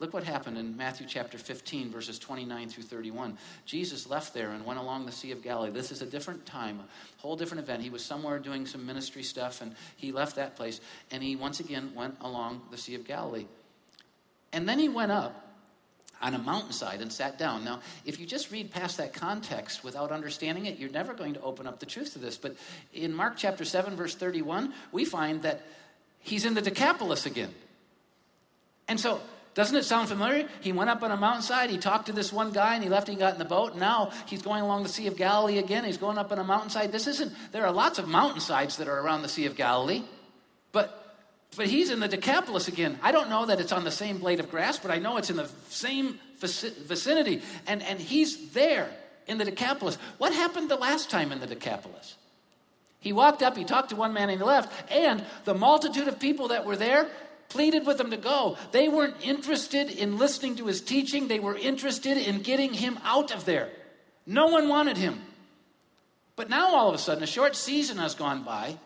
look 0.00 0.14
what 0.14 0.24
happened 0.24 0.56
in 0.56 0.76
Matthew 0.76 1.06
chapter 1.06 1.36
15, 1.36 1.90
verses 1.90 2.18
29 2.18 2.70
through 2.70 2.84
31. 2.84 3.36
Jesus 3.66 4.08
left 4.08 4.32
there 4.32 4.50
and 4.50 4.64
went 4.64 4.80
along 4.80 5.04
the 5.04 5.12
Sea 5.12 5.30
of 5.30 5.42
Galilee. 5.42 5.70
This 5.70 5.92
is 5.92 6.00
a 6.00 6.06
different 6.06 6.46
time, 6.46 6.80
a 6.80 7.20
whole 7.20 7.36
different 7.36 7.62
event. 7.62 7.82
He 7.82 7.90
was 7.90 8.02
somewhere 8.02 8.38
doing 8.38 8.66
some 8.66 8.86
ministry 8.86 9.22
stuff, 9.22 9.60
and 9.60 9.74
he 9.96 10.10
left 10.10 10.36
that 10.36 10.56
place, 10.56 10.80
and 11.10 11.22
he 11.22 11.36
once 11.36 11.60
again 11.60 11.92
went 11.94 12.16
along 12.22 12.62
the 12.70 12.78
Sea 12.78 12.94
of 12.94 13.06
Galilee. 13.06 13.46
And 14.52 14.66
then 14.68 14.78
he 14.78 14.88
went 14.88 15.12
up 15.12 15.46
on 16.22 16.34
a 16.34 16.38
mountainside 16.38 17.02
and 17.02 17.12
sat 17.12 17.38
down. 17.38 17.64
Now, 17.64 17.80
if 18.04 18.18
you 18.18 18.26
just 18.26 18.50
read 18.50 18.70
past 18.70 18.96
that 18.96 19.12
context 19.12 19.84
without 19.84 20.12
understanding 20.12 20.66
it, 20.66 20.78
you're 20.78 20.90
never 20.90 21.14
going 21.14 21.34
to 21.34 21.40
open 21.42 21.66
up 21.66 21.78
the 21.78 21.86
truth 21.86 22.14
to 22.14 22.18
this. 22.18 22.36
But 22.36 22.56
in 22.92 23.14
Mark 23.14 23.34
chapter 23.36 23.64
7, 23.64 23.96
verse 23.96 24.14
31, 24.14 24.72
we 24.92 25.04
find 25.04 25.42
that 25.42 25.62
he's 26.20 26.46
in 26.46 26.54
the 26.54 26.62
Decapolis 26.62 27.26
again. 27.26 27.54
And 28.88 28.98
so, 28.98 29.20
doesn't 29.54 29.76
it 29.76 29.84
sound 29.84 30.08
familiar? 30.08 30.48
He 30.60 30.72
went 30.72 30.90
up 30.90 31.02
on 31.02 31.10
a 31.10 31.16
mountainside, 31.16 31.70
he 31.70 31.78
talked 31.78 32.06
to 32.06 32.12
this 32.12 32.32
one 32.32 32.52
guy, 32.52 32.74
and 32.74 32.84
he 32.84 32.88
left 32.88 33.08
and 33.08 33.16
he 33.16 33.20
got 33.20 33.32
in 33.32 33.38
the 33.38 33.44
boat. 33.44 33.72
And 33.72 33.80
now 33.80 34.12
he's 34.26 34.42
going 34.42 34.62
along 34.62 34.84
the 34.84 34.88
Sea 34.88 35.06
of 35.08 35.16
Galilee 35.16 35.58
again. 35.58 35.84
He's 35.84 35.98
going 35.98 36.18
up 36.18 36.30
on 36.30 36.38
a 36.38 36.44
mountainside. 36.44 36.92
This 36.92 37.06
isn't, 37.06 37.32
there 37.52 37.66
are 37.66 37.72
lots 37.72 37.98
of 37.98 38.06
mountainsides 38.08 38.76
that 38.76 38.88
are 38.88 39.00
around 39.00 39.22
the 39.22 39.28
Sea 39.28 39.46
of 39.46 39.56
Galilee. 39.56 40.02
But 40.72 41.00
but 41.56 41.66
he's 41.66 41.90
in 41.90 42.00
the 42.00 42.08
Decapolis 42.08 42.68
again. 42.68 42.98
I 43.02 43.12
don't 43.12 43.28
know 43.28 43.46
that 43.46 43.60
it's 43.60 43.72
on 43.72 43.84
the 43.84 43.90
same 43.90 44.18
blade 44.18 44.40
of 44.40 44.50
grass, 44.50 44.78
but 44.78 44.90
I 44.90 44.98
know 44.98 45.16
it's 45.16 45.30
in 45.30 45.36
the 45.36 45.50
same 45.68 46.20
vicinity. 46.38 47.42
And, 47.66 47.82
and 47.82 47.98
he's 47.98 48.50
there 48.50 48.88
in 49.26 49.38
the 49.38 49.44
Decapolis. 49.44 49.98
What 50.18 50.32
happened 50.32 50.70
the 50.70 50.76
last 50.76 51.10
time 51.10 51.32
in 51.32 51.40
the 51.40 51.46
Decapolis? 51.46 52.16
He 53.00 53.12
walked 53.12 53.42
up, 53.42 53.56
he 53.56 53.64
talked 53.64 53.90
to 53.90 53.96
one 53.96 54.12
man, 54.12 54.28
and 54.28 54.38
he 54.38 54.44
left. 54.44 54.72
And 54.92 55.24
the 55.44 55.54
multitude 55.54 56.06
of 56.06 56.20
people 56.20 56.48
that 56.48 56.64
were 56.66 56.76
there 56.76 57.08
pleaded 57.50 57.86
with 57.86 57.98
them 57.98 58.10
to 58.10 58.16
go. 58.16 58.56
They 58.72 58.88
weren't 58.88 59.16
interested 59.22 59.90
in 59.90 60.18
listening 60.18 60.56
to 60.56 60.66
his 60.66 60.80
teaching, 60.80 61.28
they 61.28 61.40
were 61.40 61.56
interested 61.56 62.16
in 62.16 62.40
getting 62.40 62.72
him 62.72 62.98
out 63.04 63.30
of 63.30 63.44
there. 63.44 63.68
No 64.26 64.46
one 64.46 64.68
wanted 64.68 64.96
him. 64.96 65.20
But 66.36 66.48
now 66.48 66.74
all 66.74 66.88
of 66.88 66.94
a 66.94 66.98
sudden, 66.98 67.22
a 67.22 67.26
short 67.26 67.54
season 67.54 67.98
has 67.98 68.14
gone 68.14 68.42
by. 68.44 68.78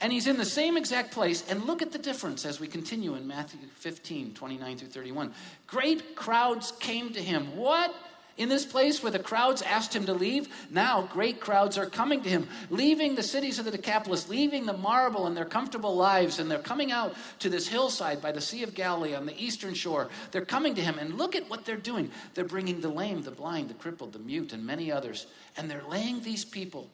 And 0.00 0.12
he's 0.12 0.28
in 0.28 0.36
the 0.36 0.44
same 0.44 0.76
exact 0.76 1.12
place. 1.12 1.44
And 1.48 1.64
look 1.64 1.82
at 1.82 1.90
the 1.90 1.98
difference 1.98 2.44
as 2.44 2.60
we 2.60 2.68
continue 2.68 3.14
in 3.14 3.26
Matthew 3.26 3.58
15, 3.76 4.34
29 4.34 4.78
through 4.78 4.88
31. 4.88 5.32
Great 5.66 6.14
crowds 6.14 6.72
came 6.78 7.12
to 7.14 7.22
him. 7.22 7.56
What? 7.56 7.94
In 8.38 8.48
this 8.48 8.64
place 8.64 9.02
where 9.02 9.12
the 9.12 9.18
crowds 9.18 9.60
asked 9.60 9.94
him 9.94 10.06
to 10.06 10.14
leave, 10.14 10.48
now 10.70 11.02
great 11.12 11.40
crowds 11.40 11.76
are 11.76 11.86
coming 11.86 12.22
to 12.22 12.28
him, 12.28 12.48
leaving 12.70 13.14
the 13.14 13.22
cities 13.22 13.58
of 13.58 13.66
the 13.66 13.70
Decapolis, 13.70 14.28
leaving 14.28 14.64
the 14.64 14.72
marble 14.72 15.26
and 15.26 15.36
their 15.36 15.44
comfortable 15.44 15.94
lives, 15.94 16.38
and 16.38 16.50
they're 16.50 16.58
coming 16.58 16.90
out 16.90 17.14
to 17.40 17.50
this 17.50 17.68
hillside 17.68 18.22
by 18.22 18.32
the 18.32 18.40
Sea 18.40 18.62
of 18.62 18.74
Galilee 18.74 19.14
on 19.14 19.26
the 19.26 19.38
eastern 19.38 19.74
shore. 19.74 20.08
They're 20.30 20.44
coming 20.44 20.74
to 20.76 20.80
him, 20.80 20.98
and 20.98 21.18
look 21.18 21.36
at 21.36 21.50
what 21.50 21.66
they're 21.66 21.76
doing. 21.76 22.10
They're 22.34 22.44
bringing 22.44 22.80
the 22.80 22.88
lame, 22.88 23.22
the 23.22 23.30
blind, 23.30 23.68
the 23.68 23.74
crippled, 23.74 24.14
the 24.14 24.18
mute, 24.20 24.52
and 24.52 24.64
many 24.64 24.90
others, 24.90 25.26
and 25.56 25.68
they're 25.68 25.84
laying 25.86 26.22
these 26.22 26.44
people 26.44 26.88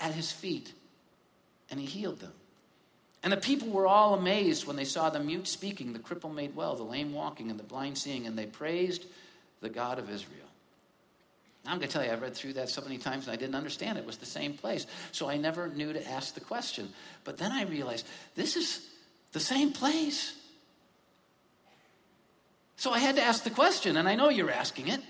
at 0.00 0.12
his 0.12 0.30
feet 0.30 0.72
and 1.70 1.80
he 1.80 1.86
healed 1.86 2.20
them. 2.20 2.32
And 3.22 3.32
the 3.32 3.38
people 3.38 3.68
were 3.68 3.86
all 3.86 4.14
amazed 4.14 4.66
when 4.66 4.76
they 4.76 4.84
saw 4.84 5.08
the 5.08 5.18
mute 5.18 5.48
speaking, 5.48 5.92
the 5.92 5.98
cripple 5.98 6.32
made 6.32 6.54
well, 6.54 6.76
the 6.76 6.82
lame 6.82 7.12
walking, 7.12 7.50
and 7.50 7.58
the 7.58 7.64
blind 7.64 7.96
seeing, 7.96 8.26
and 8.26 8.38
they 8.38 8.46
praised 8.46 9.06
the 9.60 9.70
God 9.70 9.98
of 9.98 10.10
Israel. 10.10 10.43
I'm 11.66 11.78
going 11.78 11.88
to 11.88 11.92
tell 11.92 12.04
you, 12.04 12.12
I've 12.12 12.20
read 12.20 12.34
through 12.34 12.54
that 12.54 12.68
so 12.68 12.82
many 12.82 12.98
times 12.98 13.26
and 13.26 13.32
I 13.32 13.36
didn't 13.36 13.54
understand. 13.54 13.96
It 13.96 14.04
was 14.04 14.18
the 14.18 14.26
same 14.26 14.54
place. 14.54 14.86
So 15.12 15.28
I 15.28 15.38
never 15.38 15.68
knew 15.68 15.92
to 15.92 16.10
ask 16.10 16.34
the 16.34 16.40
question. 16.40 16.90
But 17.24 17.38
then 17.38 17.52
I 17.52 17.64
realized 17.64 18.06
this 18.34 18.56
is 18.56 18.86
the 19.32 19.40
same 19.40 19.72
place. 19.72 20.34
So 22.76 22.90
I 22.90 22.98
had 22.98 23.16
to 23.16 23.22
ask 23.22 23.44
the 23.44 23.50
question, 23.50 23.96
and 23.96 24.08
I 24.08 24.14
know 24.14 24.28
you're 24.28 24.50
asking 24.50 24.88
it. 24.88 25.00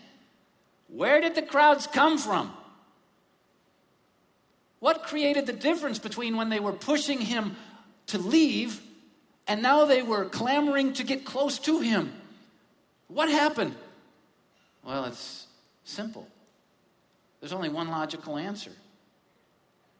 Where 0.88 1.20
did 1.20 1.34
the 1.34 1.42
crowds 1.42 1.86
come 1.88 2.18
from? 2.18 2.52
What 4.78 5.02
created 5.02 5.46
the 5.46 5.52
difference 5.52 5.98
between 5.98 6.36
when 6.36 6.50
they 6.50 6.60
were 6.60 6.72
pushing 6.72 7.20
him 7.20 7.56
to 8.08 8.18
leave 8.18 8.80
and 9.46 9.62
now 9.62 9.86
they 9.86 10.02
were 10.02 10.26
clamoring 10.26 10.92
to 10.94 11.04
get 11.04 11.24
close 11.24 11.58
to 11.60 11.80
him? 11.80 12.12
What 13.08 13.28
happened? 13.28 13.74
Well, 14.84 15.06
it's 15.06 15.46
simple. 15.84 16.28
There's 17.44 17.52
only 17.52 17.68
one 17.68 17.88
logical 17.88 18.38
answer. 18.38 18.70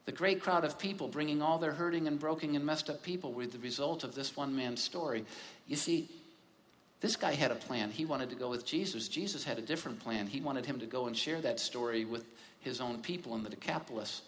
The 0.06 0.12
great 0.12 0.40
crowd 0.40 0.64
of 0.64 0.78
people 0.78 1.08
bringing 1.08 1.42
all 1.42 1.58
their 1.58 1.72
hurting 1.72 2.06
and 2.06 2.18
broken 2.18 2.56
and 2.56 2.64
messed 2.64 2.88
up 2.88 3.02
people 3.02 3.34
were 3.34 3.46
the 3.46 3.58
result 3.58 4.02
of 4.02 4.14
this 4.14 4.34
one 4.34 4.56
man's 4.56 4.82
story. 4.82 5.26
You 5.66 5.76
see, 5.76 6.08
this 7.02 7.16
guy 7.16 7.34
had 7.34 7.50
a 7.50 7.54
plan. 7.54 7.90
He 7.90 8.06
wanted 8.06 8.30
to 8.30 8.34
go 8.34 8.48
with 8.48 8.64
Jesus. 8.64 9.08
Jesus 9.08 9.44
had 9.44 9.58
a 9.58 9.60
different 9.60 10.00
plan. 10.00 10.26
He 10.26 10.40
wanted 10.40 10.64
him 10.64 10.80
to 10.80 10.86
go 10.86 11.06
and 11.06 11.14
share 11.14 11.42
that 11.42 11.60
story 11.60 12.06
with 12.06 12.24
his 12.60 12.80
own 12.80 13.02
people 13.02 13.34
in 13.34 13.42
the 13.42 13.50
Decapolis. 13.50 14.22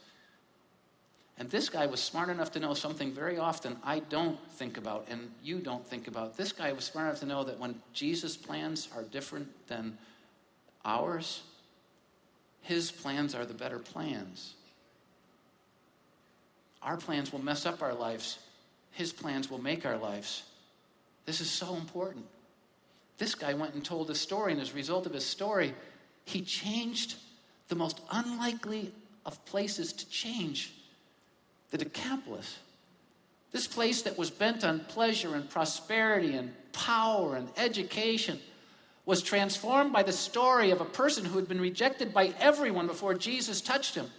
And 1.38 1.48
this 1.48 1.70
guy 1.70 1.86
was 1.86 2.02
smart 2.02 2.28
enough 2.28 2.50
to 2.50 2.60
know 2.60 2.74
something 2.74 3.14
very 3.14 3.38
often 3.38 3.78
I 3.82 4.00
don't 4.00 4.38
think 4.56 4.76
about 4.76 5.06
and 5.08 5.30
you 5.42 5.60
don't 5.60 5.86
think 5.86 6.06
about. 6.06 6.36
This 6.36 6.52
guy 6.52 6.70
was 6.70 6.84
smart 6.84 7.06
enough 7.06 7.20
to 7.20 7.26
know 7.26 7.44
that 7.44 7.58
when 7.58 7.80
Jesus' 7.94 8.36
plans 8.36 8.90
are 8.94 9.04
different 9.04 9.48
than 9.68 9.96
ours, 10.84 11.44
his 12.66 12.90
plans 12.90 13.34
are 13.34 13.46
the 13.46 13.54
better 13.54 13.78
plans. 13.78 14.54
Our 16.82 16.96
plans 16.96 17.32
will 17.32 17.42
mess 17.42 17.64
up 17.64 17.80
our 17.80 17.94
lives, 17.94 18.38
his 18.90 19.12
plans 19.12 19.48
will 19.48 19.62
make 19.62 19.86
our 19.86 19.96
lives. 19.96 20.42
This 21.26 21.40
is 21.40 21.50
so 21.50 21.76
important. 21.76 22.24
This 23.18 23.34
guy 23.34 23.54
went 23.54 23.74
and 23.74 23.84
told 23.84 24.10
a 24.10 24.14
story, 24.14 24.52
and 24.52 24.60
as 24.60 24.72
a 24.72 24.74
result 24.74 25.06
of 25.06 25.14
his 25.14 25.24
story, 25.24 25.74
he 26.24 26.42
changed 26.42 27.14
the 27.68 27.76
most 27.76 28.00
unlikely 28.10 28.92
of 29.24 29.44
places 29.44 29.92
to 29.92 30.08
change, 30.08 30.72
the 31.70 31.78
Decapolis. 31.78 32.58
This 33.52 33.66
place 33.68 34.02
that 34.02 34.18
was 34.18 34.30
bent 34.30 34.64
on 34.64 34.80
pleasure 34.80 35.34
and 35.34 35.48
prosperity 35.48 36.34
and 36.34 36.52
power 36.72 37.36
and 37.36 37.48
education 37.56 38.40
was 39.06 39.22
transformed 39.22 39.92
by 39.92 40.02
the 40.02 40.12
story 40.12 40.72
of 40.72 40.80
a 40.80 40.84
person 40.84 41.24
who 41.24 41.38
had 41.38 41.48
been 41.48 41.60
rejected 41.60 42.12
by 42.12 42.34
everyone 42.40 42.88
before 42.88 43.14
Jesus 43.14 43.60
touched 43.60 43.94
him. 43.94 44.10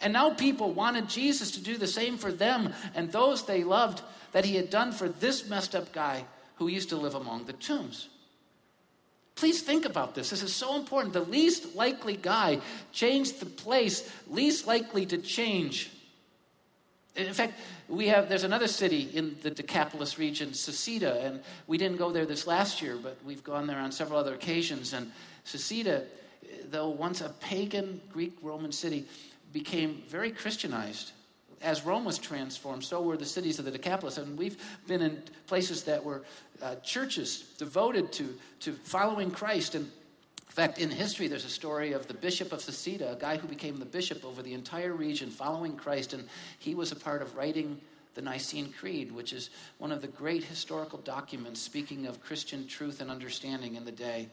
And 0.00 0.12
now 0.12 0.30
people 0.30 0.72
wanted 0.72 1.08
Jesus 1.08 1.50
to 1.52 1.60
do 1.60 1.76
the 1.76 1.86
same 1.86 2.16
for 2.16 2.32
them 2.32 2.72
and 2.94 3.12
those 3.12 3.44
they 3.44 3.64
loved 3.64 4.02
that 4.32 4.44
he 4.44 4.56
had 4.56 4.70
done 4.70 4.92
for 4.92 5.08
this 5.08 5.48
messed 5.48 5.74
up 5.74 5.92
guy 5.92 6.24
who 6.54 6.68
used 6.68 6.88
to 6.90 6.96
live 6.96 7.16
among 7.16 7.44
the 7.44 7.52
tombs. 7.52 8.08
Please 9.34 9.62
think 9.62 9.84
about 9.84 10.14
this. 10.14 10.30
This 10.30 10.42
is 10.42 10.54
so 10.54 10.76
important. 10.76 11.12
The 11.12 11.20
least 11.20 11.74
likely 11.74 12.16
guy 12.16 12.60
changed 12.92 13.40
the 13.40 13.46
place 13.46 14.10
least 14.28 14.66
likely 14.66 15.06
to 15.06 15.18
change. 15.18 15.90
In 17.16 17.32
fact, 17.34 17.54
we 17.88 18.06
have 18.08 18.28
there's 18.28 18.44
another 18.44 18.68
city 18.68 19.10
in 19.12 19.36
the 19.42 19.50
Decapolis 19.50 20.18
region, 20.18 20.50
Susita, 20.50 21.24
and 21.24 21.40
we 21.66 21.76
didn't 21.76 21.98
go 21.98 22.12
there 22.12 22.24
this 22.24 22.46
last 22.46 22.80
year, 22.80 22.96
but 23.02 23.16
we've 23.24 23.42
gone 23.42 23.66
there 23.66 23.78
on 23.78 23.90
several 23.90 24.18
other 24.18 24.34
occasions. 24.34 24.92
And 24.92 25.10
Susita, 25.44 26.04
though 26.70 26.88
once 26.88 27.20
a 27.20 27.30
pagan 27.40 28.00
Greek 28.12 28.36
Roman 28.42 28.72
city, 28.72 29.06
became 29.52 30.02
very 30.08 30.30
Christianized. 30.30 31.12
As 31.62 31.84
Rome 31.84 32.04
was 32.04 32.18
transformed, 32.18 32.84
so 32.84 33.02
were 33.02 33.18
the 33.18 33.26
cities 33.26 33.58
of 33.58 33.64
the 33.64 33.70
Decapolis. 33.70 34.16
And 34.16 34.38
we've 34.38 34.56
been 34.86 35.02
in 35.02 35.22
places 35.46 35.82
that 35.84 36.02
were 36.02 36.22
uh, 36.62 36.76
churches 36.76 37.52
devoted 37.58 38.12
to, 38.12 38.34
to 38.60 38.72
following 38.72 39.30
Christ. 39.30 39.74
And 39.74 39.90
in 40.50 40.54
fact, 40.54 40.78
in 40.80 40.90
history, 40.90 41.28
there's 41.28 41.44
a 41.44 41.48
story 41.48 41.92
of 41.92 42.08
the 42.08 42.14
bishop 42.14 42.52
of 42.52 42.58
Susita, 42.58 43.12
a 43.12 43.16
guy 43.16 43.36
who 43.36 43.46
became 43.46 43.76
the 43.76 43.84
bishop 43.84 44.24
over 44.24 44.42
the 44.42 44.52
entire 44.52 44.92
region 44.92 45.30
following 45.30 45.76
Christ. 45.76 46.12
And 46.12 46.28
he 46.58 46.74
was 46.74 46.90
a 46.90 46.96
part 46.96 47.22
of 47.22 47.36
writing 47.36 47.80
the 48.14 48.22
Nicene 48.22 48.72
Creed, 48.72 49.12
which 49.12 49.32
is 49.32 49.50
one 49.78 49.92
of 49.92 50.02
the 50.02 50.08
great 50.08 50.42
historical 50.42 50.98
documents 50.98 51.60
speaking 51.60 52.04
of 52.08 52.20
Christian 52.20 52.66
truth 52.66 53.00
and 53.00 53.12
understanding 53.12 53.76
in 53.76 53.84
the 53.84 53.92
day. 53.92 54.28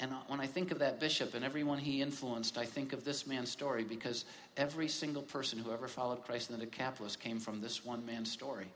And 0.00 0.10
when 0.26 0.40
I 0.40 0.46
think 0.48 0.72
of 0.72 0.80
that 0.80 0.98
bishop 0.98 1.34
and 1.34 1.44
everyone 1.44 1.78
he 1.78 2.02
influenced, 2.02 2.58
I 2.58 2.64
think 2.64 2.92
of 2.92 3.04
this 3.04 3.28
man's 3.28 3.52
story 3.52 3.84
because 3.84 4.24
every 4.56 4.88
single 4.88 5.22
person 5.22 5.60
who 5.60 5.70
ever 5.70 5.86
followed 5.86 6.24
Christ 6.24 6.50
in 6.50 6.58
the 6.58 6.64
Decapolis 6.64 7.14
came 7.14 7.38
from 7.38 7.60
this 7.60 7.84
one 7.84 8.04
man's 8.04 8.32
story, 8.32 8.66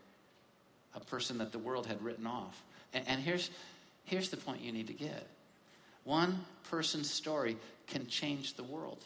a 0.94 1.00
person 1.00 1.38
that 1.38 1.50
the 1.50 1.58
world 1.58 1.86
had 1.86 2.00
written 2.00 2.24
off. 2.28 2.62
And, 2.94 3.04
and 3.08 3.20
here's, 3.20 3.50
here's 4.04 4.30
the 4.30 4.36
point 4.36 4.60
you 4.60 4.70
need 4.70 4.86
to 4.86 4.92
get 4.92 5.26
one 6.08 6.42
person's 6.70 7.10
story 7.10 7.58
can 7.86 8.06
change 8.06 8.54
the 8.54 8.62
world. 8.62 9.04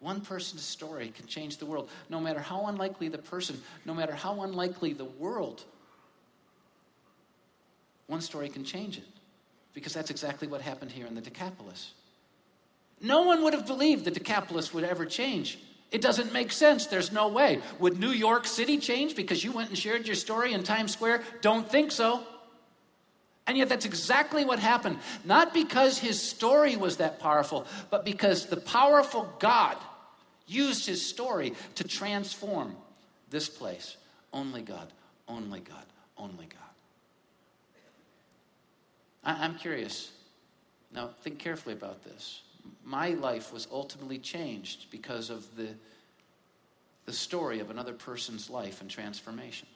One 0.00 0.20
person's 0.20 0.62
story 0.62 1.10
can 1.16 1.26
change 1.26 1.56
the 1.56 1.64
world. 1.64 1.88
No 2.10 2.20
matter 2.20 2.38
how 2.38 2.66
unlikely 2.66 3.08
the 3.08 3.16
person, 3.16 3.58
no 3.86 3.94
matter 3.94 4.14
how 4.14 4.42
unlikely 4.42 4.92
the 4.92 5.06
world, 5.06 5.64
one 8.08 8.20
story 8.20 8.50
can 8.50 8.62
change 8.62 8.98
it 8.98 9.04
because 9.72 9.94
that's 9.94 10.10
exactly 10.10 10.48
what 10.48 10.60
happened 10.60 10.90
here 10.90 11.06
in 11.06 11.14
the 11.14 11.22
Decapolis. 11.22 11.92
No 13.00 13.22
one 13.22 13.42
would 13.42 13.54
have 13.54 13.66
believed 13.66 14.04
the 14.04 14.10
Decapolis 14.10 14.74
would 14.74 14.84
ever 14.84 15.06
change. 15.06 15.58
It 15.90 16.02
doesn't 16.02 16.34
make 16.34 16.52
sense. 16.52 16.86
There's 16.86 17.10
no 17.10 17.28
way. 17.28 17.62
Would 17.78 17.98
New 17.98 18.10
York 18.10 18.46
City 18.46 18.76
change 18.76 19.16
because 19.16 19.42
you 19.42 19.52
went 19.52 19.70
and 19.70 19.78
shared 19.78 20.06
your 20.06 20.16
story 20.16 20.52
in 20.52 20.62
Times 20.62 20.92
Square? 20.92 21.22
Don't 21.40 21.66
think 21.66 21.90
so. 21.90 22.22
And 23.46 23.56
yet, 23.56 23.68
that's 23.68 23.84
exactly 23.84 24.44
what 24.44 24.58
happened. 24.58 24.98
Not 25.24 25.54
because 25.54 25.98
his 25.98 26.20
story 26.20 26.74
was 26.76 26.96
that 26.96 27.20
powerful, 27.20 27.66
but 27.90 28.04
because 28.04 28.46
the 28.46 28.56
powerful 28.56 29.32
God 29.38 29.76
used 30.48 30.86
his 30.86 31.04
story 31.04 31.52
to 31.76 31.84
transform 31.84 32.74
this 33.30 33.48
place. 33.48 33.96
Only 34.32 34.62
God, 34.62 34.92
only 35.28 35.60
God, 35.60 35.84
only 36.18 36.46
God. 36.46 36.60
I, 39.22 39.44
am 39.44 39.56
curious. 39.56 40.10
Now, 40.92 41.10
think 41.22 41.38
carefully 41.38 41.74
about 41.74 42.04
this. 42.04 42.42
My 42.84 43.10
life 43.10 43.52
was 43.52 43.66
ultimately 43.70 44.18
changed 44.18 44.90
because 44.90 45.30
of 45.30 45.56
the, 45.56 45.68
the 47.04 47.12
story 47.12 47.60
of 47.60 47.70
another 47.70 47.92
person's 47.92 48.48
life 48.48 48.80
and 48.80 48.90
transformation. 48.90 49.68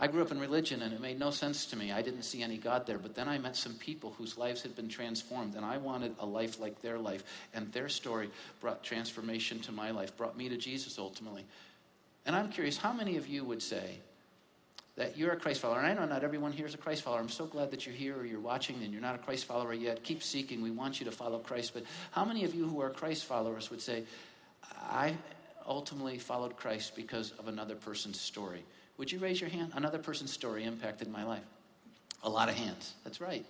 I 0.00 0.06
grew 0.06 0.22
up 0.22 0.30
in 0.30 0.38
religion 0.38 0.82
and 0.82 0.92
it 0.92 1.00
made 1.00 1.18
no 1.18 1.30
sense 1.30 1.66
to 1.66 1.76
me. 1.76 1.90
I 1.90 2.02
didn't 2.02 2.22
see 2.22 2.42
any 2.42 2.56
God 2.56 2.86
there. 2.86 2.98
But 2.98 3.14
then 3.14 3.28
I 3.28 3.38
met 3.38 3.56
some 3.56 3.74
people 3.74 4.14
whose 4.16 4.38
lives 4.38 4.62
had 4.62 4.76
been 4.76 4.88
transformed 4.88 5.56
and 5.56 5.64
I 5.64 5.78
wanted 5.78 6.14
a 6.20 6.26
life 6.26 6.60
like 6.60 6.80
their 6.80 6.98
life. 6.98 7.24
And 7.52 7.70
their 7.72 7.88
story 7.88 8.30
brought 8.60 8.84
transformation 8.84 9.58
to 9.60 9.72
my 9.72 9.90
life, 9.90 10.16
brought 10.16 10.36
me 10.36 10.48
to 10.48 10.56
Jesus 10.56 10.98
ultimately. 10.98 11.44
And 12.26 12.36
I'm 12.36 12.50
curious, 12.50 12.76
how 12.76 12.92
many 12.92 13.16
of 13.16 13.26
you 13.26 13.42
would 13.44 13.62
say, 13.62 13.98
that 14.98 15.16
you're 15.16 15.30
a 15.30 15.36
Christ 15.36 15.60
follower. 15.60 15.78
And 15.78 15.86
I 15.86 15.94
know 15.94 16.12
not 16.12 16.24
everyone 16.24 16.50
here 16.50 16.66
is 16.66 16.74
a 16.74 16.78
Christ 16.78 17.02
follower. 17.02 17.20
I'm 17.20 17.28
so 17.28 17.46
glad 17.46 17.70
that 17.70 17.86
you're 17.86 17.94
here 17.94 18.18
or 18.18 18.26
you're 18.26 18.40
watching 18.40 18.82
and 18.82 18.92
you're 18.92 19.00
not 19.00 19.14
a 19.14 19.18
Christ 19.18 19.44
follower 19.44 19.72
yet. 19.72 20.02
Keep 20.02 20.24
seeking. 20.24 20.60
We 20.60 20.72
want 20.72 20.98
you 20.98 21.06
to 21.06 21.12
follow 21.12 21.38
Christ. 21.38 21.72
But 21.72 21.84
how 22.10 22.24
many 22.24 22.44
of 22.44 22.52
you 22.52 22.66
who 22.66 22.82
are 22.82 22.90
Christ 22.90 23.24
followers 23.24 23.70
would 23.70 23.80
say, 23.80 24.02
I 24.90 25.14
ultimately 25.66 26.18
followed 26.18 26.56
Christ 26.56 26.96
because 26.96 27.30
of 27.38 27.46
another 27.46 27.76
person's 27.76 28.20
story? 28.20 28.64
Would 28.98 29.12
you 29.12 29.18
raise 29.20 29.40
your 29.40 29.48
hand? 29.48 29.72
Another 29.74 29.98
person's 29.98 30.32
story 30.32 30.64
impacted 30.64 31.08
my 31.08 31.24
life. 31.24 31.44
A 32.24 32.28
lot 32.28 32.48
of 32.48 32.56
hands. 32.56 32.94
That's 33.04 33.20
right. 33.20 33.46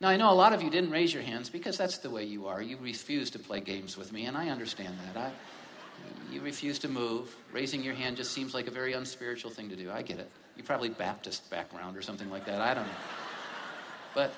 Now, 0.00 0.08
I 0.08 0.16
know 0.16 0.30
a 0.30 0.34
lot 0.34 0.52
of 0.52 0.62
you 0.62 0.70
didn't 0.70 0.90
raise 0.90 1.12
your 1.12 1.22
hands 1.22 1.48
because 1.48 1.78
that's 1.78 1.98
the 1.98 2.10
way 2.10 2.24
you 2.24 2.46
are. 2.46 2.60
You 2.60 2.76
refuse 2.78 3.30
to 3.30 3.38
play 3.38 3.60
games 3.60 3.96
with 3.96 4.12
me, 4.12 4.26
and 4.26 4.36
I 4.36 4.48
understand 4.48 4.94
that. 5.06 5.18
I, 5.18 5.30
you 6.32 6.40
refuse 6.40 6.78
to 6.80 6.88
move. 6.88 7.34
Raising 7.52 7.82
your 7.82 7.94
hand 7.94 8.16
just 8.16 8.32
seems 8.32 8.52
like 8.52 8.66
a 8.66 8.70
very 8.70 8.94
unspiritual 8.94 9.50
thing 9.50 9.68
to 9.70 9.76
do. 9.76 9.90
I 9.90 10.02
get 10.02 10.18
it. 10.18 10.30
You 10.56 10.62
probably 10.62 10.88
Baptist 10.88 11.48
background 11.50 11.96
or 11.96 12.02
something 12.02 12.30
like 12.30 12.44
that. 12.46 12.60
I 12.60 12.74
don't 12.74 12.86
know. 12.86 12.92
But, 14.14 14.34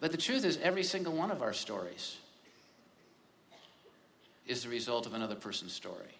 but 0.00 0.12
the 0.12 0.18
truth 0.18 0.44
is, 0.44 0.58
every 0.58 0.84
single 0.84 1.12
one 1.12 1.30
of 1.30 1.42
our 1.42 1.52
stories 1.52 2.16
is 4.46 4.64
the 4.64 4.68
result 4.68 5.06
of 5.06 5.14
another 5.14 5.36
person's 5.36 5.72
story. 5.72 6.14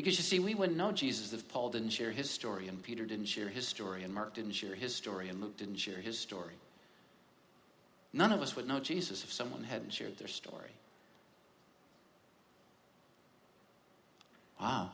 Because 0.00 0.16
you 0.16 0.22
see, 0.22 0.38
we 0.38 0.54
wouldn't 0.54 0.78
know 0.78 0.92
Jesus 0.92 1.34
if 1.34 1.46
Paul 1.46 1.68
didn't 1.68 1.90
share 1.90 2.10
his 2.10 2.30
story, 2.30 2.68
and 2.68 2.82
Peter 2.82 3.04
didn't 3.04 3.26
share 3.26 3.50
his 3.50 3.68
story, 3.68 4.02
and 4.02 4.14
Mark 4.14 4.32
didn't 4.32 4.52
share 4.52 4.74
his 4.74 4.94
story, 4.94 5.28
and 5.28 5.42
Luke 5.42 5.58
didn't 5.58 5.76
share 5.76 6.00
his 6.00 6.18
story. 6.18 6.54
None 8.14 8.32
of 8.32 8.40
us 8.40 8.56
would 8.56 8.66
know 8.66 8.80
Jesus 8.80 9.22
if 9.22 9.30
someone 9.30 9.62
hadn't 9.62 9.92
shared 9.92 10.16
their 10.16 10.26
story. 10.26 10.70
Wow. 14.58 14.90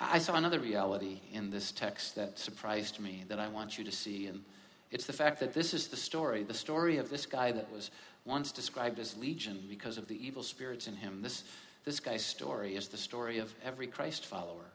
I 0.00 0.18
saw 0.18 0.34
another 0.34 0.58
reality 0.58 1.20
in 1.32 1.52
this 1.52 1.70
text 1.70 2.16
that 2.16 2.36
surprised 2.36 2.98
me 2.98 3.22
that 3.28 3.38
I 3.38 3.46
want 3.46 3.78
you 3.78 3.84
to 3.84 3.92
see. 3.92 4.26
And 4.26 4.42
it's 4.90 5.06
the 5.06 5.12
fact 5.12 5.38
that 5.38 5.54
this 5.54 5.72
is 5.72 5.86
the 5.86 5.96
story 5.96 6.42
the 6.42 6.52
story 6.52 6.96
of 6.96 7.10
this 7.10 7.26
guy 7.26 7.52
that 7.52 7.70
was 7.70 7.92
once 8.24 8.50
described 8.50 8.98
as 8.98 9.16
legion 9.16 9.62
because 9.68 9.98
of 9.98 10.08
the 10.08 10.26
evil 10.26 10.42
spirits 10.42 10.88
in 10.88 10.96
him. 10.96 11.22
This, 11.22 11.44
this 11.86 12.00
guy's 12.00 12.24
story 12.24 12.74
is 12.74 12.88
the 12.88 12.96
story 12.96 13.38
of 13.38 13.54
every 13.64 13.86
Christ 13.86 14.26
follower. 14.26 14.66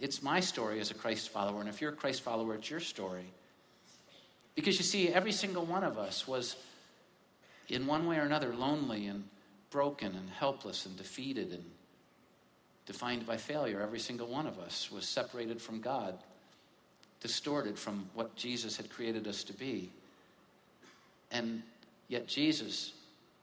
It's 0.00 0.22
my 0.22 0.38
story 0.38 0.78
as 0.78 0.92
a 0.92 0.94
Christ 0.94 1.30
follower. 1.30 1.58
And 1.60 1.68
if 1.68 1.80
you're 1.80 1.90
a 1.92 1.96
Christ 1.96 2.22
follower, 2.22 2.54
it's 2.54 2.70
your 2.70 2.78
story. 2.78 3.24
Because 4.54 4.78
you 4.78 4.84
see, 4.84 5.08
every 5.08 5.32
single 5.32 5.66
one 5.66 5.82
of 5.82 5.98
us 5.98 6.28
was, 6.28 6.56
in 7.68 7.88
one 7.88 8.06
way 8.06 8.18
or 8.18 8.22
another, 8.22 8.54
lonely 8.54 9.08
and 9.08 9.24
broken 9.70 10.14
and 10.14 10.30
helpless 10.30 10.86
and 10.86 10.96
defeated 10.96 11.50
and 11.50 11.64
defined 12.86 13.26
by 13.26 13.36
failure. 13.36 13.80
Every 13.82 13.98
single 13.98 14.28
one 14.28 14.46
of 14.46 14.60
us 14.60 14.90
was 14.92 15.06
separated 15.06 15.60
from 15.60 15.80
God, 15.80 16.16
distorted 17.20 17.76
from 17.76 18.08
what 18.14 18.34
Jesus 18.36 18.76
had 18.76 18.88
created 18.90 19.26
us 19.26 19.42
to 19.42 19.52
be. 19.52 19.90
And 21.32 21.64
yet, 22.06 22.28
Jesus 22.28 22.92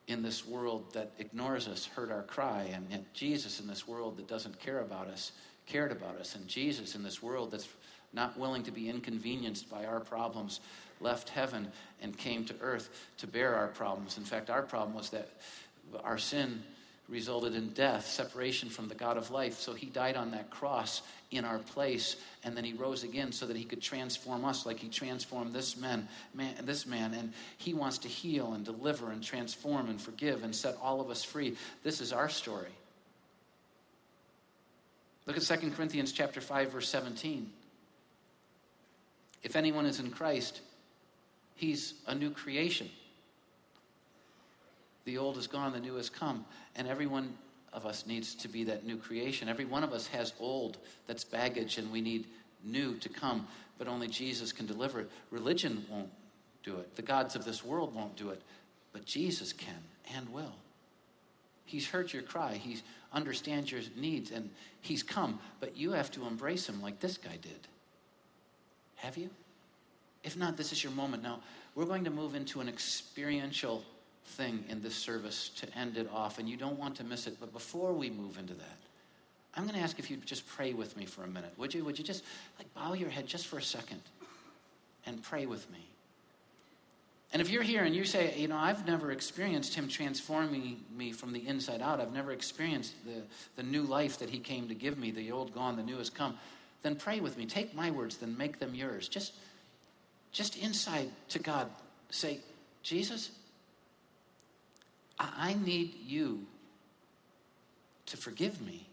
in 0.08 0.22
this 0.22 0.45
world 0.45 0.93
that 0.93 1.12
ignores 1.18 1.68
us 1.68 1.86
heard 1.86 2.12
our 2.12 2.24
cry, 2.24 2.70
and 2.74 2.86
yet, 2.89 3.14
Jesus 3.14 3.60
in 3.60 3.68
this 3.68 3.88
world 3.88 4.18
that 4.18 4.28
doesn't 4.28 4.60
care 4.60 4.80
about 4.80 5.08
us 5.08 5.32
cared 5.66 5.91
about 5.91 6.18
us, 6.18 6.36
and 6.36 6.47
Jesus 6.47 6.95
in 6.95 7.03
this 7.03 7.22
world 7.22 7.51
that's 7.51 7.68
not 8.14 8.38
willing 8.38 8.64
to 8.64 8.72
be 8.72 8.89
inconvenienced 8.89 9.70
by 9.70 9.86
our 9.86 9.99
problems 9.99 10.62
left 11.01 11.30
heaven 11.30 11.68
and 12.01 12.18
came 12.18 12.45
to 12.45 12.56
earth 12.62 12.89
to 13.18 13.28
bear 13.28 13.56
our 13.56 13.68
problems. 13.68 14.18
In 14.18 14.24
fact, 14.24 14.49
our 14.49 14.62
problem 14.62 14.95
was 14.95 15.10
that 15.10 15.30
our 16.03 16.18
sin 16.18 16.64
resulted 17.08 17.56
in 17.56 17.70
death, 17.70 18.06
separation 18.08 18.70
from 18.70 18.88
the 18.88 18.95
God 18.95 19.18
of 19.18 19.30
life. 19.30 19.60
So 19.60 19.74
he 19.74 19.88
died 19.88 20.16
on 20.16 20.32
that 20.32 20.49
cross 20.49 21.01
in 21.32 21.45
our 21.45 21.60
place, 21.60 22.16
and 22.43 22.56
then 22.56 22.64
he 22.64 22.74
rose 22.74 23.03
again 23.03 23.32
so 23.32 23.45
that 23.45 23.56
he 23.56 23.64
could 23.64 23.82
transform 23.82 24.45
us 24.45 24.66
like 24.66 24.80
he 24.80 24.89
transformed 24.89 25.53
this 25.53 25.78
man, 25.78 26.08
man, 26.34 26.56
this 26.64 26.86
man. 26.86 27.14
And 27.14 27.34
he 27.58 27.74
wants 27.74 27.99
to 27.99 28.08
heal 28.08 28.53
and 28.53 28.66
deliver 28.66 29.12
and 29.12 29.24
transform 29.24 29.89
and 29.89 30.01
forgive 30.01 30.43
and 30.43 30.56
set 30.56 30.78
all 30.82 31.01
of 31.01 31.10
us 31.10 31.24
free. 31.24 31.56
This 31.84 32.01
is 32.01 32.12
our 32.12 32.30
story. 32.30 32.72
Look 35.26 35.38
at 35.38 35.43
2 35.43 35.72
Corinthians 35.72 36.12
chapter 36.12 36.41
5, 36.41 36.72
verse 36.72 36.89
17. 36.89 37.51
If 39.43 39.56
anyone 39.56 39.86
is 39.86 39.99
in 39.99 40.12
Christ, 40.12 40.62
He's 41.56 41.93
a 42.06 42.14
new 42.14 42.32
creation. 42.32 42.89
The 45.06 45.18
old 45.18 45.38
is 45.38 45.47
gone, 45.47 45.72
the 45.72 45.80
new 45.80 45.95
has 45.95 46.10
come. 46.10 46.45
And 46.76 46.88
every 46.88 47.08
one 47.08 47.34
of 47.72 47.86
us 47.86 48.06
needs 48.06 48.36
to 48.36 48.47
be 48.47 48.64
that 48.66 48.86
new 48.86 48.97
creation. 48.97 49.49
Every 49.49 49.66
one 49.66 49.84
of 49.84 49.93
us 49.93 50.08
has 50.08 50.34
old 50.39 50.78
that's 51.08 51.24
baggage, 51.24 51.78
and 51.78 51.91
we 51.91 52.01
need 52.01 52.28
new 52.64 52.95
to 52.97 53.10
come, 53.10 53.47
but 53.78 53.88
only 53.88 54.08
Jesus 54.08 54.51
can 54.51 54.66
deliver 54.66 55.01
it. 55.01 55.12
Religion 55.32 55.86
won't 55.89 56.10
do 56.64 56.78
it, 56.78 56.95
the 56.95 57.01
gods 57.01 57.36
of 57.36 57.45
this 57.45 57.64
world 57.64 57.93
won't 57.93 58.16
do 58.16 58.32
it, 58.32 58.41
but 58.91 59.06
Jesus 59.06 59.53
can 59.53 59.76
and 60.16 60.28
will. 60.30 60.56
He's 61.66 61.88
heard 61.88 62.12
your 62.14 62.24
cry. 62.24 62.53
He 62.56 62.78
understands 63.12 63.72
your 63.72 63.82
needs 63.95 64.32
and 64.32 64.49
he's 64.82 65.03
come, 65.03 65.39
but 65.60 65.76
you 65.76 65.91
have 65.91 66.12
to 66.12 66.26
embrace 66.26 66.70
him 66.70 66.82
like 66.82 66.99
this 66.99 67.18
guy 67.18 67.38
did. 67.41 67.68
Have 68.97 69.18
you? 69.18 69.30
If 70.24 70.38
not, 70.38 70.58
this 70.58 70.72
is 70.72 70.84
your 70.84 70.93
moment. 70.93 71.24
Now, 71.24 71.39
we're 71.76 71.86
going 71.86 72.06
to 72.06 72.10
move 72.10 72.36
into 72.36 72.62
an 72.62 72.70
experiential 72.70 73.84
thing 74.26 74.63
in 74.69 74.82
this 74.82 74.95
service 74.95 75.49
to 75.57 75.78
end 75.78 75.97
it 75.97 76.09
off, 76.11 76.39
and 76.39 76.49
you 76.49 76.57
don't 76.57 76.80
want 76.80 76.95
to 76.97 77.03
miss 77.03 77.28
it. 77.28 77.38
But 77.39 77.53
before 77.53 77.93
we 77.93 78.09
move 78.09 78.38
into 78.38 78.53
that, 78.53 78.78
I'm 79.53 79.63
going 79.63 79.76
to 79.76 79.82
ask 79.82 79.99
if 79.99 80.09
you'd 80.09 80.26
just 80.26 80.47
pray 80.47 80.73
with 80.73 80.97
me 80.97 81.05
for 81.05 81.23
a 81.23 81.28
minute. 81.28 81.53
Would 81.57 81.73
you? 81.73 81.86
Would 81.86 81.97
you 81.97 82.03
just 82.03 82.23
like 82.57 82.73
bow 82.73 82.93
your 82.93 83.09
head 83.09 83.28
just 83.28 83.47
for 83.47 83.57
a 83.57 83.61
second 83.61 84.01
and 85.05 85.21
pray 85.21 85.45
with 85.45 85.69
me? 85.71 85.88
And 87.36 87.41
if 87.41 87.49
you're 87.49 87.63
here 87.63 87.84
and 87.84 87.93
you 87.93 88.05
say, 88.05 88.34
you 88.38 88.47
know, 88.47 88.55
I've 88.55 88.88
never 88.88 89.11
experienced 89.11 89.76
him 89.76 89.89
transforming 89.89 90.80
me 90.95 91.11
from 91.11 91.34
the 91.34 91.45
inside 91.45 91.82
out, 91.82 91.99
I've 91.99 92.13
never 92.13 92.32
experienced 92.32 92.93
the, 93.05 93.23
the 93.57 93.63
new 93.63 93.84
life 93.84 94.19
that 94.19 94.30
he 94.30 94.39
came 94.39 94.69
to 94.69 94.73
give 94.73 94.97
me, 94.97 95.11
the 95.11 95.34
old 95.34 95.53
gone, 95.53 95.76
the 95.76 95.84
new 95.84 95.97
has 95.97 96.09
come, 96.09 96.38
then 96.82 96.95
pray 96.95 97.19
with 97.19 97.38
me. 97.38 97.45
Take 97.45 97.76
my 97.76 97.91
words, 97.91 98.17
then 98.17 98.38
make 98.38 98.59
them 98.59 98.73
yours. 98.73 99.09
Just, 99.09 99.34
just 100.32 100.55
inside 100.57 101.09
to 101.30 101.39
God, 101.39 101.69
say, 102.09 102.39
Jesus, 102.84 103.32
I 105.20 105.55
need 105.63 105.95
you 106.05 106.45
to 108.07 108.18
forgive 108.18 108.61
me, 108.61 108.88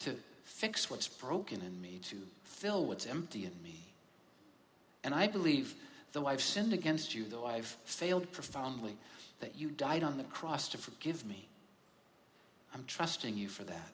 to 0.00 0.16
fix 0.44 0.90
what's 0.90 1.08
broken 1.08 1.60
in 1.60 1.80
me, 1.80 2.00
to 2.10 2.16
fill 2.44 2.84
what's 2.84 3.06
empty 3.06 3.44
in 3.44 3.62
me. 3.62 3.78
And 5.04 5.14
I 5.14 5.26
believe 5.26 5.74
though 6.12 6.26
I've 6.26 6.42
sinned 6.42 6.72
against 6.72 7.14
you, 7.14 7.24
though 7.24 7.46
I've 7.46 7.76
failed 7.84 8.30
profoundly, 8.32 8.96
that 9.40 9.56
you 9.56 9.70
died 9.70 10.02
on 10.02 10.18
the 10.18 10.24
cross 10.24 10.68
to 10.68 10.78
forgive 10.78 11.24
me. 11.26 11.48
I'm 12.74 12.84
trusting 12.86 13.36
you 13.36 13.48
for 13.48 13.64
that. 13.64 13.90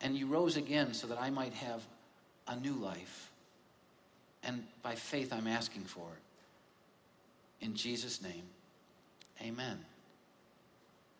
And 0.00 0.16
you 0.16 0.26
rose 0.26 0.56
again 0.56 0.92
so 0.94 1.06
that 1.06 1.20
I 1.20 1.30
might 1.30 1.54
have 1.54 1.82
a 2.48 2.56
new 2.56 2.74
life. 2.74 3.30
And 4.42 4.64
by 4.82 4.96
faith, 4.96 5.32
I'm 5.32 5.46
asking 5.46 5.84
for 5.84 6.08
it. 6.08 7.64
In 7.64 7.76
Jesus' 7.76 8.20
name, 8.20 8.42
amen. 9.42 9.78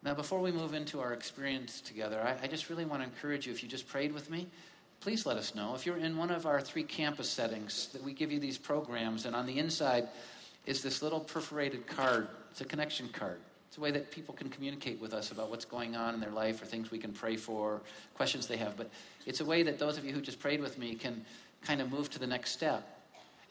Now, 0.02 0.14
before 0.14 0.40
we 0.40 0.50
move 0.50 0.74
into 0.74 1.00
our 1.00 1.12
experience 1.12 1.80
together, 1.80 2.20
I, 2.20 2.44
I 2.44 2.46
just 2.48 2.68
really 2.68 2.84
want 2.84 3.02
to 3.02 3.08
encourage 3.08 3.46
you 3.46 3.52
if 3.52 3.62
you 3.62 3.68
just 3.68 3.86
prayed 3.86 4.12
with 4.12 4.30
me, 4.30 4.48
please 5.00 5.26
let 5.26 5.36
us 5.36 5.54
know. 5.54 5.74
If 5.74 5.86
you're 5.86 5.96
in 5.96 6.16
one 6.16 6.30
of 6.30 6.46
our 6.46 6.60
three 6.60 6.82
campus 6.82 7.28
settings, 7.28 7.88
that 7.92 8.02
we 8.02 8.12
give 8.12 8.32
you 8.32 8.40
these 8.40 8.58
programs, 8.58 9.26
and 9.26 9.36
on 9.36 9.46
the 9.46 9.58
inside 9.58 10.08
is 10.66 10.82
this 10.82 11.02
little 11.02 11.20
perforated 11.20 11.86
card. 11.86 12.28
It's 12.50 12.60
a 12.60 12.64
connection 12.64 13.08
card. 13.08 13.38
It's 13.68 13.78
a 13.78 13.80
way 13.80 13.90
that 13.92 14.10
people 14.10 14.34
can 14.34 14.50
communicate 14.50 15.00
with 15.00 15.14
us 15.14 15.30
about 15.30 15.50
what's 15.50 15.64
going 15.64 15.96
on 15.96 16.14
in 16.14 16.20
their 16.20 16.30
life 16.30 16.60
or 16.60 16.66
things 16.66 16.90
we 16.90 16.98
can 16.98 17.12
pray 17.12 17.36
for, 17.36 17.80
questions 18.14 18.46
they 18.46 18.58
have. 18.58 18.76
But 18.76 18.90
it's 19.24 19.40
a 19.40 19.44
way 19.44 19.62
that 19.62 19.78
those 19.78 19.96
of 19.98 20.04
you 20.04 20.12
who 20.12 20.20
just 20.20 20.40
prayed 20.40 20.60
with 20.60 20.78
me 20.78 20.94
can 20.94 21.24
kind 21.62 21.80
of 21.80 21.90
move 21.90 22.10
to 22.10 22.18
the 22.18 22.26
next 22.26 22.50
step 22.50 23.01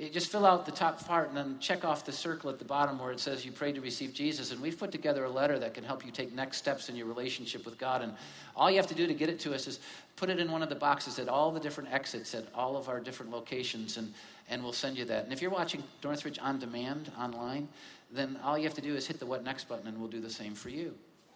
just 0.10 0.32
fill 0.32 0.46
out 0.46 0.66
the 0.66 0.72
top 0.72 1.06
part 1.06 1.28
and 1.28 1.38
then 1.38 1.58
check 1.60 1.86
off 1.86 2.06
the 2.06 2.12
circle 2.12 2.50
at 2.50 2.58
the 2.58 2.66
bottom 2.66 2.98
where 2.98 3.12
it 3.12 3.20
says 3.20 3.46
you 3.46 3.52
prayed 3.52 3.76
to 3.76 3.82
receive 3.82 4.14
Jesus. 4.14 4.52
And 4.52 4.60
we've 4.60 4.78
put 4.78 4.92
together 4.92 5.26
a 5.26 5.30
letter 5.30 5.60
that 5.60 5.76
can 5.76 5.84
help 5.84 6.04
you 6.04 6.12
take 6.12 6.34
next 6.34 6.58
steps 6.58 6.90
in 6.90 6.96
your 6.96 7.06
relationship 7.06 7.66
with 7.66 7.78
God. 7.78 8.02
And 8.02 8.14
all 8.56 8.72
you 8.72 8.78
have 8.78 8.88
to 8.88 8.96
do 8.96 9.06
to 9.06 9.14
get 9.14 9.30
it 9.30 9.40
to 9.42 9.54
us 9.54 9.68
is 9.68 9.80
put 10.16 10.30
it 10.30 10.40
in 10.40 10.52
one 10.52 10.64
of 10.64 10.70
the 10.70 10.76
boxes 10.76 11.20
at 11.20 11.28
all 11.28 11.52
the 11.52 11.60
different 11.60 11.92
exits 11.94 12.34
at 12.34 12.46
all 12.56 12.78
of 12.78 12.90
our 12.90 13.00
different 13.00 13.32
locations, 13.32 13.98
and, 13.98 14.14
and 14.50 14.64
we'll 14.64 14.74
send 14.74 14.98
you 14.98 15.06
that. 15.06 15.24
And 15.24 15.34
if 15.34 15.42
you're 15.42 15.52
watching 15.52 15.84
Northridge 16.04 16.40
on 16.40 16.60
demand 16.60 17.12
online, 17.20 17.68
then 18.12 18.40
all 18.44 18.58
you 18.58 18.64
have 18.66 18.74
to 18.76 18.82
do 18.82 18.96
is 18.96 19.08
hit 19.08 19.20
the 19.20 19.26
What 19.26 19.44
Next 19.44 19.68
button, 19.68 19.88
and 19.88 20.00
we'll 20.00 20.10
do 20.10 20.20
the 20.20 20.30
same 20.30 20.54
for 20.54 20.70
you. 20.70 20.94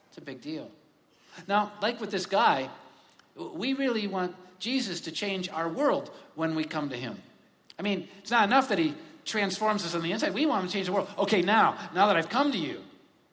It's 0.09 0.17
a 0.17 0.21
big 0.21 0.41
deal. 0.41 0.69
Now, 1.47 1.71
like 1.81 1.99
with 1.99 2.11
this 2.11 2.25
guy, 2.25 2.69
we 3.35 3.73
really 3.73 4.07
want 4.07 4.35
Jesus 4.59 5.01
to 5.01 5.11
change 5.11 5.49
our 5.49 5.67
world 5.67 6.11
when 6.35 6.55
we 6.55 6.63
come 6.63 6.89
to 6.89 6.95
Him. 6.95 7.17
I 7.77 7.81
mean, 7.81 8.07
it's 8.19 8.31
not 8.31 8.45
enough 8.45 8.69
that 8.69 8.79
he 8.79 8.93
transforms 9.25 9.85
us 9.85 9.95
on 9.95 10.01
the 10.01 10.11
inside. 10.11 10.33
We 10.33 10.45
want 10.45 10.63
him 10.63 10.67
to 10.67 10.73
change 10.73 10.85
the 10.85 10.93
world. 10.93 11.09
Okay, 11.17 11.41
now, 11.41 11.77
now 11.93 12.07
that 12.07 12.15
I've 12.15 12.29
come 12.29 12.51
to 12.51 12.57
you, 12.57 12.81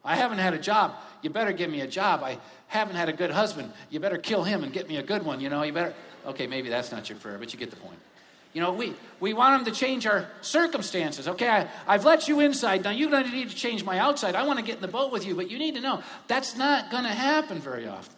I 0.04 0.16
haven't 0.16 0.38
had 0.38 0.54
a 0.54 0.58
job. 0.58 0.94
You 1.22 1.30
better 1.30 1.52
give 1.52 1.70
me 1.70 1.82
a 1.82 1.86
job. 1.86 2.22
I 2.22 2.38
haven't 2.66 2.96
had 2.96 3.08
a 3.08 3.12
good 3.12 3.30
husband. 3.30 3.72
You 3.90 4.00
better 4.00 4.18
kill 4.18 4.42
him 4.42 4.64
and 4.64 4.72
get 4.72 4.88
me 4.88 4.96
a 4.96 5.02
good 5.02 5.24
one. 5.24 5.40
You 5.40 5.48
know, 5.48 5.62
you 5.62 5.72
better. 5.72 5.94
Okay, 6.26 6.46
maybe 6.46 6.68
that's 6.68 6.90
not 6.90 7.08
your 7.08 7.18
prayer, 7.18 7.38
but 7.38 7.52
you 7.52 7.58
get 7.58 7.70
the 7.70 7.76
point. 7.76 7.98
You 8.52 8.60
know, 8.60 8.72
we, 8.72 8.94
we 9.18 9.32
want 9.32 9.60
him 9.60 9.72
to 9.72 9.78
change 9.78 10.06
our 10.06 10.26
circumstances. 10.42 11.26
Okay, 11.26 11.48
I, 11.48 11.68
I've 11.86 12.04
let 12.04 12.28
you 12.28 12.40
inside. 12.40 12.84
Now 12.84 12.90
you're 12.90 13.10
going 13.10 13.24
to 13.24 13.30
need 13.30 13.50
to 13.50 13.56
change 13.56 13.84
my 13.84 13.98
outside. 13.98 14.34
I 14.34 14.42
want 14.42 14.58
to 14.58 14.64
get 14.64 14.76
in 14.76 14.82
the 14.82 14.88
boat 14.88 15.10
with 15.10 15.26
you, 15.26 15.34
but 15.34 15.50
you 15.50 15.58
need 15.58 15.74
to 15.76 15.80
know 15.80 16.02
that's 16.26 16.56
not 16.56 16.90
going 16.90 17.04
to 17.04 17.10
happen 17.10 17.60
very 17.60 17.86
often. 17.86 18.14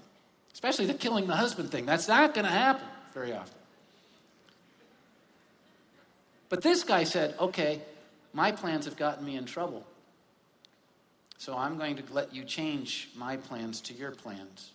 Especially 0.52 0.86
the 0.86 0.94
killing 0.94 1.26
the 1.26 1.36
husband 1.36 1.70
thing. 1.70 1.86
That's 1.86 2.08
not 2.08 2.34
going 2.34 2.46
to 2.46 2.50
happen 2.50 2.86
very 3.12 3.32
often. 3.32 3.54
But 6.48 6.62
this 6.62 6.84
guy 6.84 7.04
said, 7.04 7.34
okay, 7.40 7.80
my 8.32 8.52
plans 8.52 8.84
have 8.84 8.96
gotten 8.96 9.24
me 9.24 9.36
in 9.36 9.44
trouble. 9.44 9.86
So 11.38 11.56
I'm 11.56 11.76
going 11.78 11.96
to 11.96 12.02
let 12.12 12.34
you 12.34 12.44
change 12.44 13.08
my 13.16 13.36
plans 13.36 13.80
to 13.82 13.94
your 13.94 14.12
plans. 14.12 14.70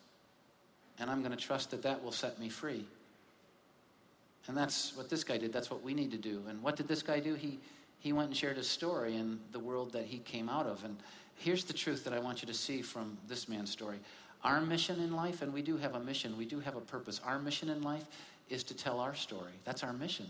And 1.00 1.10
I'm 1.10 1.20
going 1.20 1.32
to 1.32 1.38
trust 1.38 1.72
that 1.72 1.84
that 1.84 2.04
will 2.04 2.12
set 2.12 2.40
me 2.40 2.50
free. 2.50 2.86
And 4.48 4.58
that's 4.58 4.96
what 4.96 5.10
this 5.10 5.24
guy 5.24 5.38
did. 5.38 5.54
That's 5.54 5.70
what 5.70 5.84
we 5.84 5.94
need 5.94 6.12
to 6.12 6.18
do. 6.18 6.44
And 6.50 6.62
what 6.62 6.76
did 6.76 6.88
this 6.88 7.02
guy 7.02 7.20
do? 7.20 7.36
He, 7.36 7.60
he 8.00 8.14
went 8.14 8.30
and 8.30 8.38
shared 8.38 8.58
his 8.58 8.70
story 8.70 9.16
in 9.16 9.40
the 9.52 9.60
world 9.60 9.94
that 9.94 10.06
he 10.06 10.20
came 10.20 10.50
out 10.50 10.66
of. 10.66 10.84
And 10.84 10.98
here's 11.36 11.64
the 11.64 11.74
truth 11.74 12.04
that 12.04 12.14
I 12.14 12.20
want 12.20 12.42
you 12.42 12.48
to 12.48 12.54
see 12.54 12.82
from 12.82 13.18
this 13.28 13.48
man's 13.48 13.70
story. 13.70 14.00
Our 14.44 14.62
mission 14.62 15.00
in 15.02 15.16
life, 15.16 15.42
and 15.42 15.54
we 15.54 15.62
do 15.62 15.78
have 15.78 15.96
a 15.96 16.00
mission, 16.00 16.38
we 16.38 16.46
do 16.46 16.60
have 16.62 16.76
a 16.76 16.82
purpose. 16.82 17.22
Our 17.26 17.40
mission 17.40 17.70
in 17.70 17.82
life 17.82 18.06
is 18.50 18.64
to 18.66 18.74
tell 18.74 19.00
our 19.00 19.14
story. 19.14 19.52
That's 19.66 19.84
our 19.84 19.94
mission. 19.94 20.30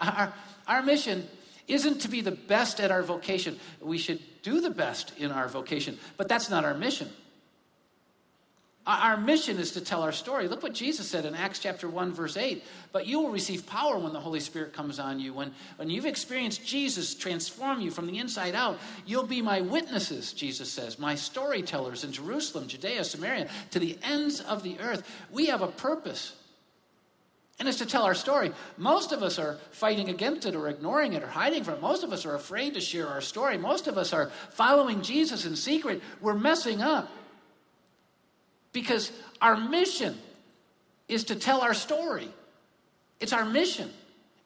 Our, 0.00 0.32
our 0.66 0.82
mission 0.82 1.28
isn't 1.68 2.00
to 2.00 2.08
be 2.08 2.20
the 2.20 2.32
best 2.32 2.80
at 2.80 2.90
our 2.90 3.02
vocation. 3.02 3.58
We 3.80 3.98
should 3.98 4.20
do 4.42 4.60
the 4.60 4.70
best 4.70 5.12
in 5.18 5.30
our 5.30 5.48
vocation, 5.48 5.98
but 6.16 6.28
that's 6.28 6.50
not 6.50 6.64
our 6.64 6.74
mission. 6.74 7.08
Our 8.86 9.18
mission 9.18 9.58
is 9.58 9.72
to 9.72 9.80
tell 9.82 10.02
our 10.02 10.10
story. 10.10 10.48
Look 10.48 10.62
what 10.62 10.72
Jesus 10.72 11.06
said 11.06 11.26
in 11.26 11.34
Acts 11.34 11.58
chapter 11.58 11.86
1, 11.86 12.12
verse 12.12 12.36
8. 12.36 12.64
But 12.92 13.06
you 13.06 13.20
will 13.20 13.30
receive 13.30 13.66
power 13.66 13.98
when 13.98 14.14
the 14.14 14.20
Holy 14.20 14.40
Spirit 14.40 14.72
comes 14.72 14.98
on 14.98 15.20
you. 15.20 15.34
When, 15.34 15.52
when 15.76 15.90
you've 15.90 16.06
experienced 16.06 16.66
Jesus 16.66 17.14
transform 17.14 17.82
you 17.82 17.90
from 17.90 18.06
the 18.06 18.18
inside 18.18 18.54
out, 18.54 18.78
you'll 19.04 19.26
be 19.26 19.42
my 19.42 19.60
witnesses, 19.60 20.32
Jesus 20.32 20.72
says, 20.72 20.98
my 20.98 21.14
storytellers 21.14 22.04
in 22.04 22.10
Jerusalem, 22.10 22.68
Judea, 22.68 23.04
Samaria, 23.04 23.48
to 23.70 23.78
the 23.78 23.98
ends 24.02 24.40
of 24.40 24.62
the 24.62 24.78
earth. 24.80 25.08
We 25.30 25.46
have 25.46 25.60
a 25.60 25.68
purpose 25.68 26.34
and 27.60 27.68
it's 27.68 27.78
to 27.78 27.86
tell 27.86 28.04
our 28.04 28.14
story. 28.14 28.52
Most 28.78 29.12
of 29.12 29.22
us 29.22 29.38
are 29.38 29.58
fighting 29.70 30.08
against 30.08 30.46
it 30.46 30.56
or 30.56 30.68
ignoring 30.68 31.12
it 31.12 31.22
or 31.22 31.26
hiding 31.26 31.62
from 31.62 31.74
it. 31.74 31.82
Most 31.82 32.02
of 32.02 32.10
us 32.10 32.24
are 32.24 32.34
afraid 32.34 32.72
to 32.72 32.80
share 32.80 33.06
our 33.06 33.20
story. 33.20 33.58
Most 33.58 33.86
of 33.86 33.98
us 33.98 34.14
are 34.14 34.30
following 34.52 35.02
Jesus 35.02 35.44
in 35.44 35.54
secret. 35.54 36.02
We're 36.22 36.34
messing 36.34 36.80
up. 36.80 37.10
Because 38.72 39.12
our 39.42 39.58
mission 39.58 40.16
is 41.06 41.24
to 41.24 41.36
tell 41.36 41.60
our 41.60 41.74
story. 41.74 42.30
It's 43.20 43.34
our 43.34 43.44
mission. 43.44 43.90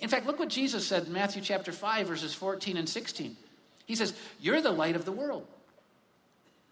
In 0.00 0.08
fact, 0.08 0.26
look 0.26 0.40
what 0.40 0.48
Jesus 0.48 0.84
said 0.84 1.06
in 1.06 1.12
Matthew 1.12 1.40
chapter 1.40 1.70
5, 1.70 2.08
verses 2.08 2.34
14 2.34 2.76
and 2.76 2.88
16. 2.88 3.36
He 3.86 3.94
says, 3.94 4.12
You're 4.40 4.60
the 4.60 4.72
light 4.72 4.96
of 4.96 5.04
the 5.04 5.12
world. 5.12 5.46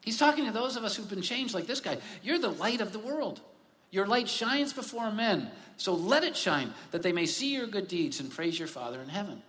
He's 0.01 0.19
talking 0.19 0.47
to 0.47 0.51
those 0.51 0.75
of 0.75 0.83
us 0.83 0.97
who've 0.97 1.09
been 1.09 1.23
changed 1.23 1.55
like 1.55 1.69
this 1.69 1.81
guy. 1.81 1.99
You're 2.25 2.41
the 2.41 2.49
light 2.49 2.81
of 2.81 2.93
the 2.93 2.99
world. 2.99 3.41
Your 3.93 4.07
light 4.07 4.29
shines 4.29 4.73
before 4.73 5.13
men, 5.13 5.51
so 5.77 5.95
let 5.95 6.25
it 6.25 6.35
shine 6.35 6.73
that 6.91 7.03
they 7.03 7.13
may 7.13 7.27
see 7.27 7.53
your 7.53 7.67
good 7.67 7.87
deeds 7.87 8.21
and 8.21 8.31
praise 8.31 8.59
your 8.59 8.67
Father 8.67 9.01
in 9.01 9.09
heaven. 9.09 9.43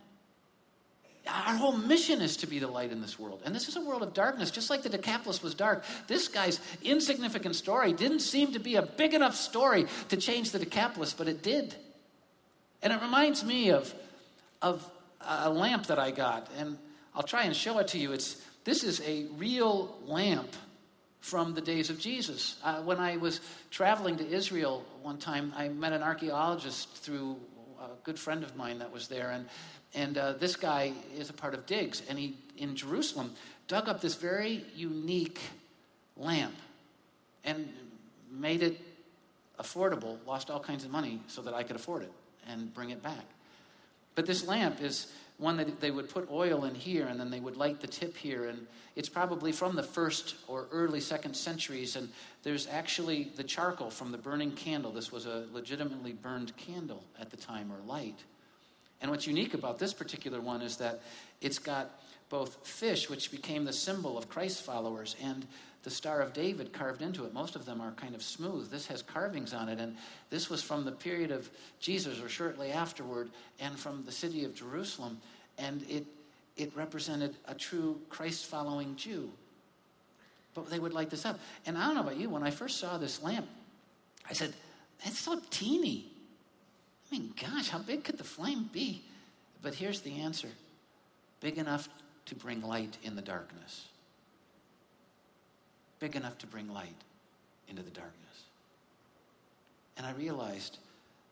Our 1.26 1.56
whole 1.56 1.78
mission 1.78 2.20
is 2.22 2.36
to 2.38 2.48
be 2.48 2.60
the 2.60 2.68
light 2.68 2.92
in 2.92 3.00
this 3.00 3.18
world. 3.18 3.42
And 3.46 3.56
this 3.56 3.70
is 3.70 3.78
a 3.78 3.82
world 3.82 4.04
of 4.04 4.14
darkness, 4.14 4.52
just 4.52 4.70
like 4.70 4.84
the 4.84 4.90
Decapolis 4.90 5.42
was 5.42 5.56
dark. 5.56 5.86
This 6.08 6.28
guy's 6.28 6.60
insignificant 6.84 7.56
story 7.56 7.94
didn't 7.94 8.20
seem 8.20 8.52
to 8.52 8.60
be 8.60 8.76
a 8.76 8.82
big 8.82 9.14
enough 9.14 9.34
story 9.34 9.86
to 10.10 10.18
change 10.18 10.52
the 10.52 10.60
Decapolis, 10.60 11.14
but 11.14 11.30
it 11.30 11.42
did. 11.42 11.74
And 12.82 12.92
it 12.92 13.02
reminds 13.02 13.46
me 13.46 13.72
of, 13.72 13.94
of 14.62 14.86
a 15.22 15.50
lamp 15.50 15.88
that 15.88 16.00
I 16.00 16.12
got. 16.12 16.50
And 16.58 16.78
I'll 17.16 17.24
try 17.24 17.44
and 17.44 17.56
show 17.56 17.80
it 17.80 17.88
to 17.90 17.98
you. 17.98 18.12
It's, 18.12 18.46
this 18.66 18.84
is 18.84 19.00
a 19.06 19.24
real 19.38 19.98
lamp 20.06 20.54
from 21.24 21.54
the 21.54 21.62
days 21.62 21.90
of 21.90 21.98
Jesus. 21.98 22.58
Uh, 22.66 22.82
when 22.82 23.00
I 23.00 23.16
was 23.16 23.40
traveling 23.72 24.18
to 24.18 24.28
Israel 24.30 24.84
one 25.02 25.18
time, 25.18 25.54
I 25.56 25.70
met 25.70 25.94
an 25.94 26.04
archaeologist 26.04 26.90
through 26.98 27.38
a 27.82 27.88
good 28.04 28.20
friend 28.20 28.44
of 28.44 28.58
mine 28.58 28.80
that 28.80 28.92
was 28.92 29.08
there, 29.08 29.32
and 29.32 29.48
and 29.96 30.18
uh, 30.18 30.34
this 30.34 30.58
guy 30.58 30.92
is 31.16 31.30
a 31.30 31.34
part 31.34 31.54
of 31.54 31.66
Digs, 31.66 32.02
and 32.10 32.20
he 32.20 32.36
in 32.58 32.76
Jerusalem 32.76 33.32
dug 33.70 33.88
up 33.88 34.02
this 34.02 34.16
very 34.16 34.66
unique 34.76 35.40
lamp, 36.18 36.56
and 37.46 37.72
made 38.30 38.62
it 38.62 38.78
affordable. 39.58 40.18
Lost 40.28 40.50
all 40.50 40.60
kinds 40.60 40.84
of 40.84 40.92
money 40.92 41.22
so 41.28 41.42
that 41.44 41.54
I 41.54 41.64
could 41.64 41.78
afford 41.78 42.04
it 42.04 42.12
and 42.50 42.74
bring 42.74 42.90
it 42.90 43.02
back. 43.02 43.24
But 44.16 44.26
this 44.26 44.46
lamp 44.46 44.82
is 44.82 45.08
one 45.38 45.58
that 45.58 45.80
they 45.80 45.92
would 45.92 46.10
put 46.10 46.30
oil 46.32 46.66
in 46.66 46.76
here 46.76 47.08
and 47.08 47.20
then 47.20 47.30
they 47.30 47.40
would 47.40 47.58
light 47.58 47.82
the 47.82 47.88
tip 47.88 48.16
here. 48.16 48.48
And 48.48 48.68
it's 48.96 49.10
probably 49.10 49.52
from 49.52 49.76
the 49.76 49.84
first 49.84 50.36
or 50.48 50.68
early 50.72 51.00
second 51.00 51.36
centuries. 51.36 51.96
And 51.96 52.10
there's 52.44 52.68
actually 52.68 53.32
the 53.36 53.44
charcoal 53.44 53.90
from 53.90 54.12
the 54.12 54.18
burning 54.18 54.52
candle. 54.52 54.92
This 54.92 55.12
was 55.12 55.26
a 55.26 55.46
legitimately 55.52 56.14
burned 56.14 56.56
candle 56.58 57.04
at 57.20 57.30
the 57.30 57.38
time 57.38 57.72
or 57.72 57.80
light. 57.86 58.20
And 59.02 59.12
what's 59.12 59.28
unique 59.28 59.54
about 59.54 59.80
this 59.80 59.94
particular 59.94 60.40
one 60.40 60.62
is 60.62 60.78
that 60.78 61.02
it's 61.42 61.60
got 61.60 62.00
both 62.30 62.66
fish, 62.66 63.10
which 63.10 63.32
became 63.32 63.66
the 63.66 63.74
symbol 63.74 64.18
of 64.18 64.30
Christ 64.30 64.64
followers, 64.64 65.16
and 65.22 65.46
the 65.84 65.90
Star 65.90 66.22
of 66.22 66.34
David 66.34 66.72
carved 66.74 67.02
into 67.02 67.26
it. 67.26 67.34
Most 67.34 67.56
of 67.56 67.66
them 67.66 67.82
are 67.82 67.92
kind 67.92 68.16
of 68.16 68.24
smooth. 68.24 68.72
This 68.72 68.88
has 68.88 69.02
carvings 69.02 69.54
on 69.54 69.70
it, 69.70 69.80
and 69.80 69.96
this 70.30 70.50
was 70.50 70.64
from 70.64 70.86
the 70.86 70.92
period 70.92 71.32
of 71.32 71.50
Jesus 71.80 72.22
or 72.22 72.30
shortly 72.30 72.72
afterward, 72.72 73.30
and 73.60 73.78
from 73.78 74.04
the 74.06 74.12
city 74.12 74.46
of 74.46 74.56
Jerusalem, 74.56 75.20
and 75.58 75.84
it 75.90 76.06
it 76.56 76.76
represented 76.76 77.36
a 77.48 77.56
true 77.56 78.00
Christ 78.10 78.46
following 78.46 78.96
Jew. 78.96 79.32
But 80.54 80.70
they 80.70 80.80
would 80.80 80.94
light 80.94 81.10
this 81.10 81.26
up. 81.26 81.40
And 81.66 81.78
I 81.78 81.86
don't 81.86 81.96
know 81.96 82.02
about 82.02 82.18
you, 82.18 82.30
when 82.30 82.44
I 82.44 82.52
first 82.52 82.80
saw 82.80 82.98
this 82.98 83.24
lamp, 83.24 83.48
I 84.30 84.34
said, 84.34 84.54
that's 85.04 85.20
so 85.20 85.42
teeny. 85.50 86.06
I 87.12 87.16
mean, 87.16 87.34
gosh, 87.42 87.70
how 87.70 87.80
big 87.80 88.04
could 88.04 88.18
the 88.18 88.24
flame 88.24 88.70
be? 88.72 89.04
But 89.62 89.74
here's 89.74 90.02
the 90.02 90.20
answer 90.22 90.50
big 91.40 91.58
enough 91.58 91.90
to 92.28 92.36
bring 92.36 92.62
light 92.62 92.98
in 93.04 93.16
the 93.16 93.22
darkness 93.22 93.88
big 96.04 96.18
enough 96.18 96.38
to 96.38 96.46
bring 96.46 96.68
light 96.74 97.02
into 97.70 97.82
the 97.82 97.90
darkness. 97.90 98.44
And 99.96 100.06
I 100.06 100.12
realized 100.12 100.80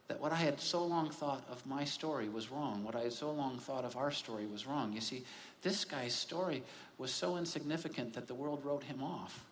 that 0.08 0.18
what 0.22 0.32
I 0.32 0.38
had 0.38 0.62
so 0.62 0.86
long 0.86 1.10
thought 1.10 1.44
of 1.52 1.66
my 1.66 1.84
story 1.84 2.30
was 2.30 2.50
wrong. 2.50 2.82
What 2.86 2.96
I 2.96 3.02
had 3.02 3.12
so 3.12 3.32
long 3.32 3.60
thought 3.60 3.84
of 3.84 3.98
our 3.98 4.12
story 4.12 4.46
was 4.46 4.66
wrong. 4.66 4.94
You 4.94 5.02
see, 5.02 5.26
this 5.62 5.84
guy's 5.84 6.16
story 6.16 6.64
was 6.98 7.12
so 7.12 7.36
insignificant 7.36 8.14
that 8.14 8.28
the 8.28 8.34
world 8.34 8.64
wrote 8.64 8.84
him 8.84 9.04
off. 9.04 9.44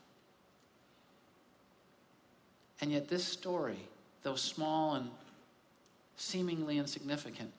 And 2.80 2.89
yet, 2.89 3.09
this 3.09 3.26
story, 3.26 3.80
though 4.24 4.38
small 4.38 4.95
and 4.95 5.09
seemingly 6.15 6.78
insignificant, 6.78 7.51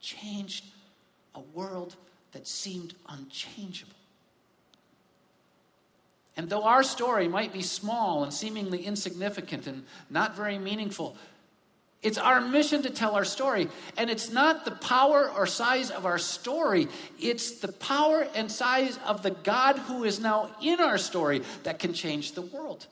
changed 0.00 0.64
a 1.34 1.40
world 1.52 1.94
that 2.32 2.46
seemed 2.46 2.94
unchangeable. 3.06 3.92
And 6.36 6.50
though 6.50 6.64
our 6.64 6.82
story 6.82 7.28
might 7.28 7.52
be 7.52 7.62
small 7.62 8.22
and 8.22 8.32
seemingly 8.32 8.84
insignificant 8.84 9.66
and 9.66 9.84
not 10.10 10.36
very 10.36 10.58
meaningful, 10.58 11.16
it's 12.02 12.18
our 12.18 12.40
mission 12.40 12.82
to 12.82 12.90
tell 12.90 13.14
our 13.14 13.24
story. 13.24 13.68
And 13.96 14.10
it's 14.10 14.30
not 14.30 14.64
the 14.64 14.70
power 14.72 15.30
or 15.30 15.46
size 15.46 15.90
of 15.90 16.04
our 16.04 16.18
story, 16.18 16.88
it's 17.18 17.52
the 17.60 17.72
power 17.72 18.28
and 18.34 18.52
size 18.52 18.98
of 19.06 19.22
the 19.22 19.30
God 19.30 19.78
who 19.78 20.04
is 20.04 20.20
now 20.20 20.50
in 20.62 20.80
our 20.80 20.98
story 20.98 21.42
that 21.62 21.78
can 21.78 21.94
change 21.94 22.32
the 22.32 22.42
world. 22.42 22.86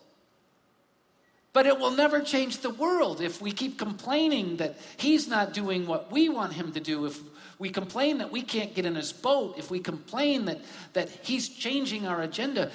But 1.52 1.66
it 1.66 1.78
will 1.78 1.92
never 1.92 2.20
change 2.20 2.58
the 2.58 2.70
world 2.70 3.20
if 3.20 3.40
we 3.40 3.52
keep 3.52 3.78
complaining 3.78 4.56
that 4.56 4.76
He's 4.96 5.28
not 5.28 5.52
doing 5.52 5.86
what 5.86 6.10
we 6.10 6.28
want 6.28 6.54
Him 6.54 6.72
to 6.72 6.80
do, 6.80 7.06
if 7.06 7.20
we 7.60 7.70
complain 7.70 8.18
that 8.18 8.32
we 8.32 8.42
can't 8.42 8.74
get 8.74 8.86
in 8.86 8.96
His 8.96 9.12
boat, 9.12 9.54
if 9.56 9.70
we 9.70 9.78
complain 9.78 10.46
that, 10.46 10.60
that 10.94 11.08
He's 11.22 11.48
changing 11.48 12.08
our 12.08 12.22
agenda 12.22 12.72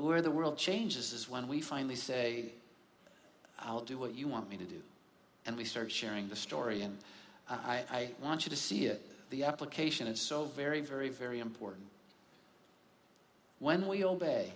where 0.00 0.22
the 0.22 0.30
world 0.30 0.58
changes 0.58 1.12
is 1.12 1.28
when 1.28 1.48
we 1.48 1.60
finally 1.60 1.96
say, 1.96 2.46
I'll 3.58 3.84
do 3.84 3.98
what 3.98 4.14
you 4.14 4.28
want 4.28 4.50
me 4.50 4.56
to 4.56 4.64
do. 4.64 4.80
And 5.46 5.56
we 5.56 5.64
start 5.64 5.90
sharing 5.90 6.28
the 6.28 6.36
story. 6.36 6.82
And 6.82 6.98
I, 7.48 7.84
I 7.90 8.08
want 8.22 8.44
you 8.44 8.50
to 8.50 8.56
see 8.56 8.86
it, 8.86 9.00
the 9.30 9.44
application. 9.44 10.06
It's 10.06 10.20
so 10.20 10.44
very, 10.44 10.80
very, 10.80 11.08
very 11.08 11.40
important. 11.40 11.86
When 13.58 13.86
we 13.86 14.04
obey, 14.04 14.52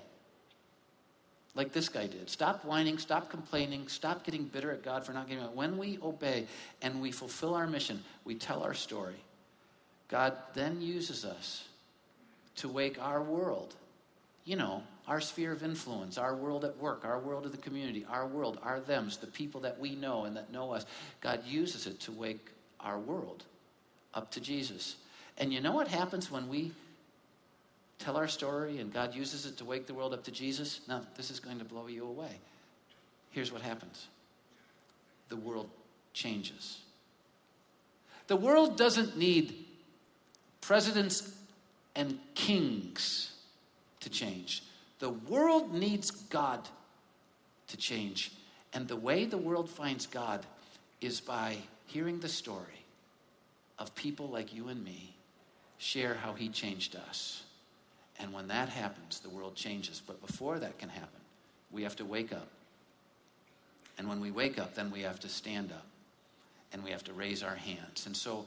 like 1.55 1.73
this 1.73 1.89
guy 1.89 2.07
did, 2.07 2.29
stop 2.29 2.65
whining, 2.65 2.99
stop 2.99 3.31
complaining, 3.31 3.89
stop 3.89 4.25
getting 4.25 4.45
bitter 4.45 4.71
at 4.71 4.83
God 4.83 5.05
for 5.05 5.13
not 5.13 5.29
getting 5.29 5.45
it. 5.45 5.53
When 5.53 5.79
we 5.79 5.99
obey 6.03 6.47
and 6.83 7.01
we 7.01 7.11
fulfill 7.11 7.55
our 7.55 7.67
mission, 7.67 8.03
we 8.25 8.35
tell 8.35 8.63
our 8.63 8.75
story. 8.75 9.17
God 10.09 10.35
then 10.55 10.81
uses 10.81 11.25
us 11.25 11.65
to 12.57 12.69
wake 12.69 13.01
our 13.01 13.23
world, 13.23 13.75
you 14.45 14.57
know, 14.57 14.83
our 15.11 15.21
sphere 15.21 15.51
of 15.51 15.65
influence, 15.65 16.19
our 16.19 16.37
world 16.37 16.65
at 16.65 16.77
work, 16.79 17.05
our 17.05 17.19
world 17.19 17.45
of 17.45 17.51
the 17.51 17.59
community, 17.59 18.07
our 18.09 18.29
world, 18.29 18.61
our 18.63 18.79
thems, 18.79 19.17
the 19.17 19.27
people 19.27 19.61
that 19.61 19.77
we 19.81 19.97
know 19.97 20.25
and 20.25 20.37
that 20.37 20.53
know 20.53 20.73
us. 20.73 20.87
God 21.21 21.45
uses 21.45 21.89
it 21.89 21.99
to 22.03 22.13
wake 22.13 22.53
our 22.79 22.97
world 22.97 23.43
up 24.15 24.31
to 24.31 24.41
Jesus. 24.41 24.95
And 25.37 25.53
you 25.53 25.61
know 25.61 25.73
what 25.73 25.89
happens 25.89 26.31
when 26.31 26.49
we 26.49 26.71
tell 27.99 28.17
our 28.17 28.29
story 28.29 28.79
and 28.79 28.93
God 28.93 29.13
uses 29.13 29.47
it 29.47 29.57
to 29.57 29.65
wake 29.65 29.89
the 29.89 29.95
world 29.95 30.15
up 30.15 30.23
to 30.25 30.31
Jesus? 30.31 30.81
Now, 30.87 31.03
this 31.17 31.33
is 31.33 31.41
going 31.41 31.59
to 31.59 31.65
blow 31.65 31.89
you 31.89 32.07
away. 32.07 32.39
Here's 33.33 33.51
what 33.51 33.63
happens 33.63 34.07
the 35.29 35.37
world 35.37 35.71
changes. 36.13 36.79
The 38.29 38.37
world 38.37 38.79
doesn't 38.79 39.19
need 39.19 39.65
presidents 40.61 41.35
and 41.97 42.17
kings 42.37 43.33
to 43.99 44.09
change. 44.09 44.63
The 45.01 45.11
world 45.11 45.75
needs 45.75 46.11
God 46.11 46.69
to 47.69 47.77
change. 47.77 48.33
And 48.73 48.87
the 48.87 48.97
way 48.97 49.25
the 49.25 49.39
world 49.39 49.69
finds 49.69 50.07
God 50.07 50.47
is 51.01 51.21
by 51.21 51.57
hearing 51.87 52.21
the 52.21 52.29
story 52.29 52.85
of 53.79 53.95
people 53.95 54.29
like 54.29 54.55
you 54.55 54.69
and 54.69 54.85
me 54.85 55.15
share 55.79 56.15
how 56.15 56.35
He 56.35 56.49
changed 56.49 56.95
us. 56.95 57.43
And 58.21 58.33
when 58.33 58.49
that 58.49 58.69
happens, 58.69 59.21
the 59.21 59.31
world 59.31 59.57
changes. 59.57 60.03
But 60.07 60.25
before 60.25 60.59
that 60.59 60.79
can 60.79 60.91
happen, 60.91 61.21
we 61.73 61.83
have 61.83 61.97
to 61.97 62.05
wake 62.05 62.33
up. 62.33 62.49
And 63.99 64.09
when 64.09 64.21
we 64.21 64.31
wake 64.31 64.59
up, 64.59 64.75
then 64.75 64.91
we 64.91 65.01
have 65.01 65.21
to 65.21 65.29
stand 65.29 65.73
up 65.73 65.87
and 66.73 66.85
we 66.85 66.91
have 66.91 67.05
to 67.05 67.13
raise 67.13 67.43
our 67.43 67.55
hands. 67.55 68.07
And 68.07 68.17
so 68.17 68.47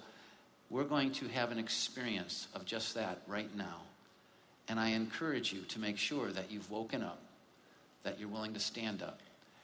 we're 0.69 0.83
going 0.83 1.11
to 1.13 1.27
have 1.27 1.51
an 1.51 1.59
experience 1.59 2.47
of 2.53 2.65
just 2.65 2.93
that 2.95 3.21
right 3.27 3.53
now. 3.55 3.81
And 4.69 4.79
I 4.79 4.89
encourage 4.89 5.51
you 5.51 5.61
to 5.61 5.79
make 5.79 5.97
sure 5.97 6.31
that 6.31 6.51
you've 6.51 6.69
woken 6.71 7.03
up, 7.03 7.19
that 8.03 8.19
you're 8.19 8.29
willing 8.29 8.53
to 8.53 8.59
stand 8.59 9.01
up, 9.01 9.19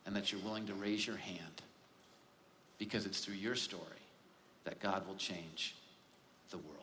and 0.05 0.15
that 0.15 0.31
you're 0.31 0.41
willing 0.41 0.67
to 0.67 0.73
raise 0.73 1.05
your 1.05 1.17
hand. 1.17 1.61
Because 2.77 3.05
it's 3.05 3.19
through 3.19 3.35
your 3.35 3.55
story 3.55 3.83
that 4.63 4.79
God 4.79 5.07
will 5.07 5.15
change 5.15 5.75
the 6.51 6.57
world. 6.57 6.78